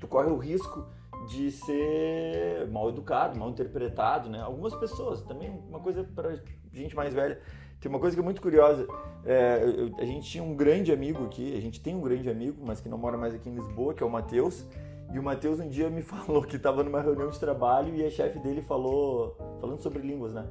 tu 0.00 0.06
corre 0.08 0.30
o 0.30 0.38
risco 0.38 0.86
de 1.28 1.50
ser 1.50 2.66
mal 2.70 2.88
educado, 2.88 3.38
mal 3.38 3.50
interpretado, 3.50 4.30
né? 4.30 4.40
Algumas 4.40 4.74
pessoas, 4.74 5.20
também 5.22 5.50
uma 5.68 5.80
coisa 5.80 6.02
para 6.02 6.34
gente 6.72 6.96
mais 6.96 7.12
velha. 7.12 7.38
Tem 7.78 7.90
uma 7.90 7.98
coisa 7.98 8.16
que 8.16 8.20
é 8.20 8.24
muito 8.24 8.40
curiosa. 8.40 8.86
é, 9.24 9.62
eu- 9.64 9.94
a 9.98 10.04
gente 10.04 10.28
tinha 10.28 10.42
um 10.42 10.54
grande 10.56 10.90
amigo 10.92 11.24
aqui, 11.26 11.54
a 11.56 11.60
gente 11.60 11.78
tem 11.80 11.94
um 11.94 12.00
grande 12.00 12.28
amigo, 12.30 12.60
mas 12.64 12.80
que 12.80 12.88
não 12.88 12.96
mora 12.98 13.16
mais 13.18 13.34
aqui 13.34 13.48
em 13.50 13.54
Lisboa, 13.54 13.92
que 13.94 14.02
é 14.02 14.06
o 14.06 14.10
Matheus. 14.10 14.64
E 15.12 15.18
o 15.18 15.22
Matheus 15.22 15.60
um 15.60 15.68
dia 15.68 15.90
me 15.90 16.00
falou 16.02 16.42
que 16.42 16.56
estava 16.56 16.82
numa 16.82 17.00
reunião 17.00 17.28
de 17.30 17.38
trabalho 17.38 17.94
e 17.94 18.04
a 18.04 18.10
chefe 18.10 18.38
dele 18.38 18.62
falou, 18.62 19.36
falando 19.60 19.80
sobre 19.80 20.00
línguas, 20.00 20.32
né? 20.32 20.46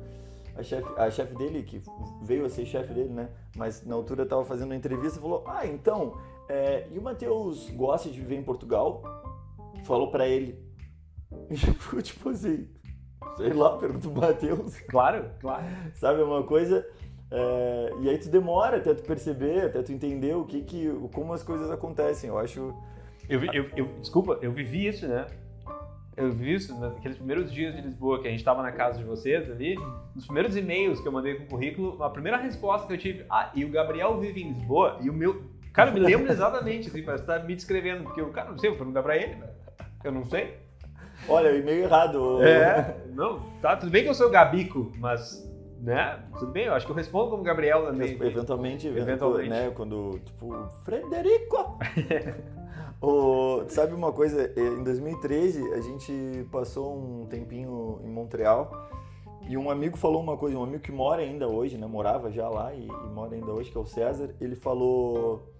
A 0.55 0.61
chefe, 0.63 0.89
a 0.97 1.09
chefe 1.09 1.33
dele, 1.35 1.63
que 1.63 1.81
veio 2.21 2.45
a 2.45 2.49
ser 2.49 2.65
chefe 2.65 2.93
dele, 2.93 3.09
né? 3.13 3.29
Mas 3.55 3.85
na 3.85 3.95
altura 3.95 4.23
estava 4.23 4.43
fazendo 4.43 4.67
uma 4.67 4.75
entrevista, 4.75 5.19
falou: 5.19 5.43
Ah, 5.47 5.65
então, 5.65 6.17
é, 6.49 6.87
e 6.91 6.99
o 6.99 7.01
Matheus 7.01 7.69
gosta 7.71 8.09
de 8.09 8.19
viver 8.19 8.35
em 8.35 8.43
Portugal? 8.43 9.01
Falou 9.85 10.11
pra 10.11 10.27
ele. 10.27 10.59
E 11.49 11.55
ficou 11.55 12.01
tipo 12.01 12.29
assim, 12.29 12.67
sei 13.37 13.53
lá, 13.53 13.77
pergunta 13.77 14.07
o 14.09 14.11
Matheus, 14.13 14.77
Claro, 14.81 15.31
claro. 15.39 15.63
sabe? 15.95 16.19
É 16.19 16.23
uma 16.25 16.43
coisa. 16.43 16.85
é, 17.31 17.93
e 18.01 18.09
aí 18.09 18.17
tu 18.17 18.29
demora 18.29 18.77
até 18.77 18.93
tu 18.93 19.03
perceber, 19.03 19.67
até 19.67 19.81
tu 19.81 19.93
entender 19.93 20.35
o 20.35 20.43
que 20.43 20.61
que, 20.63 20.89
como 21.13 21.31
as 21.31 21.41
coisas 21.41 21.71
acontecem. 21.71 22.29
Eu 22.29 22.37
acho. 22.37 22.73
Eu, 23.31 23.43
eu, 23.53 23.65
eu- 23.75 23.89
desculpa, 23.99 24.37
eu 24.41 24.51
vivi 24.51 24.87
isso, 24.87 25.07
né? 25.07 25.25
Eu 26.17 26.31
vi 26.31 26.53
isso 26.53 26.77
naqueles 26.79 27.17
primeiros 27.17 27.51
dias 27.51 27.73
de 27.73 27.81
Lisboa, 27.81 28.21
que 28.21 28.27
a 28.27 28.29
gente 28.31 28.41
estava 28.41 28.61
na 28.61 28.71
casa 28.71 28.97
de 28.99 29.03
vocês 29.05 29.49
ali. 29.49 29.75
Nos 30.13 30.25
primeiros 30.25 30.55
e-mails 30.57 30.99
que 30.99 31.07
eu 31.07 31.11
mandei 31.11 31.35
com 31.35 31.43
o 31.43 31.47
currículo, 31.47 32.03
a 32.03 32.09
primeira 32.09 32.37
resposta 32.37 32.85
que 32.85 32.93
eu 32.93 32.97
tive, 32.97 33.25
ah, 33.29 33.49
e 33.55 33.63
o 33.63 33.69
Gabriel 33.71 34.19
vive 34.19 34.41
em 34.43 34.49
Lisboa? 34.51 34.97
E 35.01 35.09
o 35.09 35.13
meu. 35.13 35.43
Cara, 35.71 35.89
eu 35.89 35.93
me 35.93 35.99
lembro 36.01 36.29
exatamente, 36.29 36.89
assim, 36.89 37.01
parece 37.01 37.23
que 37.23 37.27
tá 37.27 37.39
me 37.39 37.55
descrevendo, 37.55 38.03
porque 38.03 38.21
o 38.21 38.29
cara, 38.29 38.51
não 38.51 38.57
sei, 38.57 38.69
vou 38.69 38.77
perguntar 38.79 39.01
pra 39.01 39.15
ele, 39.15 39.35
né? 39.35 39.49
Eu 40.03 40.11
não 40.11 40.25
sei. 40.25 40.57
Olha, 41.29 41.49
e-mail 41.55 41.83
errado. 41.85 42.43
É, 42.43 42.97
não, 43.13 43.39
tá, 43.61 43.77
tudo 43.77 43.89
bem 43.89 44.03
que 44.03 44.09
eu 44.09 44.13
sou 44.13 44.29
Gabico, 44.29 44.91
mas, 44.97 45.49
né, 45.79 46.19
tudo 46.37 46.51
bem, 46.51 46.65
eu 46.65 46.73
acho 46.73 46.85
que 46.85 46.91
eu 46.91 46.95
respondo 46.95 47.29
como 47.29 47.41
Gabriel 47.43 47.85
também. 47.85 48.11
Eventualmente, 48.21 48.87
Eventualmente. 48.87 49.49
né, 49.49 49.71
quando, 49.73 50.19
tipo, 50.25 50.67
Frederico! 50.83 51.79
o, 53.01 53.63
sabe 53.69 53.93
uma 53.93 54.11
coisa, 54.11 54.51
em 54.55 54.83
2013 54.83 55.73
a 55.73 55.81
gente 55.81 56.47
passou 56.51 56.95
um 56.95 57.25
tempinho 57.25 57.99
em 58.03 58.09
Montreal 58.09 58.89
e 59.49 59.57
um 59.57 59.69
amigo 59.69 59.97
falou 59.97 60.21
uma 60.21 60.37
coisa, 60.37 60.57
um 60.57 60.63
amigo 60.63 60.83
que 60.83 60.91
mora 60.91 61.21
ainda 61.21 61.47
hoje, 61.47 61.77
né, 61.77 61.87
morava 61.87 62.31
já 62.31 62.47
lá 62.47 62.73
e, 62.73 62.87
e 62.87 63.09
mora 63.09 63.35
ainda 63.35 63.51
hoje, 63.51 63.71
que 63.71 63.77
é 63.77 63.81
o 63.81 63.85
César, 63.85 64.35
ele 64.39 64.55
falou 64.55 65.51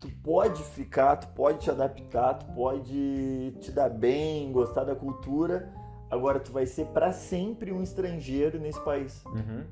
tu 0.00 0.08
pode 0.24 0.62
ficar, 0.62 1.16
tu 1.16 1.28
pode 1.28 1.58
te 1.58 1.70
adaptar, 1.70 2.34
tu 2.34 2.46
pode 2.54 3.54
te 3.60 3.70
dar 3.70 3.90
bem, 3.90 4.50
gostar 4.50 4.84
da 4.84 4.96
cultura, 4.96 5.70
agora 6.10 6.40
tu 6.40 6.50
vai 6.50 6.64
ser 6.64 6.86
para 6.86 7.12
sempre 7.12 7.70
um 7.70 7.82
estrangeiro 7.82 8.58
nesse 8.58 8.80
país. 8.80 9.22
Uhum. 9.26 9.64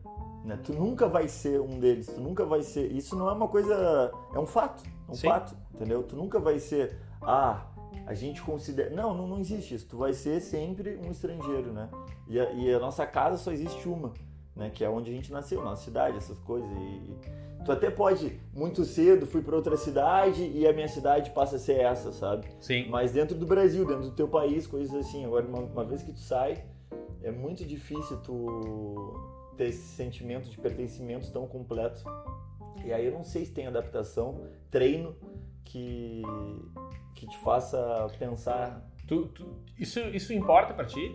Né? 0.45 0.59
Tu 0.63 0.73
nunca 0.75 1.09
vai 1.09 1.27
ser 1.29 1.61
um 1.61 1.81
deles, 1.81 2.07
tu 2.07 2.21
nunca 2.21 2.45
vai 2.45 2.63
ser. 2.63 2.93
Isso 2.93 3.17
não 3.17 3.29
é 3.29 3.33
uma 3.33 3.49
coisa. 3.49 4.13
É 4.35 4.39
um 4.39 4.47
fato. 4.47 4.83
É 5.09 5.11
um 5.11 5.15
Sim. 5.15 5.29
fato, 5.29 5.57
entendeu? 5.75 6.03
Tu 6.03 6.15
nunca 6.15 6.39
vai 6.39 6.59
ser. 6.59 6.97
Ah, 7.23 7.67
a 8.07 8.15
gente 8.15 8.43
considera. 8.43 8.91
Não, 8.91 9.15
não, 9.15 9.27
não 9.27 9.39
existe 9.41 9.75
isso. 9.75 9.87
Tu 9.89 9.97
vai 9.97 10.13
ser 10.13 10.41
sempre 10.41 11.01
um 11.05 11.11
estrangeiro, 11.11 11.73
né? 11.73 11.89
E 12.29 12.39
a, 12.39 12.51
e 12.53 12.73
a 12.73 12.79
nossa 12.79 13.07
casa 13.07 13.37
só 13.37 13.51
existe 13.51 13.89
uma, 13.89 14.13
né? 14.55 14.71
Que 14.71 14.85
é 14.85 14.91
onde 14.91 15.11
a 15.11 15.15
gente 15.15 15.33
nasceu, 15.33 15.63
nossa 15.63 15.83
cidade, 15.83 16.19
essas 16.19 16.39
coisas. 16.41 16.71
E, 16.71 16.75
e 16.75 17.65
tu 17.65 17.73
até 17.73 17.91
pode, 17.91 18.39
muito 18.53 18.85
cedo, 18.85 19.27
fui 19.27 19.43
para 19.43 19.57
outra 19.57 19.77
cidade 19.77 20.43
e 20.43 20.67
a 20.67 20.73
minha 20.73 20.89
cidade 20.89 21.31
passa 21.31 21.57
a 21.57 21.59
ser 21.59 21.81
essa, 21.81 22.13
sabe? 22.13 22.47
Sim. 22.61 22.87
Mas 22.89 23.13
dentro 23.13 23.37
do 23.37 23.47
Brasil, 23.47 23.87
dentro 23.87 24.05
do 24.05 24.13
teu 24.13 24.29
país, 24.29 24.67
coisas 24.67 24.95
assim. 24.95 25.25
Agora, 25.25 25.47
uma, 25.47 25.61
uma 25.61 25.85
vez 25.85 26.03
que 26.03 26.13
tu 26.13 26.21
sai, 26.21 26.65
é 27.23 27.31
muito 27.31 27.65
difícil 27.65 28.19
tu 28.23 29.19
ter 29.57 29.69
esse 29.69 29.97
sentimento 29.97 30.49
de 30.49 30.57
pertencimento 30.57 31.31
tão 31.33 31.47
completo. 31.47 32.05
E 32.85 32.93
aí 32.93 33.07
eu 33.07 33.13
não 33.13 33.23
sei 33.23 33.45
se 33.45 33.53
tem 33.53 33.67
adaptação, 33.67 34.47
treino 34.71 35.17
que, 35.65 36.23
que 37.15 37.27
te 37.27 37.37
faça 37.39 38.07
pensar. 38.19 38.83
Tu, 39.07 39.27
tu- 39.29 39.57
isso, 39.79 40.01
isso 40.01 40.33
importa 40.33 40.73
pra 40.75 40.85
ti? 40.85 41.15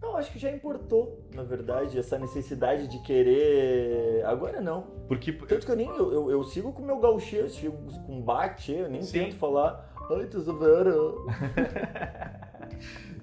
Não, 0.00 0.16
acho 0.16 0.30
que 0.32 0.38
já 0.38 0.50
importou, 0.50 1.24
na 1.34 1.42
verdade, 1.42 1.98
essa 1.98 2.18
necessidade 2.18 2.86
de 2.88 2.98
querer. 3.02 4.24
Agora 4.24 4.60
não. 4.60 4.82
Porque 5.08 5.32
Tanto 5.32 5.66
que 5.66 5.72
eu 5.72 5.76
nem. 5.76 5.88
Eu, 5.88 6.12
eu, 6.12 6.30
eu 6.30 6.44
sigo 6.44 6.72
com 6.72 6.82
o 6.82 6.86
meu 6.86 6.98
gauchê, 6.98 7.40
eu 7.40 7.48
sigo 7.48 7.76
com 8.06 8.20
bate, 8.22 8.72
eu 8.72 8.88
nem 8.88 9.02
Sim. 9.02 9.24
tento 9.24 9.36
falar. 9.36 9.92
Tu 10.08 10.14
vera. 10.54 10.92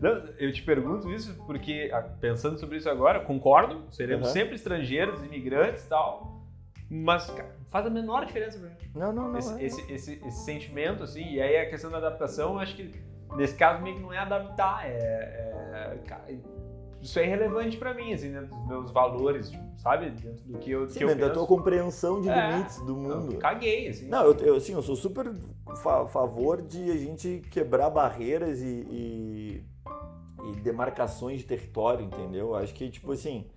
Não, 0.02 0.12
eu 0.38 0.52
te 0.52 0.62
pergunto 0.64 1.10
isso 1.12 1.34
porque, 1.46 1.90
pensando 2.20 2.60
sobre 2.60 2.78
isso 2.78 2.90
agora, 2.90 3.22
concordo, 3.22 3.86
seremos 3.90 4.26
Aham. 4.28 4.34
sempre 4.34 4.56
estrangeiros, 4.56 5.24
imigrantes 5.24 5.86
e 5.86 5.90
tal, 5.90 6.33
mas 6.94 7.26
cara, 7.32 7.56
faz 7.70 7.86
a 7.86 7.90
menor 7.90 8.26
diferença 8.26 8.60
pra 8.60 8.70
mim. 8.70 8.76
Não, 8.96 9.12
não, 9.12 9.30
não. 9.30 9.38
Esse, 9.40 9.54
é. 9.60 9.66
esse, 9.66 9.92
esse, 9.92 10.22
esse 10.26 10.46
sentimento, 10.46 11.04
assim, 11.04 11.24
e 11.34 11.42
aí 11.42 11.58
a 11.58 11.70
questão 11.70 11.90
da 11.90 11.98
adaptação, 11.98 12.54
eu 12.54 12.60
acho 12.60 12.76
que 12.76 12.92
nesse 13.36 13.56
caso 13.56 13.82
meio 13.82 13.96
que 13.96 14.02
não 14.02 14.14
é 14.14 14.20
adaptar, 14.20 14.86
é. 14.86 14.90
é- 14.92 16.00
cara, 16.08 16.24
isso 17.02 17.20
é 17.20 17.26
irrelevante 17.26 17.76
pra 17.78 17.94
mim, 17.94 18.14
assim, 18.14 18.32
dentro 18.32 18.48
dos 18.56 18.68
meus 18.68 18.92
valores, 18.92 19.52
sabe? 19.78 20.10
Dentro 20.12 20.44
do 20.46 20.58
que 20.60 20.72
eu, 20.72 20.88
Sim, 20.90 21.00
que 21.00 21.04
eu 21.04 21.10
da 21.10 21.16
penso. 21.16 21.34
tua 21.34 21.48
compreensão 21.48 22.22
de 22.22 22.30
É. 22.30 22.52
limites 22.52 22.80
do 22.82 22.92
Eu 22.92 22.96
mundo. 22.96 23.38
caguei, 23.40 23.90
assim. 23.90 24.08
Não, 24.08 24.24
eu, 24.24 24.34
eu, 24.38 24.56
assim, 24.56 24.72
eu 24.74 24.82
sou 24.82 24.96
super 24.96 25.30
a 25.68 26.06
favor 26.06 26.62
de 26.62 26.92
a 26.92 26.96
gente 26.98 27.42
quebrar 27.52 27.90
barreiras 27.90 28.62
e, 28.62 28.66
e, 28.90 29.66
e 30.46 30.52
demarcações 30.62 31.40
de 31.40 31.46
território, 31.46 32.06
entendeu? 32.06 32.56
Acho 32.56 32.74
que, 32.74 32.90
tipo 32.90 33.12
assim, 33.12 33.48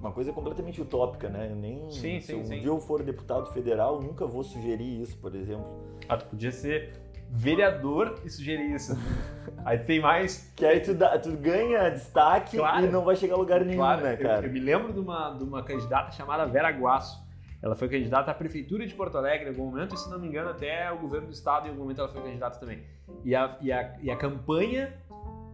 uma 0.00 0.12
coisa 0.12 0.32
completamente 0.32 0.80
utópica, 0.80 1.28
né? 1.28 1.48
Eu 1.50 1.56
nem, 1.56 1.90
Sim, 1.90 2.20
se 2.20 2.26
sim, 2.26 2.40
um 2.40 2.44
sim. 2.44 2.58
dia 2.60 2.68
eu 2.68 2.78
for 2.80 3.02
deputado 3.02 3.50
federal, 3.52 3.96
eu 3.96 4.02
nunca 4.02 4.26
vou 4.26 4.42
sugerir 4.44 5.00
isso, 5.02 5.16
por 5.18 5.34
exemplo. 5.34 5.64
Ah, 6.08 6.16
tu 6.16 6.26
podia 6.26 6.52
ser 6.52 6.92
vereador 7.30 8.20
e 8.24 8.30
sugerir 8.30 8.74
isso. 8.74 8.92
aí 9.64 9.78
tem 9.78 10.00
mais. 10.00 10.52
Que 10.54 10.64
aí 10.64 10.80
tu, 10.80 10.94
dá- 10.94 11.18
tu 11.18 11.32
ganha 11.36 11.88
destaque 11.90 12.56
Claro. 12.56 12.86
e 12.86 12.88
não 12.90 13.04
vai 13.04 13.16
chegar 13.16 13.34
a 13.34 13.38
lugar 13.38 13.64
nenhum, 13.64 13.78
Claro, 13.78 14.02
né, 14.02 14.14
eu- 14.14 14.18
cara? 14.18 14.46
Eu, 14.46 14.52
me 14.52 14.60
lembro 14.60 14.92
de 14.92 15.00
uma, 15.00 15.30
de 15.30 15.44
uma 15.44 15.62
candidata 15.62 16.12
chamada 16.12 16.46
Vera 16.46 16.70
Guasso. 16.70 17.24
Ela 17.62 17.74
foi 17.74 17.88
candidata 17.88 18.30
à 18.30 18.34
prefeitura 18.34 18.86
de 18.86 18.94
Porto 18.94 19.16
Alegre 19.16 19.46
em 19.46 19.48
algum 19.48 19.64
momento, 19.70 19.94
e 19.94 19.98
se 19.98 20.10
não 20.10 20.18
me 20.18 20.28
engano, 20.28 20.50
até 20.50 20.92
o 20.92 20.98
governo 20.98 21.28
do 21.28 21.32
estado 21.32 21.66
em 21.66 21.70
algum 21.70 21.82
momento 21.82 21.98
ela 22.00 22.10
foi 22.10 22.20
candidata 22.22 22.58
também. 22.60 22.82
E 23.24 23.34
a, 23.34 23.56
e 23.62 23.72
a, 23.72 23.94
e 24.02 24.10
a 24.10 24.16
campanha 24.16 24.92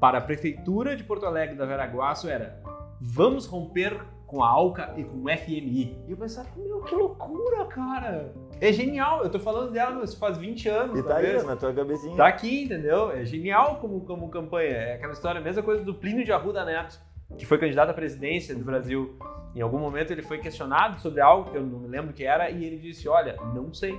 para 0.00 0.18
a 0.18 0.20
prefeitura 0.20 0.96
de 0.96 1.04
Porto 1.04 1.24
Alegre 1.24 1.54
da 1.54 1.64
Vera 1.64 1.86
Guasso 1.86 2.28
era 2.28 2.60
vamos 3.00 3.46
romper 3.46 3.96
com 4.30 4.44
a 4.44 4.48
ALCA 4.48 4.94
e 4.96 5.02
com 5.02 5.16
o 5.24 5.28
FMI. 5.28 5.98
E 6.06 6.12
eu 6.12 6.16
pensava, 6.16 6.48
meu, 6.56 6.82
que 6.82 6.94
loucura, 6.94 7.64
cara! 7.64 8.32
É 8.60 8.72
genial, 8.72 9.24
eu 9.24 9.28
tô 9.28 9.40
falando 9.40 9.72
dela, 9.72 9.96
mas 9.98 10.14
faz 10.14 10.38
20 10.38 10.68
anos, 10.68 10.98
E 11.00 11.02
tá 11.02 11.16
aí, 11.16 11.42
na 11.42 11.56
tua 11.56 11.72
cabecinha. 11.72 12.16
Tá 12.16 12.28
aqui, 12.28 12.62
entendeu? 12.62 13.10
É 13.10 13.24
genial 13.24 13.78
como, 13.80 14.00
como 14.02 14.28
campanha. 14.28 14.70
É 14.70 14.94
aquela 14.94 15.12
história, 15.14 15.40
a 15.40 15.42
mesma 15.44 15.64
coisa 15.64 15.82
do 15.82 15.92
Plínio 15.92 16.24
de 16.24 16.30
Arruda 16.32 16.64
Neto, 16.64 17.00
que 17.36 17.44
foi 17.44 17.58
candidato 17.58 17.90
à 17.90 17.94
presidência 17.94 18.54
do 18.54 18.64
Brasil. 18.64 19.18
Em 19.56 19.60
algum 19.62 19.78
momento 19.80 20.12
ele 20.12 20.22
foi 20.22 20.38
questionado 20.38 21.00
sobre 21.00 21.20
algo 21.20 21.50
que 21.50 21.56
eu 21.56 21.62
não 21.66 21.80
me 21.80 21.88
lembro 21.88 22.10
o 22.12 22.14
que 22.14 22.22
era, 22.24 22.48
e 22.50 22.64
ele 22.64 22.78
disse: 22.78 23.08
Olha, 23.08 23.34
não 23.52 23.74
sei. 23.74 23.98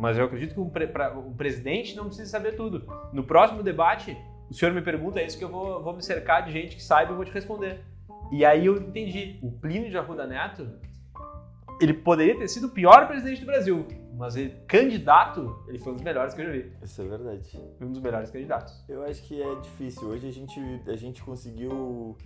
Mas 0.00 0.18
eu 0.18 0.24
acredito 0.24 0.52
que 0.54 0.60
um, 0.60 0.68
pre- 0.68 0.88
pra- 0.88 1.12
um 1.16 1.32
presidente 1.34 1.94
não 1.94 2.06
precisa 2.06 2.28
saber 2.28 2.56
tudo. 2.56 2.82
No 3.12 3.22
próximo 3.22 3.62
debate, 3.62 4.16
o 4.50 4.54
senhor 4.54 4.74
me 4.74 4.82
pergunta 4.82 5.22
isso 5.22 5.38
que 5.38 5.44
eu 5.44 5.48
vou, 5.48 5.80
vou 5.80 5.94
me 5.94 6.02
cercar 6.02 6.42
de 6.44 6.50
gente 6.50 6.74
que 6.74 6.82
saiba 6.82 7.10
e 7.10 7.12
eu 7.12 7.16
vou 7.16 7.24
te 7.24 7.30
responder. 7.32 7.84
E 8.32 8.44
aí 8.44 8.66
eu 8.66 8.76
entendi. 8.76 9.38
O 9.42 9.50
Plínio 9.50 9.90
de 9.90 9.98
Arruda 9.98 10.26
Neto, 10.26 10.68
ele 11.80 11.94
poderia 11.94 12.38
ter 12.38 12.48
sido 12.48 12.66
o 12.68 12.70
pior 12.70 13.06
presidente 13.08 13.40
do 13.40 13.46
Brasil, 13.46 13.86
mas 14.16 14.36
ele, 14.36 14.54
candidato, 14.68 15.62
ele 15.66 15.78
foi 15.78 15.92
um 15.92 15.96
dos 15.96 16.04
melhores 16.04 16.34
que 16.34 16.40
eu 16.40 16.46
já 16.46 16.52
vi. 16.52 16.72
Isso 16.82 17.02
é 17.02 17.04
verdade. 17.06 17.60
Um 17.80 17.90
dos 17.90 18.00
melhores 18.00 18.30
candidatos. 18.30 18.84
Eu 18.88 19.02
acho 19.02 19.22
que 19.22 19.42
é 19.42 19.54
difícil. 19.56 20.08
Hoje 20.08 20.28
a 20.28 20.32
gente, 20.32 20.60
a 20.86 20.96
gente 20.96 21.22
conseguiu 21.22 22.16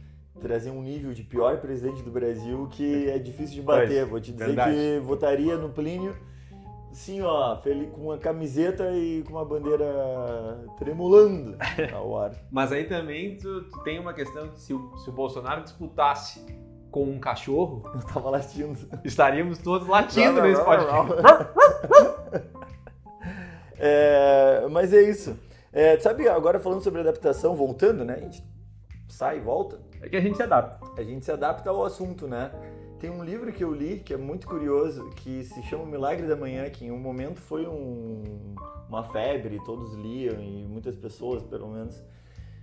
trazer 0.41 0.71
um 0.71 0.83
nível 0.83 1.13
de 1.15 1.23
pior 1.23 1.59
presidente 1.61 2.03
do 2.03 2.11
Brasil 2.11 2.67
que 2.73 3.09
é 3.09 3.19
difícil 3.19 3.55
de 3.55 3.63
bater. 3.63 4.01
Pois, 4.01 4.11
Vou 4.11 4.21
te 4.21 4.33
dizer 4.33 4.47
verdade. 4.47 4.75
que 4.75 5.01
votaria 5.05 5.57
no 5.57 5.69
Plínio, 5.69 6.17
sim, 6.95 7.21
ó, 7.23 7.57
feliz, 7.59 7.91
com 7.91 8.03
uma 8.03 8.17
camiseta 8.19 8.91
e 8.93 9.23
com 9.25 9.33
uma 9.35 9.45
bandeira 9.45 9.85
tremulando 10.79 11.57
ao 11.93 12.19
ar. 12.19 12.33
Mas 12.51 12.73
aí 12.73 12.85
também 12.85 13.37
tu, 13.37 13.65
tu 13.65 13.83
tem 13.83 13.99
uma 13.99 14.15
questão 14.15 14.49
que 14.49 14.61
se 14.61 14.73
o, 14.73 14.97
se 14.97 15.11
o 15.11 15.13
Bolsonaro 15.13 15.63
disputasse 15.63 16.45
com 16.91 17.05
um 17.05 17.19
cachorro, 17.19 17.83
Eu 17.95 18.01
tava 18.07 18.31
latindo. 18.31 18.79
estaríamos 19.05 19.59
todos 19.59 19.87
latindo 19.89 20.41
nesse 20.41 20.63
podcast. 20.65 21.13
É, 23.77 24.67
mas 24.71 24.95
é 24.95 25.03
isso. 25.03 25.37
É, 25.73 25.99
sabe, 25.99 26.29
agora 26.29 26.61
falando 26.61 26.81
sobre 26.81 27.01
adaptação, 27.01 27.55
voltando, 27.57 28.05
né? 28.05 28.15
A 28.15 28.21
gente 28.21 28.45
sai 29.09 29.39
e 29.39 29.41
volta. 29.41 29.79
É 30.01 30.09
que 30.09 30.17
a 30.17 30.21
gente 30.21 30.37
se 30.37 30.43
adapta. 30.43 31.01
a 31.01 31.05
gente 31.05 31.25
se 31.25 31.33
adapta 31.33 31.71
ao 31.71 31.85
assunto, 31.85 32.29
né? 32.29 32.51
Tem 32.99 33.11
um 33.11 33.23
livro 33.23 33.53
que 33.53 33.63
eu 33.63 33.73
li 33.75 33.99
que 33.99 34.15
é 34.15 34.17
muito 34.17 34.47
curioso, 34.47 35.11
que 35.17 35.45
se 35.45 35.63
chama 35.65 35.85
Milagre 35.85 36.27
da 36.27 36.37
Manhã, 36.37 36.69
que 36.71 36.87
em 36.87 36.91
um 36.91 36.99
momento 36.99 37.41
foi 37.41 37.67
um- 37.67 38.55
uma 38.89 39.05
febre, 39.05 39.61
todos 39.65 39.93
liam 39.95 40.41
e 40.41 40.65
muitas 40.67 40.97
pessoas, 40.97 41.43
pelo 41.43 41.69
menos. 41.69 42.03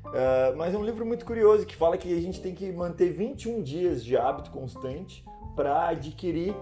Ah, 0.06 0.54
mas 0.56 0.74
é 0.74 0.78
um 0.78 0.84
livro 0.84 1.06
muito 1.06 1.26
curioso 1.26 1.66
que 1.66 1.76
fala 1.76 1.98
que 1.98 2.12
a 2.18 2.22
gente 2.22 2.42
tem 2.42 2.56
que 2.56 2.72
manter 2.72 3.12
21 3.12 3.62
dias 3.62 4.04
de 4.04 4.18
hábito 4.18 4.50
constante 4.52 5.24
para 5.56 5.90
adquirir 5.90 6.56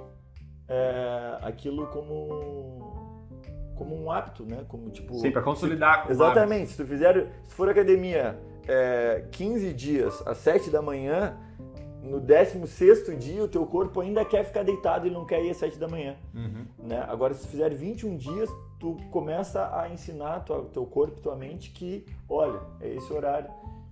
é, 0.68 1.38
aquilo 1.42 1.88
como 1.88 2.88
como 3.76 3.96
um 3.96 4.12
hábito, 4.12 4.44
né? 4.46 4.66
Como 4.68 4.90
tipo 4.92 5.14
Sim, 5.16 5.32
pra 5.32 5.42
consolidar. 5.42 6.06
o 6.06 6.12
Exatamente. 6.12 6.72
Se 6.72 6.78
tu 6.78 6.86
fizer, 6.86 7.28
se 7.46 7.56
for 7.56 7.70
academia 7.70 8.38
é, 8.68 9.24
15 9.32 9.74
dias 9.74 10.22
às 10.28 10.38
7 10.40 10.70
da 10.70 10.82
manhã, 10.82 11.38
no 12.02 12.20
16 12.20 13.18
dia 13.18 13.44
o 13.44 13.48
teu 13.48 13.66
corpo 13.66 14.00
ainda 14.02 14.24
quer 14.24 14.44
ficar 14.46 14.64
deitado 14.64 15.08
e 15.08 15.12
não 15.12 15.26
quer 15.26 15.44
ir 15.44 15.50
às 15.52 15.58
7 15.58 15.78
da 15.78 15.88
manhã. 15.88 16.16
Uhum. 16.34 16.66
Né? 16.80 17.04
Agora, 17.08 17.34
se 17.34 17.48
fizer 17.48 17.74
21 17.74 18.16
dias, 18.18 18.50
tu 18.80 18.96
começa 19.12 19.70
a 19.78 19.90
ensinar 19.90 20.40
tua, 20.42 20.64
teu 20.74 20.86
corpo 20.86 21.20
tua 21.20 21.36
mente 21.36 21.72
que, 21.72 22.06
olha, 22.28 22.60
é 22.80 22.94
esse 22.96 23.12
horário. 23.12 23.50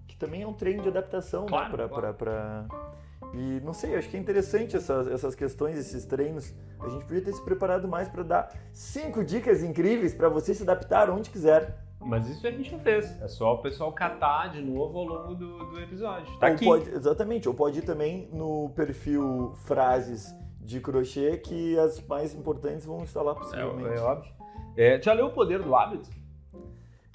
Que 0.07 0.15
também 0.15 0.41
é 0.41 0.47
um 0.47 0.53
treino 0.53 0.81
de 0.81 0.89
adaptação, 0.89 1.45
Claro, 1.45 1.65
né? 1.65 1.75
Pra, 1.75 1.87
claro. 1.89 2.13
pra, 2.13 2.65
pra- 2.67 2.87
E 3.33 3.59
não 3.63 3.73
sei, 3.73 3.95
acho 3.95 4.09
que 4.09 4.15
é 4.15 4.19
interessante 4.19 4.77
essas, 4.77 5.05
essas 5.07 5.35
questões, 5.35 5.77
esses 5.77 6.05
treinos. 6.05 6.53
A 6.79 6.87
gente 6.87 7.03
podia 7.05 7.21
ter 7.21 7.33
se 7.33 7.43
preparado 7.43 7.87
mais 7.87 8.07
para 8.07 8.23
dar 8.23 8.53
cinco 8.71 9.23
dicas 9.23 9.61
incríveis 9.63 10.13
para 10.13 10.29
você 10.29 10.53
se 10.53 10.63
adaptar 10.63 11.09
onde 11.09 11.29
quiser. 11.29 11.83
Mas 12.07 12.29
isso 12.29 12.47
a 12.47 12.51
gente 12.51 12.71
não 12.71 12.79
fez. 12.79 13.21
É 13.21 13.27
só 13.27 13.53
o 13.55 13.57
pessoal 13.57 13.91
catar 13.91 14.47
de 14.49 14.61
novo 14.61 14.97
ao 14.97 15.03
longo 15.05 15.35
do, 15.35 15.57
do 15.71 15.79
episódio. 15.81 16.25
Tá 16.39 16.47
Ou 16.47 16.53
aqui. 16.53 16.65
pode- 16.65 16.89
exatamente, 16.89 17.47
ou 17.47 17.53
pode 17.53 17.79
ir 17.79 17.81
também 17.83 18.29
no 18.31 18.69
perfil 18.75 19.51
frases 19.65 20.33
de 20.61 20.79
crochê 20.79 21.37
que 21.37 21.77
as 21.79 22.01
mais 22.07 22.33
importantes 22.33 22.85
vão 22.85 23.03
estar 23.03 23.21
lá 23.21 23.31
É, 23.31 23.35
possivelmente. 23.35 23.97
é 23.97 24.01
óbvio. 24.01 24.31
É, 24.77 25.01
já 25.01 25.13
leu 25.13 25.27
O 25.27 25.31
Poder 25.31 25.61
do 25.61 25.75
Hábito? 25.75 26.09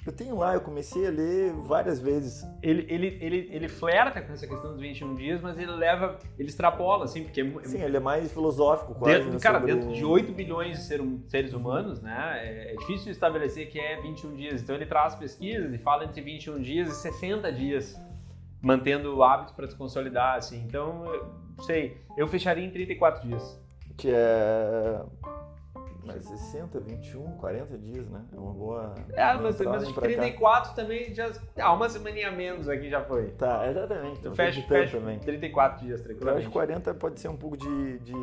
Eu 0.05 0.11
tenho 0.11 0.35
lá, 0.37 0.53
eu 0.53 0.59
comecei 0.59 1.07
a 1.07 1.09
ler 1.09 1.53
várias 1.53 1.97
vezes. 1.99 2.45
Ele, 2.61 2.85
ele, 2.89 3.17
ele, 3.21 3.49
ele 3.51 3.69
flerta 3.69 4.21
com 4.21 4.33
essa 4.33 4.45
questão 4.45 4.71
dos 4.71 4.81
21 4.81 5.15
dias, 5.15 5.39
mas 5.41 5.57
ele 5.57 5.71
leva, 5.71 6.19
ele 6.37 6.49
extrapola, 6.49 7.05
assim, 7.05 7.23
porque... 7.23 7.39
é- 7.39 7.63
Sim, 7.63 7.81
ele 7.81 7.95
é 7.95 7.99
mais 8.01 8.29
filosófico 8.33 8.95
quase. 8.95 9.15
Dentro, 9.19 9.31
né, 9.33 9.39
cara, 9.39 9.59
sobre- 9.59 9.73
dentro 9.73 9.93
de 9.93 10.03
8 10.03 10.33
bilhões 10.33 10.77
de 10.79 10.83
ser- 10.83 11.01
seres 11.29 11.53
humanos, 11.53 12.01
né, 12.01 12.37
é, 12.43 12.73
é 12.73 12.75
difícil 12.75 13.11
estabelecer 13.13 13.69
que 13.69 13.79
é 13.79 14.01
21 14.01 14.35
dias. 14.35 14.61
Então 14.61 14.75
ele 14.75 14.85
traz 14.85 15.15
pesquisas 15.15 15.73
e 15.73 15.77
fala 15.77 16.03
entre 16.03 16.21
21 16.21 16.59
dias 16.59 16.89
e 16.89 16.95
60 17.01 17.49
dias, 17.53 17.97
mantendo 18.61 19.15
o 19.15 19.23
hábito 19.23 19.53
para 19.53 19.67
se 19.69 19.75
consolidar, 19.75 20.35
assim. 20.35 20.61
Então, 20.67 21.05
sei, 21.61 21.97
eu 22.17 22.27
fecharia 22.27 22.65
em 22.65 22.69
34 22.71 23.25
dias. 23.25 23.57
Que 23.95 24.09
é. 24.11 25.01
Mais 26.05 26.23
60, 26.25 26.79
21, 26.79 27.37
40 27.37 27.77
dias, 27.77 28.09
né? 28.09 28.21
É 28.33 28.37
uma 28.37 28.53
boa. 28.53 28.95
É, 29.13 29.25
uma 29.33 29.43
mas, 29.43 29.59
mas 29.59 29.87
de 29.87 29.93
pra 29.93 30.01
cá. 30.01 30.07
34 30.07 30.75
também 30.75 31.13
já... 31.13 31.31
Ah, 31.57 31.73
uma 31.73 31.87
semaninha 31.87 32.29
a 32.29 32.31
menos 32.31 32.67
aqui 32.67 32.89
já 32.89 33.01
foi. 33.03 33.27
Tá, 33.31 33.69
exatamente. 33.69 34.19
Então 34.19 34.35
Fecha, 34.35 34.61
fecha, 34.63 34.97
também. 34.97 35.19
34 35.19 35.85
dias, 35.85 36.03
Eu 36.05 36.35
acho 36.35 36.47
que 36.47 36.53
40 36.53 36.93
pode 36.95 37.19
ser 37.19 37.29
um 37.29 37.37
pouco 37.37 37.55
de, 37.55 37.99
de 37.99 38.13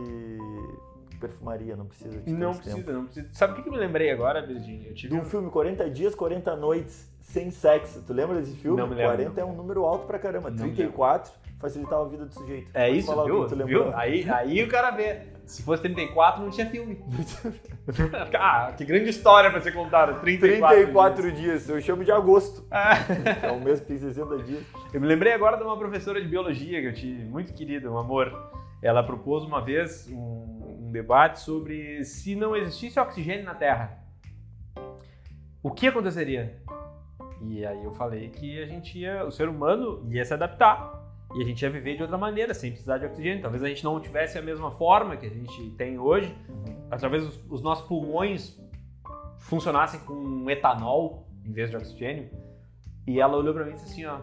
perfumaria, 1.20 1.76
não 1.76 1.86
precisa 1.86 2.18
de 2.20 2.32
Não 2.32 2.52
tanto 2.52 2.64
tempo. 2.64 2.74
precisa, 2.74 2.92
não 2.92 3.04
precisa. 3.04 3.28
Sabe 3.32 3.52
o 3.52 3.56
que 3.56 3.62
que 3.62 3.68
eu 3.68 3.72
me 3.72 3.78
lembrei 3.78 4.10
agora, 4.10 4.44
Virginia? 4.44 4.88
Eu 4.88 4.94
De 4.94 5.00
tive 5.02 5.14
um 5.16 5.24
filme 5.24 5.50
40 5.50 5.88
dias, 5.90 6.14
40 6.14 6.56
noites 6.56 7.08
sem 7.20 7.50
sexo. 7.50 8.02
Tu 8.06 8.12
lembra 8.12 8.38
desse 8.40 8.56
filme? 8.56 8.76
Não 8.80 8.88
me 8.88 8.94
lembro, 8.94 9.16
40 9.16 9.40
é 9.40 9.44
um 9.44 9.54
número 9.54 9.84
alto 9.84 10.06
pra 10.06 10.18
caramba. 10.18 10.50
Não 10.50 10.66
me 10.66 10.72
34 10.74 11.32
facilitava 11.60 12.06
a 12.06 12.08
vida 12.08 12.24
do 12.24 12.32
sujeito. 12.32 12.70
É 12.72 12.86
Pode 12.86 12.98
isso, 12.98 13.06
falar 13.06 13.22
o 13.24 13.26
viu? 13.26 13.46
tu 13.46 13.66
viu? 13.66 13.94
Aí, 13.96 14.28
aí 14.30 14.62
o 14.62 14.68
cara 14.68 14.90
vê. 14.90 15.28
Se 15.44 15.62
fosse 15.64 15.82
34, 15.82 16.42
não 16.42 16.50
tinha 16.50 16.70
filme. 16.70 17.02
ah, 18.38 18.72
que 18.76 18.84
grande 18.84 19.10
história 19.10 19.50
pra 19.50 19.60
ser 19.60 19.72
contada. 19.72 20.14
34. 20.14 20.76
34 20.76 21.32
dias. 21.32 21.68
eu 21.68 21.80
chamo 21.80 22.04
de 22.04 22.12
agosto. 22.12 22.64
Ah, 22.70 22.94
É 23.42 23.50
um 23.52 23.60
mês 23.60 23.80
que 23.80 23.86
tem 23.86 23.98
60 23.98 24.38
dias. 24.44 24.62
eu 24.92 25.00
me 25.00 25.06
lembrei 25.06 25.32
agora 25.32 25.56
de 25.56 25.62
uma 25.64 25.76
professora 25.76 26.20
de 26.20 26.28
biologia 26.28 26.80
que 26.80 26.86
eu 26.86 26.94
tive, 26.94 27.24
muito 27.24 27.52
querida, 27.52 27.90
um 27.90 27.98
amor. 27.98 28.32
Ela 28.80 29.02
propôs 29.02 29.44
uma 29.44 29.60
vez 29.60 30.08
um, 30.10 30.59
um 30.90 30.92
debate 30.92 31.40
sobre 31.40 32.04
se 32.04 32.34
não 32.34 32.56
existisse 32.56 32.98
oxigênio 32.98 33.44
na 33.44 33.54
Terra, 33.54 34.04
o 35.62 35.70
que 35.70 35.86
aconteceria? 35.86 36.60
E 37.42 37.64
aí 37.64 37.84
eu 37.84 37.92
falei 37.92 38.28
que 38.28 38.60
a 38.60 38.66
gente 38.66 38.98
ia, 38.98 39.24
o 39.24 39.30
ser 39.30 39.48
humano 39.48 40.06
ia 40.10 40.24
se 40.24 40.34
adaptar 40.34 41.00
e 41.34 41.42
a 41.42 41.44
gente 41.46 41.62
ia 41.62 41.70
viver 41.70 41.96
de 41.96 42.02
outra 42.02 42.18
maneira, 42.18 42.52
sem 42.52 42.72
precisar 42.72 42.98
de 42.98 43.06
oxigênio. 43.06 43.40
Talvez 43.40 43.62
a 43.62 43.68
gente 43.68 43.84
não 43.84 44.00
tivesse 44.00 44.36
a 44.36 44.42
mesma 44.42 44.72
forma 44.72 45.16
que 45.16 45.26
a 45.26 45.30
gente 45.30 45.70
tem 45.70 45.98
hoje, 45.98 46.36
talvez 47.00 47.24
os, 47.24 47.40
os 47.48 47.62
nossos 47.62 47.86
pulmões 47.86 48.58
funcionassem 49.38 50.00
com 50.00 50.50
etanol 50.50 51.28
em 51.44 51.52
vez 51.52 51.70
de 51.70 51.76
oxigênio. 51.76 52.28
E 53.06 53.20
ela 53.20 53.36
olhou 53.36 53.54
pra 53.54 53.64
mim 53.64 53.70
e 53.70 53.74
disse 53.74 53.86
assim, 53.86 54.04
ó, 54.06 54.20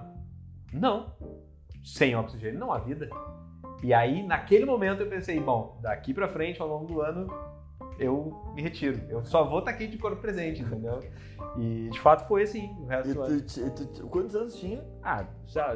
não, 0.74 1.16
sem 1.84 2.16
oxigênio 2.16 2.60
não 2.60 2.72
há 2.72 2.78
vida. 2.78 3.10
E 3.84 3.94
aí, 3.94 4.24
naquele 4.24 4.66
momento, 4.66 5.02
eu 5.02 5.10
pensei, 5.10 5.40
bom, 5.40 5.78
daqui 5.82 6.14
pra 6.14 6.28
frente, 6.28 6.62
ao 6.62 6.68
longo 6.68 6.86
do 6.86 7.02
ano, 7.02 7.28
eu 8.00 8.34
me 8.54 8.62
retiro. 8.62 9.02
Eu 9.10 9.24
só 9.26 9.44
vou 9.44 9.60
estar 9.60 9.72
aqui 9.72 9.88
de 9.88 9.98
corpo 9.98 10.22
presente, 10.22 10.62
entendeu? 10.62 11.00
E 11.58 11.90
de 11.90 12.00
fato 12.00 12.28
foi 12.28 12.44
assim, 12.44 12.76
o 12.80 12.86
resto 12.86 13.14
do 13.14 13.22
ano. 13.22 14.10
quantos 14.10 14.36
anos 14.36 14.56
tinha? 14.56 14.84
Ah, 15.04 15.26
já, 15.48 15.76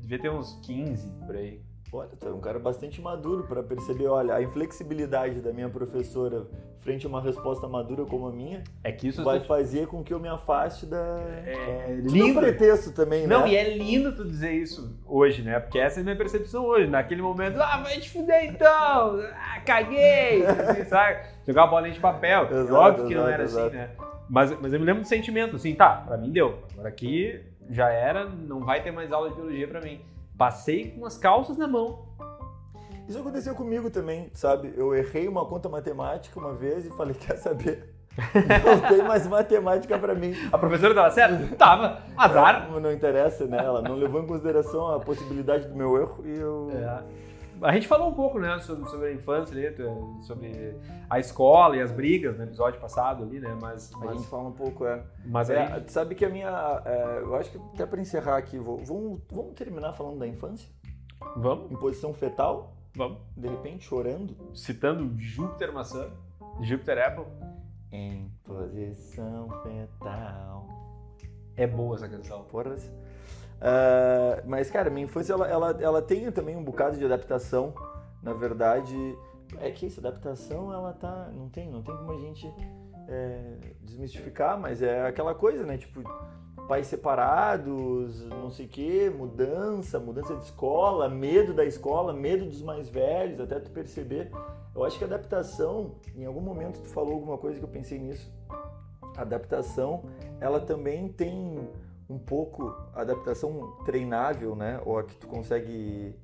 devia 0.00 0.18
ter 0.18 0.30
uns 0.30 0.58
15 0.64 1.08
por 1.26 1.36
aí. 1.36 1.62
Olha, 1.96 2.10
tu 2.18 2.28
é 2.28 2.32
um 2.32 2.40
cara 2.40 2.58
bastante 2.58 3.00
maduro 3.00 3.44
para 3.44 3.62
perceber, 3.62 4.06
olha, 4.06 4.34
a 4.34 4.42
inflexibilidade 4.42 5.40
da 5.40 5.52
minha 5.52 5.68
professora 5.68 6.46
frente 6.78 7.04
a 7.06 7.08
uma 7.08 7.20
resposta 7.20 7.66
madura 7.66 8.04
como 8.04 8.28
a 8.28 8.32
minha 8.32 8.62
É 8.84 8.92
que 8.92 9.08
isso 9.08 9.24
vai 9.24 9.40
fazer 9.40 9.86
com 9.88 10.04
que 10.04 10.14
eu 10.14 10.20
me 10.20 10.28
afaste 10.28 10.86
da... 10.86 11.18
é 11.44 11.98
Do 12.02 12.12
lindo. 12.12 12.38
pretexto 12.40 12.92
também, 12.92 13.26
Não, 13.26 13.42
né? 13.42 13.48
e 13.50 13.56
é 13.56 13.76
lindo 13.76 14.14
tu 14.14 14.24
dizer 14.24 14.52
isso 14.52 14.96
hoje, 15.06 15.42
né? 15.42 15.58
Porque 15.58 15.78
essa 15.78 15.98
é 15.98 16.02
a 16.02 16.04
minha 16.04 16.16
percepção 16.16 16.64
hoje. 16.64 16.86
Naquele 16.86 17.22
momento, 17.22 17.58
ah, 17.60 17.78
vai 17.82 17.98
te 17.98 18.10
fuder 18.10 18.44
então! 18.44 19.20
Ah, 19.34 19.60
caguei! 19.64 20.44
Assim, 20.46 20.84
sabe? 20.86 21.26
Jogar 21.46 21.64
uma 21.64 21.70
bolinha 21.70 21.92
de 21.94 22.00
papel. 22.00 22.46
é 22.50 22.54
Exato, 22.60 22.74
óbvio 22.74 23.06
que 23.08 23.14
não 23.14 23.22
exato, 23.22 23.32
era 23.34 23.42
exato. 23.42 23.66
assim, 23.68 23.76
né? 23.76 23.90
Mas, 24.28 24.60
mas 24.60 24.72
eu 24.72 24.78
me 24.80 24.86
lembro 24.86 25.02
do 25.02 25.08
sentimento, 25.08 25.56
assim, 25.56 25.74
tá, 25.74 26.02
pra 26.06 26.16
mim 26.16 26.30
deu. 26.30 26.58
Agora 26.74 26.88
aqui 26.88 27.40
já 27.70 27.88
era, 27.90 28.26
não 28.26 28.60
vai 28.60 28.82
ter 28.82 28.90
mais 28.92 29.10
aula 29.12 29.28
de 29.30 29.34
biologia 29.36 29.66
pra 29.66 29.80
mim. 29.80 30.00
Passei 30.36 30.90
com 30.90 31.06
as 31.06 31.16
calças 31.16 31.56
na 31.56 31.66
mão. 31.66 32.04
Isso 33.08 33.18
aconteceu 33.18 33.54
comigo 33.54 33.88
também, 33.88 34.30
sabe? 34.34 34.74
Eu 34.76 34.94
errei 34.94 35.28
uma 35.28 35.46
conta 35.46 35.68
matemática 35.68 36.38
uma 36.38 36.52
vez 36.52 36.84
e 36.84 36.90
falei, 36.90 37.14
quer 37.14 37.36
saber? 37.36 37.94
Não 38.64 38.88
tem 38.88 39.02
mais 39.06 39.26
matemática 39.26 39.98
para 39.98 40.14
mim. 40.14 40.34
A 40.50 40.58
professora 40.58 40.94
tava 40.94 41.10
certa? 41.10 41.56
Tava. 41.56 42.02
Azar. 42.16 42.68
Não, 42.70 42.80
não 42.80 42.92
interessa, 42.92 43.46
né? 43.46 43.58
Ela 43.58 43.82
não 43.82 43.94
levou 43.94 44.22
em 44.22 44.26
consideração 44.26 44.88
a 44.88 44.98
possibilidade 44.98 45.68
do 45.68 45.76
meu 45.76 46.00
erro 46.00 46.24
e 46.24 46.38
eu... 46.38 46.70
É. 46.72 47.25
A 47.62 47.72
gente 47.72 47.88
falou 47.88 48.10
um 48.10 48.14
pouco, 48.14 48.38
né, 48.38 48.58
sobre, 48.60 48.88
sobre 48.90 49.06
a 49.08 49.12
infância 49.12 49.54
sobre 50.22 50.76
a 51.08 51.18
escola 51.18 51.76
e 51.76 51.80
as 51.80 51.90
brigas 51.90 52.36
no 52.36 52.44
episódio 52.44 52.80
passado 52.80 53.24
ali, 53.24 53.40
né? 53.40 53.56
Mas, 53.60 53.92
A 53.94 53.98
mas, 53.98 54.16
gente 54.18 54.26
fala 54.28 54.48
um 54.48 54.52
pouco, 54.52 54.84
é. 54.86 55.02
mas 55.24 55.48
É, 55.48 55.72
aí- 55.72 55.88
sabe 55.88 56.14
que 56.14 56.24
a 56.24 56.28
minha. 56.28 56.82
é, 56.84 57.20
eu 57.22 57.34
acho 57.34 57.50
que 57.50 57.58
até 57.74 57.86
para 57.86 58.00
encerrar 58.00 58.36
aqui, 58.36 58.58
vou- 58.58 58.78
vamos, 58.84 59.20
vamos 59.30 59.54
terminar 59.54 59.92
falando 59.94 60.18
da 60.18 60.26
infância? 60.26 60.68
Vamos, 61.36 61.70
Em 61.72 61.76
posição 61.76 62.12
fetal, 62.12 62.74
vamos. 62.94 63.18
de 63.36 63.48
repente 63.48 63.84
chorando. 63.84 64.36
Citando 64.54 65.18
Júpiter 65.18 65.72
maçã, 65.72 66.10
Júpiter 66.60 66.98
Apple. 66.98 67.24
Em 67.90 68.30
posição 68.44 69.48
fetal. 69.62 70.66
É 71.56 71.66
boa 71.66 71.96
essa 71.96 72.08
canção. 72.08 72.42
Porras. 72.44 72.90
Ah, 73.60 74.42
mas, 74.44 74.70
cara, 74.70 74.90
minha 74.90 75.04
infância 75.04 75.32
ela, 75.32 75.48
ela, 75.48 75.76
ela 75.80 76.02
tem 76.02 76.30
também 76.30 76.56
um 76.56 76.64
bocado 76.64 76.96
de 76.96 77.04
adaptação. 77.04 77.74
Na 78.22 78.32
verdade, 78.32 78.96
é 79.60 79.70
que 79.70 79.86
essa 79.86 80.00
adaptação 80.00 80.72
ela 80.72 80.92
tá. 80.92 81.30
Não 81.34 81.48
tem, 81.48 81.70
não 81.70 81.82
tem 81.82 81.96
como 81.96 82.12
a 82.12 82.18
gente 82.18 82.52
é, 83.08 83.56
desmistificar, 83.82 84.58
mas 84.58 84.82
é 84.82 85.06
aquela 85.06 85.34
coisa, 85.34 85.64
né? 85.64 85.78
Tipo, 85.78 86.02
pais 86.66 86.86
separados, 86.88 88.26
não 88.26 88.50
sei 88.50 88.66
o 88.66 88.68
quê, 88.68 89.12
mudança, 89.16 90.00
mudança 90.00 90.34
de 90.34 90.44
escola, 90.44 91.08
medo 91.08 91.54
da 91.54 91.64
escola, 91.64 92.12
medo 92.12 92.44
dos 92.44 92.62
mais 92.62 92.88
velhos, 92.88 93.40
até 93.40 93.60
tu 93.60 93.70
perceber. 93.70 94.30
Eu 94.74 94.84
acho 94.84 94.98
que 94.98 95.04
adaptação, 95.04 95.94
em 96.14 96.26
algum 96.26 96.40
momento 96.40 96.80
tu 96.80 96.88
falou 96.88 97.14
alguma 97.14 97.38
coisa 97.38 97.58
que 97.58 97.64
eu 97.64 97.68
pensei 97.68 97.98
nisso. 97.98 98.30
A 99.16 99.22
adaptação, 99.22 100.04
ela 100.40 100.60
também 100.60 101.08
tem 101.08 101.66
um 102.08 102.18
pouco 102.18 102.74
a 102.94 103.00
adaptação 103.00 103.76
treinável, 103.84 104.54
né? 104.54 104.80
Ou 104.84 104.98
a 104.98 105.04
que 105.04 105.16
tu 105.16 105.26
consegue 105.26 106.16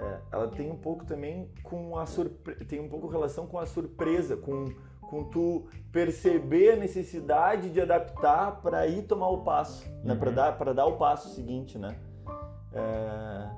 é, 0.00 0.18
ela 0.32 0.48
tem 0.48 0.70
um 0.70 0.76
pouco 0.76 1.04
também 1.04 1.50
com 1.62 1.98
a 1.98 2.06
surpresa, 2.06 2.64
tem 2.64 2.80
um 2.80 2.88
pouco 2.88 3.08
relação 3.08 3.46
com 3.46 3.58
a 3.58 3.66
surpresa, 3.66 4.36
com, 4.36 4.66
com 5.00 5.24
tu 5.24 5.66
perceber 5.92 6.72
a 6.72 6.76
necessidade 6.76 7.70
de 7.70 7.80
adaptar 7.80 8.60
para 8.62 8.86
ir 8.86 9.02
tomar 9.02 9.28
o 9.28 9.42
passo, 9.42 9.86
né? 10.02 10.12
Uhum. 10.12 10.18
Para 10.18 10.30
dar 10.30 10.58
para 10.58 10.72
dar 10.72 10.86
o 10.86 10.96
passo 10.96 11.34
seguinte, 11.34 11.78
né? 11.78 11.96
É, 12.72 13.50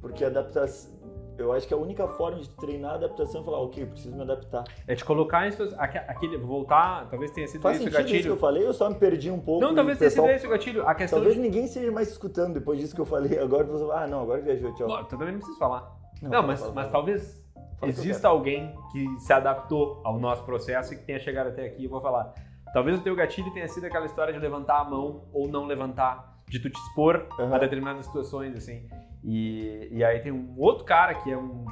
porque 0.00 0.24
a 0.24 0.28
adaptação, 0.28 0.92
eu 1.38 1.52
acho 1.52 1.66
que 1.68 1.74
a 1.74 1.76
única 1.76 2.06
forma 2.08 2.40
de 2.40 2.48
treinar 2.50 2.92
a 2.92 2.94
adaptação 2.94 3.40
é 3.40 3.44
falar, 3.44 3.58
ok, 3.60 3.86
preciso 3.86 4.14
me 4.14 4.22
adaptar. 4.22 4.64
É 4.86 4.94
te 4.94 5.04
colocar 5.04 5.46
em 5.46 5.50
situações. 5.50 5.78
aque- 5.78 5.98
Aquele, 5.98 6.36
voltar, 6.38 7.08
talvez 7.08 7.30
tenha 7.30 7.46
sido 7.46 7.60
Faz 7.62 7.76
esse 7.76 7.88
o 7.88 7.90
sentido 7.92 8.04
isso 8.04 8.08
que 8.08 8.14
eu 8.16 8.34
gatilho. 8.34 8.36
falei? 8.40 8.66
Eu 8.66 8.72
só 8.72 8.88
me 8.88 8.96
perdi 8.96 9.30
um 9.30 9.38
pouco. 9.40 9.60
Não, 9.64 9.72
e 9.72 9.74
talvez 9.74 9.98
tenha 9.98 10.10
sido 10.10 10.26
esse 10.28 10.46
o 10.46 10.50
gatilho. 10.50 10.86
A 10.88 10.94
questão 10.94 11.18
Talvez 11.18 11.34
de. 11.36 11.40
ninguém 11.40 11.64
esteja 11.64 11.90
mais 11.92 12.08
escutando 12.10 12.54
depois 12.54 12.78
disso 12.78 12.94
que 12.94 13.00
eu 13.00 13.06
falei. 13.06 13.38
Agora 13.38 13.64
você 13.64 13.84
vai, 13.84 14.04
ah, 14.04 14.06
não, 14.06 14.22
agora 14.22 14.40
viajou, 14.40 14.74
tchau. 14.74 14.86
Então 14.88 15.04
também 15.18 15.32
não 15.32 15.38
preciso 15.38 15.58
falar. 15.58 15.96
Não, 16.22 16.30
fala, 16.30 16.46
mas, 16.46 16.60
fala, 16.60 16.72
mas 16.72 16.82
fala. 16.88 16.92
talvez 16.92 17.44
Fala 17.78 17.92
que 17.92 17.98
exista 18.00 18.26
alguém 18.28 18.74
que 18.90 19.06
se 19.20 19.32
adaptou 19.32 20.00
ao 20.04 20.18
nosso 20.18 20.42
processo 20.44 20.92
e 20.94 20.96
que 20.96 21.04
tenha 21.04 21.20
chegado 21.20 21.48
até 21.48 21.64
aqui. 21.66 21.84
Eu 21.84 21.90
vou 21.90 22.00
falar. 22.00 22.34
Talvez 22.72 22.98
o 22.98 23.02
teu 23.02 23.14
gatilho 23.14 23.52
tenha 23.52 23.68
sido 23.68 23.84
aquela 23.86 24.04
história 24.06 24.32
de 24.32 24.38
levantar 24.40 24.80
a 24.80 24.84
mão 24.84 25.22
ou 25.32 25.46
não 25.48 25.64
levantar, 25.64 26.36
de 26.48 26.58
tu 26.58 26.68
te 26.68 26.78
expor 26.78 27.26
Aham. 27.38 27.54
a 27.54 27.58
determinadas 27.58 28.04
situações, 28.06 28.54
assim. 28.56 28.86
E, 29.22 29.88
e 29.90 30.04
aí 30.04 30.20
tem 30.20 30.32
um 30.32 30.54
outro 30.56 30.84
cara 30.84 31.14
que 31.14 31.30
é 31.30 31.36
um 31.36 31.64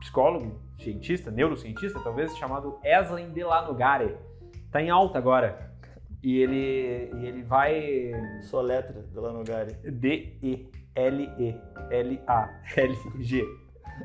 psicólogo, 0.00 0.60
cientista, 0.78 1.30
neurocientista, 1.30 2.00
talvez, 2.00 2.36
chamado 2.36 2.78
Eslen 2.84 3.30
Delanogare. 3.30 4.16
Tá 4.70 4.82
em 4.82 4.90
alta 4.90 5.18
agora. 5.18 5.68
E 6.22 6.40
ele, 6.40 7.10
e 7.16 7.26
ele 7.26 7.42
vai 7.42 8.12
Só 8.42 8.60
letra 8.60 9.02
do 9.02 9.20
Lanogari. 9.20 9.74
D-E-L-E-L-A-L-G. 9.74 10.64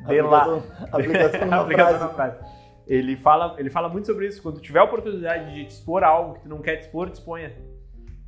De 0.06 0.20
lá. 0.22 0.44
Aplicação, 0.92 1.52
aplicação 1.52 1.98
numa 2.00 2.14
frase. 2.14 2.38
Ele 2.86 3.16
fala, 3.16 3.56
ele 3.58 3.70
fala 3.70 3.88
muito 3.88 4.06
sobre 4.06 4.26
isso. 4.26 4.42
Quando 4.42 4.60
tiver 4.60 4.80
a 4.80 4.84
oportunidade 4.84 5.54
de 5.54 5.64
te 5.64 5.70
expor 5.70 6.04
algo 6.04 6.34
que 6.34 6.40
tu 6.40 6.48
não 6.48 6.60
quer 6.60 6.76
te 6.76 6.82
expor, 6.82 7.08
te 7.08 7.14
exponha. 7.14 7.52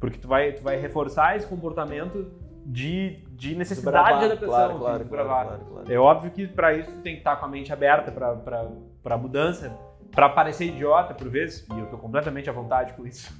Porque 0.01 0.19
tu 0.19 0.27
vai, 0.29 0.53
tu 0.53 0.63
vai 0.63 0.77
reforçar 0.77 1.37
esse 1.37 1.47
comportamento 1.47 2.31
de, 2.69 3.25
de 3.31 3.55
necessidade 3.55 3.97
Desbravar, 3.97 4.19
de 4.19 4.25
adaptação. 4.25 4.49
claro, 4.49 4.73
de 4.73 4.79
claro, 4.79 4.99
desbravar. 4.99 5.47
claro, 5.47 5.61
claro, 5.61 5.73
claro. 5.73 5.93
É 5.93 5.99
óbvio 5.99 6.31
que 6.33 6.49
para 6.49 6.75
isso 6.75 6.91
tu 6.91 7.01
tem 7.01 7.15
que 7.15 7.21
estar 7.21 7.37
com 7.37 7.47
a 7.47 7.49
mente 7.49 7.73
aberta 7.73 8.11
para 8.11 9.17
mudança, 9.17 9.71
para 10.11 10.29
parecer 10.29 10.67
idiota 10.67 11.15
por 11.15 11.29
vezes, 11.29 11.65
e 11.73 11.79
eu 11.79 11.87
tô 11.87 11.97
completamente 11.97 12.51
à 12.51 12.53
vontade 12.53 12.93
com 12.95 13.07
isso. 13.07 13.33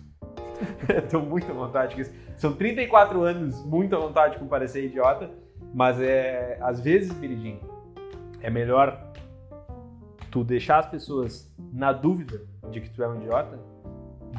Tô 1.11 1.21
muito 1.21 1.51
à 1.51 1.55
vontade 1.55 1.95
com 1.95 2.01
isso. 2.01 2.11
São 2.39 2.55
34 2.55 3.21
anos, 3.23 3.63
muito 3.67 3.95
à 3.95 3.99
vontade 3.99 4.39
com 4.39 4.47
parecer 4.47 4.87
idiota, 4.87 5.31
mas 5.75 6.01
é 6.01 6.59
às 6.63 6.81
vezes, 6.81 7.13
Biridinho, 7.13 7.61
é 8.41 8.49
melhor 8.49 9.13
tu 10.31 10.43
deixar 10.43 10.79
as 10.79 10.87
pessoas 10.87 11.55
na 11.73 11.93
dúvida 11.93 12.41
de 12.71 12.81
que 12.81 12.89
tu 12.89 13.03
é 13.03 13.09
um 13.09 13.17
idiota 13.17 13.59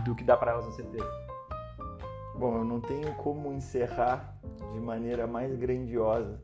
do 0.03 0.15
que 0.15 0.23
dar 0.23 0.37
para 0.37 0.53
elas 0.53 0.67
a 0.67 0.71
certeza. 0.71 1.07
Bom, 2.35 2.57
eu 2.57 2.63
não 2.63 2.81
tenho 2.81 3.13
como 3.15 3.53
encerrar 3.53 4.36
de 4.73 4.79
maneira 4.79 5.27
mais 5.27 5.55
grandiosa 5.55 6.39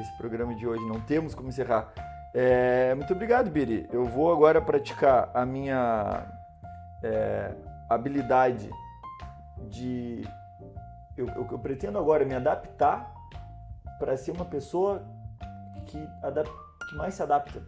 esse 0.00 0.16
programa 0.16 0.54
de 0.54 0.66
hoje. 0.66 0.84
Não 0.86 1.00
temos 1.00 1.34
como 1.34 1.48
encerrar. 1.48 1.92
É, 2.34 2.94
muito 2.94 3.12
obrigado, 3.12 3.50
Biri. 3.50 3.88
Eu 3.92 4.04
vou 4.04 4.32
agora 4.32 4.60
praticar 4.60 5.30
a 5.34 5.44
minha 5.44 6.26
é, 7.02 7.54
habilidade 7.88 8.70
de. 9.68 10.22
Eu, 11.16 11.26
eu, 11.26 11.48
eu, 11.50 11.58
pretendo 11.58 11.98
agora 11.98 12.24
me 12.24 12.34
adaptar 12.34 13.12
para 13.98 14.16
ser 14.16 14.30
uma 14.30 14.44
pessoa 14.44 15.02
que, 15.86 15.98
adap... 16.22 16.48
que 16.88 16.96
mais 16.96 17.14
se 17.14 17.22
adapta. 17.22 17.60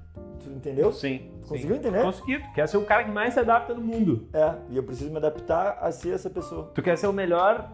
Tu 0.44 0.50
entendeu? 0.50 0.92
Sim. 0.92 1.32
Conseguiu 1.42 1.74
sim. 1.74 1.80
entender? 1.80 2.02
Consegui. 2.02 2.38
Tu 2.38 2.52
quer 2.52 2.68
ser 2.68 2.76
o 2.76 2.84
cara 2.84 3.04
que 3.04 3.10
mais 3.10 3.34
se 3.34 3.40
adapta 3.40 3.74
no 3.74 3.82
mundo. 3.82 4.28
É, 4.32 4.54
e 4.68 4.76
eu 4.76 4.84
preciso 4.84 5.10
me 5.10 5.16
adaptar 5.16 5.78
a 5.80 5.90
ser 5.90 6.14
essa 6.14 6.30
pessoa. 6.30 6.70
Tu 6.74 6.82
quer 6.82 6.96
ser 6.96 7.08
o 7.08 7.12
melhor 7.12 7.68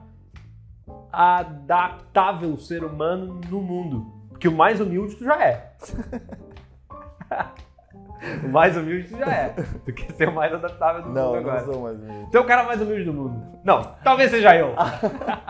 adaptável 1.17 2.59
ser 2.59 2.85
humano 2.85 3.41
no 3.49 3.62
mundo. 3.62 4.12
Porque 4.29 4.47
o 4.49 4.53
mais 4.53 4.79
humilde 4.83 5.17
tu 5.17 5.25
já 5.25 5.43
é. 5.43 5.73
o 8.45 8.49
mais 8.51 8.77
humilde 8.77 9.09
tu 9.09 9.17
já 9.17 9.33
é. 9.33 9.49
Tu 9.87 9.95
quer 9.95 10.12
ser 10.12 10.29
o 10.29 10.35
mais 10.35 10.53
adaptável 10.53 11.05
do 11.05 11.09
não, 11.09 11.29
mundo 11.29 11.39
agora. 11.39 11.61
Não, 11.61 11.67
não 11.67 11.73
sou 11.73 11.83
mais 11.85 11.99
humilde. 11.99 12.31
Tu 12.31 12.37
é 12.37 12.41
o 12.41 12.45
cara 12.45 12.64
mais 12.64 12.83
humilde 12.83 13.05
do 13.05 13.14
mundo. 13.14 13.43
Não, 13.64 13.83
talvez 14.05 14.31
seja 14.31 14.55
eu. 14.57 14.75
ah, 14.77 15.49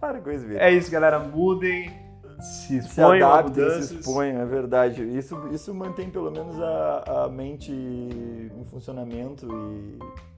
para 0.00 0.18
com 0.20 0.30
isso, 0.30 0.50
É 0.52 0.70
isso, 0.70 0.90
galera. 0.90 1.18
Mudem, 1.18 1.92
se 2.40 2.82
se 2.82 3.00
adaptem, 3.00 3.82
se 3.82 3.94
exponham, 3.94 4.40
é 4.40 4.44
verdade. 4.44 5.02
Isso, 5.02 5.48
isso 5.52 5.74
mantém 5.74 6.10
pelo 6.10 6.30
menos 6.30 6.60
a, 6.60 7.24
a 7.24 7.28
mente 7.28 7.72
em 7.72 8.64
funcionamento 8.64 9.48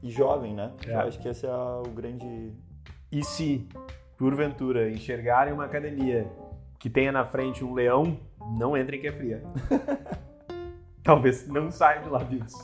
e, 0.03 0.09
e 0.09 0.11
jovem, 0.11 0.55
né? 0.55 0.73
É. 0.87 0.95
Eu 0.95 1.01
acho 1.01 1.19
que 1.19 1.29
esse 1.29 1.47
é 1.47 1.51
o 1.51 1.89
grande... 1.95 2.53
E 3.11 3.25
se, 3.25 3.69
porventura, 4.17 4.91
enxergarem 4.91 5.53
uma 5.53 5.65
academia 5.65 6.27
que 6.79 6.91
tenha 6.91 7.13
na 7.13 7.25
frente 7.25 7.65
um 7.65 7.73
leão, 7.73 8.19
não 8.59 8.77
entrem 8.77 9.01
que 9.01 9.09
é 9.09 9.13
fria. 9.13 9.43
Talvez 11.03 11.47
não 11.47 11.71
saiam 11.71 12.03
de 12.03 12.09
lá 12.09 12.19
vivos. 12.19 12.55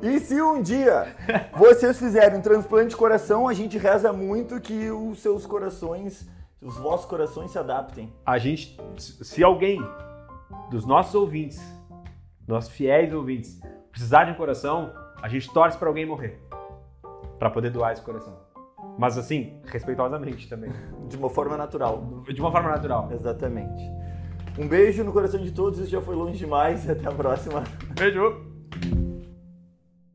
E 0.00 0.20
se 0.20 0.40
um 0.40 0.62
dia 0.62 1.14
vocês 1.56 1.98
fizerem 1.98 2.38
um 2.38 2.42
transplante 2.42 2.90
de 2.90 2.96
coração, 2.96 3.48
a 3.48 3.52
gente 3.52 3.76
reza 3.76 4.12
muito 4.12 4.60
que 4.60 4.90
os 4.90 5.20
seus 5.20 5.44
corações, 5.44 6.28
os 6.60 6.76
vossos 6.76 7.06
corações 7.06 7.50
se 7.50 7.58
adaptem. 7.58 8.12
A 8.26 8.38
gente, 8.38 8.76
se 8.96 9.42
alguém 9.44 9.80
dos 10.70 10.84
nossos 10.84 11.14
ouvintes, 11.14 11.60
nossos 12.46 12.70
fiéis 12.70 13.12
ouvintes, 13.12 13.60
precisar 13.90 14.24
de 14.24 14.32
um 14.32 14.34
coração, 14.34 14.92
a 15.22 15.28
gente 15.28 15.52
torce 15.52 15.76
para 15.78 15.88
alguém 15.88 16.06
morrer 16.06 16.40
para 17.38 17.50
poder 17.50 17.70
doar 17.70 17.92
esse 17.92 18.02
coração. 18.02 18.36
Mas 18.98 19.16
assim, 19.16 19.60
respeitosamente 19.66 20.48
também, 20.48 20.72
De 21.08 21.16
uma 21.16 21.30
forma 21.30 21.56
natural. 21.56 22.22
de 22.26 22.40
uma 22.40 22.50
forma 22.50 22.70
natural. 22.70 23.08
Exatamente. 23.12 23.82
Um 24.58 24.66
beijo 24.66 25.04
no 25.04 25.12
coração 25.12 25.40
de 25.40 25.52
todos, 25.52 25.78
isso 25.78 25.88
já 25.90 26.00
foi 26.00 26.16
longe 26.16 26.36
demais 26.36 26.84
e 26.84 26.90
até 26.90 27.06
a 27.06 27.12
próxima. 27.12 27.62
Beijo. 27.96 28.44